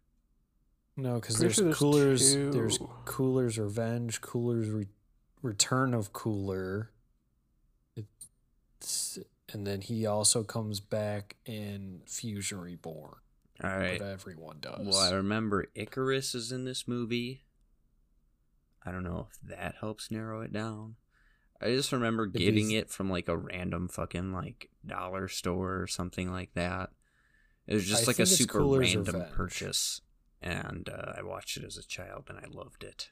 [0.97, 2.35] No, because there's, sure there's Coolers.
[2.35, 2.78] There's.
[3.07, 4.86] Coolers Revenge, Coolers Re-
[5.43, 6.90] Return of Cooler.
[9.52, 13.16] And then he also comes back in Fusion Reborn.
[13.62, 13.98] All right.
[13.98, 14.86] But everyone does.
[14.86, 17.42] Well, I remember Icarus is in this movie.
[18.84, 20.96] I don't know if that helps narrow it down.
[21.60, 26.32] I just remember getting it from like a random fucking like dollar store or something
[26.32, 26.90] like that.
[27.68, 29.32] It was just I like a super random Revenge.
[29.32, 30.00] purchase,
[30.40, 33.10] and uh, I watched it as a child and I loved it.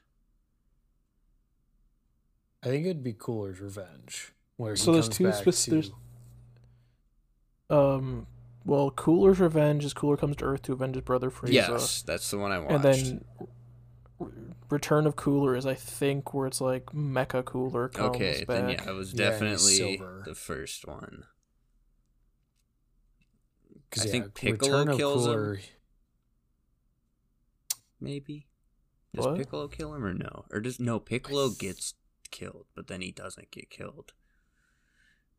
[2.61, 4.33] I think it'd be Cooler's Revenge.
[4.61, 5.85] Where he So there's comes two specific.
[5.85, 6.01] to- there's-
[7.71, 8.27] Um,
[8.63, 11.51] well, Cooler's Revenge is Cooler comes to Earth to avenge his brother Frieza.
[11.53, 12.71] Yes, that's the one I watched.
[12.73, 13.25] and then
[14.69, 18.47] Return of Cooler is I think where it's like Mecha Cooler comes okay, back.
[18.47, 20.21] then yeah, it was Yeah, and he's definitely silver.
[20.25, 21.25] the first one.
[23.89, 25.57] 'cause, I yeah, think Piccolo Return of kills him.
[27.99, 28.47] Maybe.
[29.13, 29.37] Does What?
[29.37, 30.45] Piccolo kill him or no?
[30.51, 31.95] Or does no Piccolo gets
[32.29, 34.13] killed, but then he doesn't get killed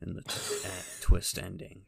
[0.03, 1.83] in the t- uh, twist ending.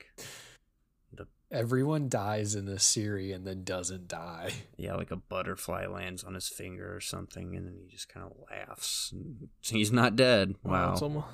[1.12, 4.52] The Everyone dies in this series and then doesn't die.
[4.76, 8.26] yeah, like a butterfly lands on his finger or something, and then he just kind
[8.26, 9.12] of laughs.
[9.12, 10.54] And he's not dead.
[10.62, 10.92] Wow, Wow.
[10.92, 11.26] It's almost,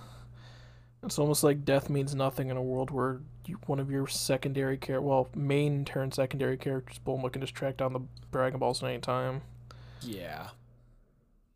[1.02, 4.77] it's almost like death means nothing in a world where you, one of your secondary
[4.77, 8.01] care, well, main turn secondary characters, Bulma can just track down the
[8.32, 9.40] Dragon Balls at any time.
[10.02, 10.48] Yeah.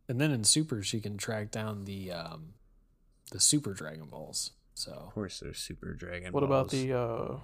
[0.09, 2.55] And then in Super, she can track down the um,
[3.31, 4.51] the Super Dragon Balls.
[4.75, 6.33] So Of course, there's Super Dragon.
[6.33, 6.35] Balls.
[6.35, 7.37] What about the uh,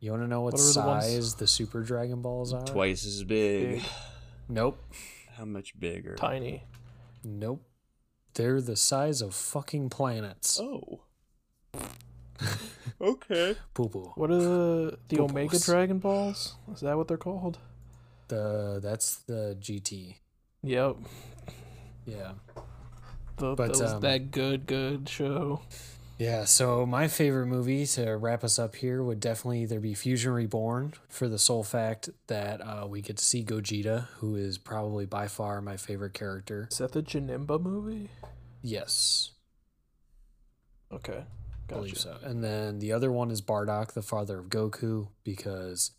[0.00, 2.64] you want to know what, What are the size the Super Dragon Balls are?
[2.64, 3.76] twice as big?
[3.76, 3.82] Big.
[4.48, 4.78] Nope.
[5.36, 6.16] How much bigger?
[6.16, 6.64] tiny?
[7.22, 7.62] Nope.
[8.34, 10.60] They're the size of fucking planets.
[10.60, 11.00] Oh.
[13.00, 13.56] okay.
[13.72, 14.12] Poo poo.
[14.16, 15.30] What are the the Pupils.
[15.30, 16.56] Omega Dragon Balls?
[16.72, 17.58] Is that what they're called?
[18.28, 20.16] The that's the GT.
[20.62, 20.96] Yep.
[22.06, 22.32] Yeah.
[23.36, 25.62] The, But, those, um, that good good show.
[26.16, 30.32] Yeah, so my favorite movie to wrap us up here would definitely either be Fusion
[30.32, 35.06] Reborn for the sole fact that uh, we get to see Gogeta, who is probably
[35.06, 36.68] by far my favorite character.
[36.70, 38.10] Is that the Janemba movie?
[38.62, 39.32] Yes,
[40.94, 41.24] Okay,
[41.70, 42.16] I believe so.
[42.22, 45.90] And then the other one is Bardock, the father of Goku, because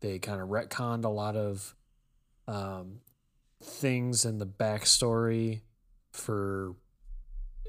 [0.00, 1.74] they kind of retconned a lot of
[2.46, 3.00] um,
[3.62, 5.62] things in the backstory
[6.12, 6.76] for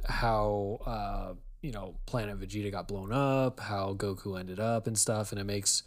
[0.06, 5.32] how uh, you know Planet Vegeta got blown up, how Goku ended up and stuff,
[5.32, 5.84] and it makes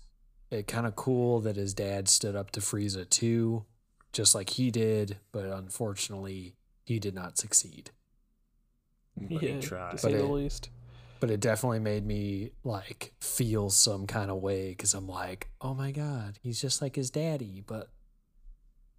[0.50, 3.64] it kind of cool that his dad stood up to Frieza too,
[4.12, 7.90] just like he did, but unfortunately he did not succeed.
[9.16, 9.90] But he Yeah, tried.
[9.92, 10.70] to say the least.
[11.20, 15.74] but it definitely made me like feel some kind of way because I'm like, oh
[15.74, 17.90] my god, he's just like his daddy, but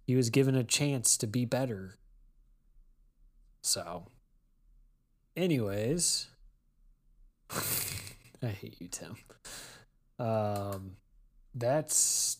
[0.06, 1.98] he was given a chance to be better.
[3.62, 4.06] So,
[5.36, 6.28] anyways,
[8.42, 9.16] I hate you, Tim.
[10.18, 10.96] Um,
[11.54, 12.38] that's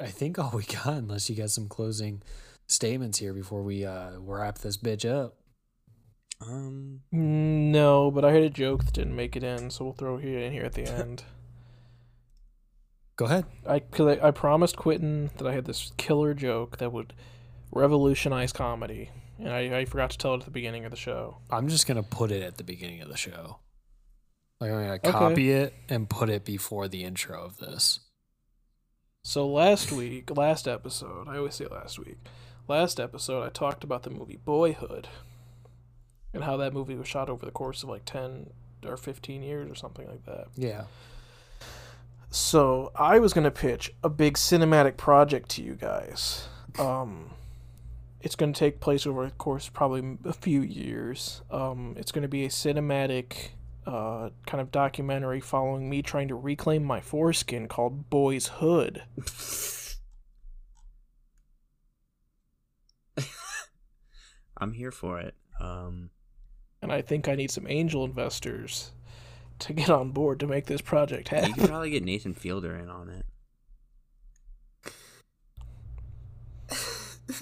[0.00, 2.22] I think all we got, unless you got some closing
[2.68, 5.36] statements here before we uh wrap this bitch up.
[6.40, 7.00] Um.
[7.12, 10.24] No, but I had a joke that didn't make it in, so we'll throw it
[10.24, 11.24] in here at the end.
[13.16, 13.46] Go ahead.
[13.66, 17.14] I cause I, I promised Quinten that I had this killer joke that would
[17.72, 21.38] revolutionize comedy, and I, I forgot to tell it at the beginning of the show.
[21.50, 23.60] I'm just gonna put it at the beginning of the show.
[24.60, 25.10] Like I'm gonna Okay.
[25.12, 28.00] copy it and put it before the intro of this.
[29.22, 32.16] So last week, last episode, I always say last week,
[32.68, 35.08] last episode, I talked about the movie Boyhood
[36.32, 38.50] and how that movie was shot over the course of like 10
[38.86, 40.46] or 15 years or something like that.
[40.54, 40.84] Yeah.
[42.30, 46.48] So I was gonna pitch a big cinematic project to you guys.
[46.78, 47.30] Um,
[48.20, 51.42] it's gonna take place over the course of probably a few years.
[51.50, 53.48] Um, it's gonna be a cinematic,
[53.86, 59.02] uh, kind of documentary following me trying to reclaim my foreskin called Boy's Hood.
[64.58, 65.34] I'm here for it.
[65.60, 66.10] Um.
[66.82, 68.92] and I think I need some angel investors
[69.60, 71.50] to get on board to make this project happen.
[71.50, 73.24] You could probably get Nathan Fielder in on it.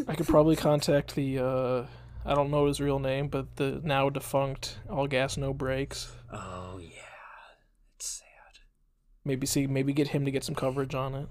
[0.09, 1.87] I could probably contact the uh,
[2.27, 6.11] I don't know his real name, but the now defunct All Gas No Brakes.
[6.33, 6.89] Oh yeah,
[7.97, 8.63] it's sad.
[9.25, 11.29] Maybe see, maybe get him to get some coverage on it.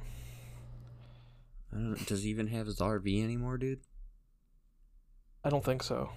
[1.71, 3.79] I don't, does he even have his RV anymore, dude?
[5.43, 6.11] I don't think so.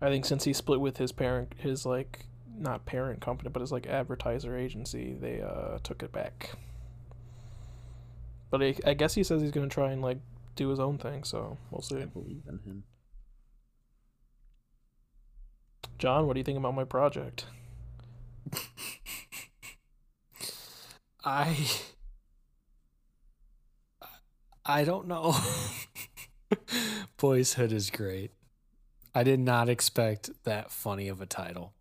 [0.00, 2.26] I think since he split with his parent, his like
[2.56, 6.50] not parent company, but his like advertiser agency, they uh took it back.
[8.50, 10.18] But I, I guess he says he's gonna try and like
[10.56, 12.02] do his own thing, so we'll see.
[12.02, 12.84] I believe in him.
[15.98, 17.44] John, what do you think about my project?
[21.24, 21.56] I
[24.64, 25.34] I don't know.
[27.18, 28.30] Boyshood is great.
[29.14, 31.74] I did not expect that funny of a title.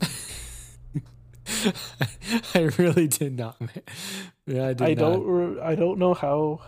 [2.54, 3.56] I really did not.
[4.46, 4.96] Yeah, I did I not.
[4.96, 5.26] don't.
[5.26, 6.60] Re- I don't know how.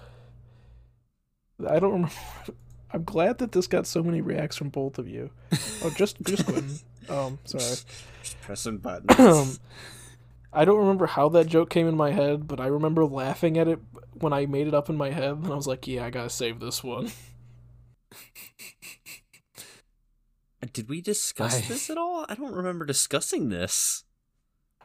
[1.69, 2.15] I don't remember.
[2.93, 5.31] I'm glad that this got so many reacts from both of you.
[5.83, 6.83] Oh, just just Quinten.
[7.09, 7.65] Um, sorry.
[8.43, 9.19] Pressing buttons.
[9.19, 9.57] Um,
[10.53, 13.67] I don't remember how that joke came in my head, but I remember laughing at
[13.67, 13.81] it
[14.13, 16.31] when I made it up in my head, and I was like, "Yeah, I gotta
[16.31, 17.11] save this one."
[20.73, 22.25] Did we discuss I- this at all?
[22.29, 24.05] I don't remember discussing this.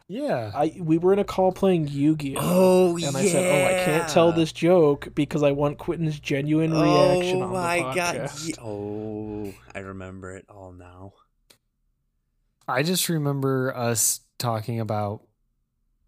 [0.09, 0.51] Yeah.
[0.55, 2.39] I we were in a call playing Yu-Gi-Oh.
[2.41, 6.71] Oh, and I said, "Oh, I can't tell this joke because I want Quinten's genuine
[6.73, 8.15] oh reaction oh on my the god!
[8.15, 11.13] podcast." ye- Oh, I remember it all now.
[12.67, 15.23] I just remember us talking about,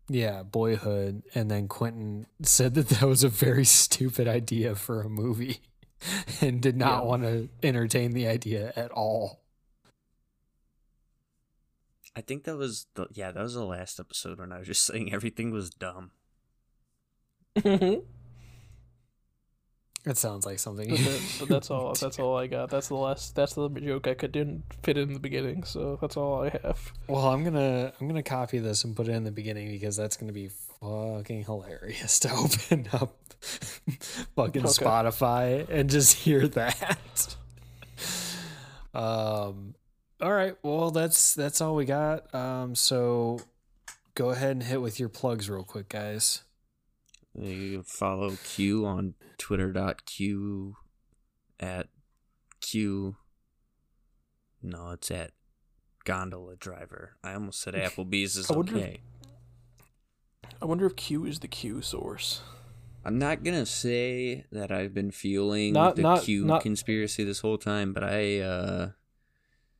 [0.10, 5.10] yeah, boyhood, and then Quinten said that that was a very stupid idea for a
[5.10, 5.60] movie
[6.42, 7.08] and did not Yeah.
[7.08, 9.42] want want to entertain the idea at all.
[12.16, 14.84] I think that was the yeah that was the last episode when I was just
[14.88, 16.12] saying everything was dumb.
[20.06, 20.90] It sounds like something.
[20.90, 21.94] that- but that's all.
[21.94, 22.70] That's all I got.
[22.70, 23.36] That's the last.
[23.36, 25.64] That's the joke I could didn't fit in the beginning.
[25.66, 26.94] So that's all I have.
[27.08, 30.16] Well, I'm gonna I'm gonna copy this and put it in the beginning because that's
[30.16, 30.50] gonna be
[30.80, 33.18] fucking hilarious to open up
[34.36, 34.86] fucking Okay.
[34.86, 37.36] Spotify and just hear that.
[38.94, 39.76] um.
[40.22, 40.56] All right.
[40.64, 42.34] Well, that's that's all we got.
[42.36, 42.76] Um.
[42.76, 43.40] So
[44.16, 46.44] go ahead and hit with your plugs real quick, guys.
[47.40, 50.76] You can follow Q on Twitter.q
[51.60, 51.88] at
[52.60, 53.16] Q.
[54.62, 55.32] No, it's at
[56.04, 57.16] Gondola Driver.
[57.24, 59.00] I almost said Applebee's is I wonder if- okay.
[60.62, 62.42] I wonder if Q is the Q source.
[63.06, 67.40] I'm not gonna say that I've been fueling Not- the not- Q not- conspiracy this
[67.40, 68.90] whole time, but I uh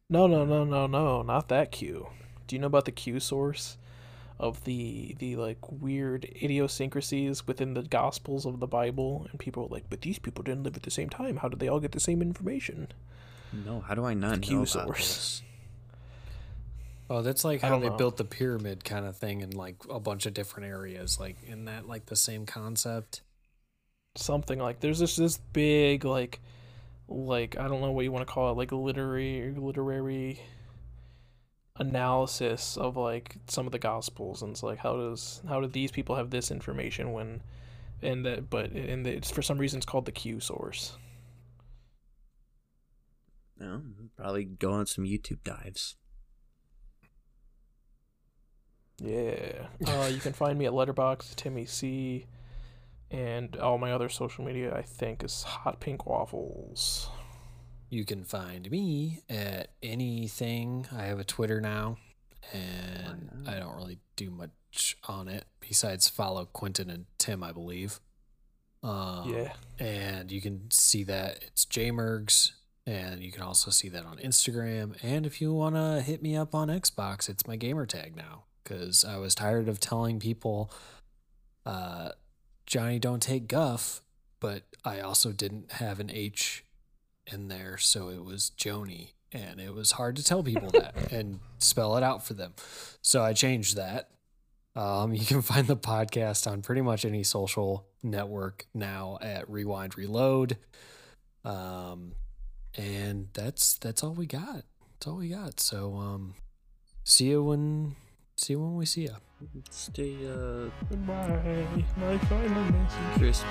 [0.10, 2.08] No, no, no, no, no, not that Q.
[2.48, 3.78] Do you know about the Q source
[4.40, 9.28] of the the like weird idiosyncrasies within the Gospels of the Bible?
[9.30, 11.38] And people are like, but these people didn't live at the same time.
[11.38, 12.88] How did they all get the same information?
[13.52, 15.18] no, how do I not The know Q about source.
[15.18, 15.44] this?
[17.10, 17.98] Oh, that's like how they know.
[17.98, 21.20] built the pyramid kind of thing in like a bunch of different areas.
[21.20, 23.22] Like, in that like the same concept?
[24.16, 26.42] Something like there's this this big like
[27.10, 30.42] like I don't know what you want to call it, like literary literary
[31.78, 35.92] analysis of like some of the gospels and it's like how does how do these
[35.92, 37.42] people have this information when
[38.02, 40.98] and that but and it's for some reason it's called the Q source.
[43.58, 43.82] No,
[44.16, 45.96] probably go on some YouTube dives.
[49.02, 49.68] Yeah.
[49.86, 52.26] Uh, you can find me at Letterboxd Timmy C,
[53.12, 57.10] and all my other social media I think is Hot Pink Waffles.
[57.90, 60.86] You can find me at anything.
[60.96, 61.98] I have a Twitter now,
[62.54, 68.00] and I don't really do much on it besides follow Quinten and Tim, I believe.
[68.84, 69.54] Um, Yeah.
[69.80, 72.52] And you can see that it's JMergs,
[72.86, 74.96] and you can also see that on Instagram.
[75.02, 78.44] And if you want to hit me up on Xbox, it's my gamer tag now
[78.64, 80.72] because I was tired of telling people,
[81.66, 82.10] uh,
[82.70, 84.04] Johnny, don't take guff,
[84.40, 86.64] but I also didn't have an H
[87.26, 91.40] in there, so it was Joni, and it was hard to tell people that and
[91.58, 92.54] spell it out for them.
[93.02, 94.12] So I changed that.
[94.76, 99.98] Um, you can find the podcast on pretty much any social network now at Rewind
[99.98, 100.58] Reload.
[101.44, 102.14] Um,
[102.78, 104.64] and that's that's all we got.
[104.94, 105.60] That's all we got.
[105.60, 106.36] So um,
[107.04, 107.96] see you when
[108.38, 109.16] see you when we see you.
[109.70, 111.66] Stay, uh, goodbye.
[111.98, 113.18] My final message.
[113.18, 113.48] Crispy.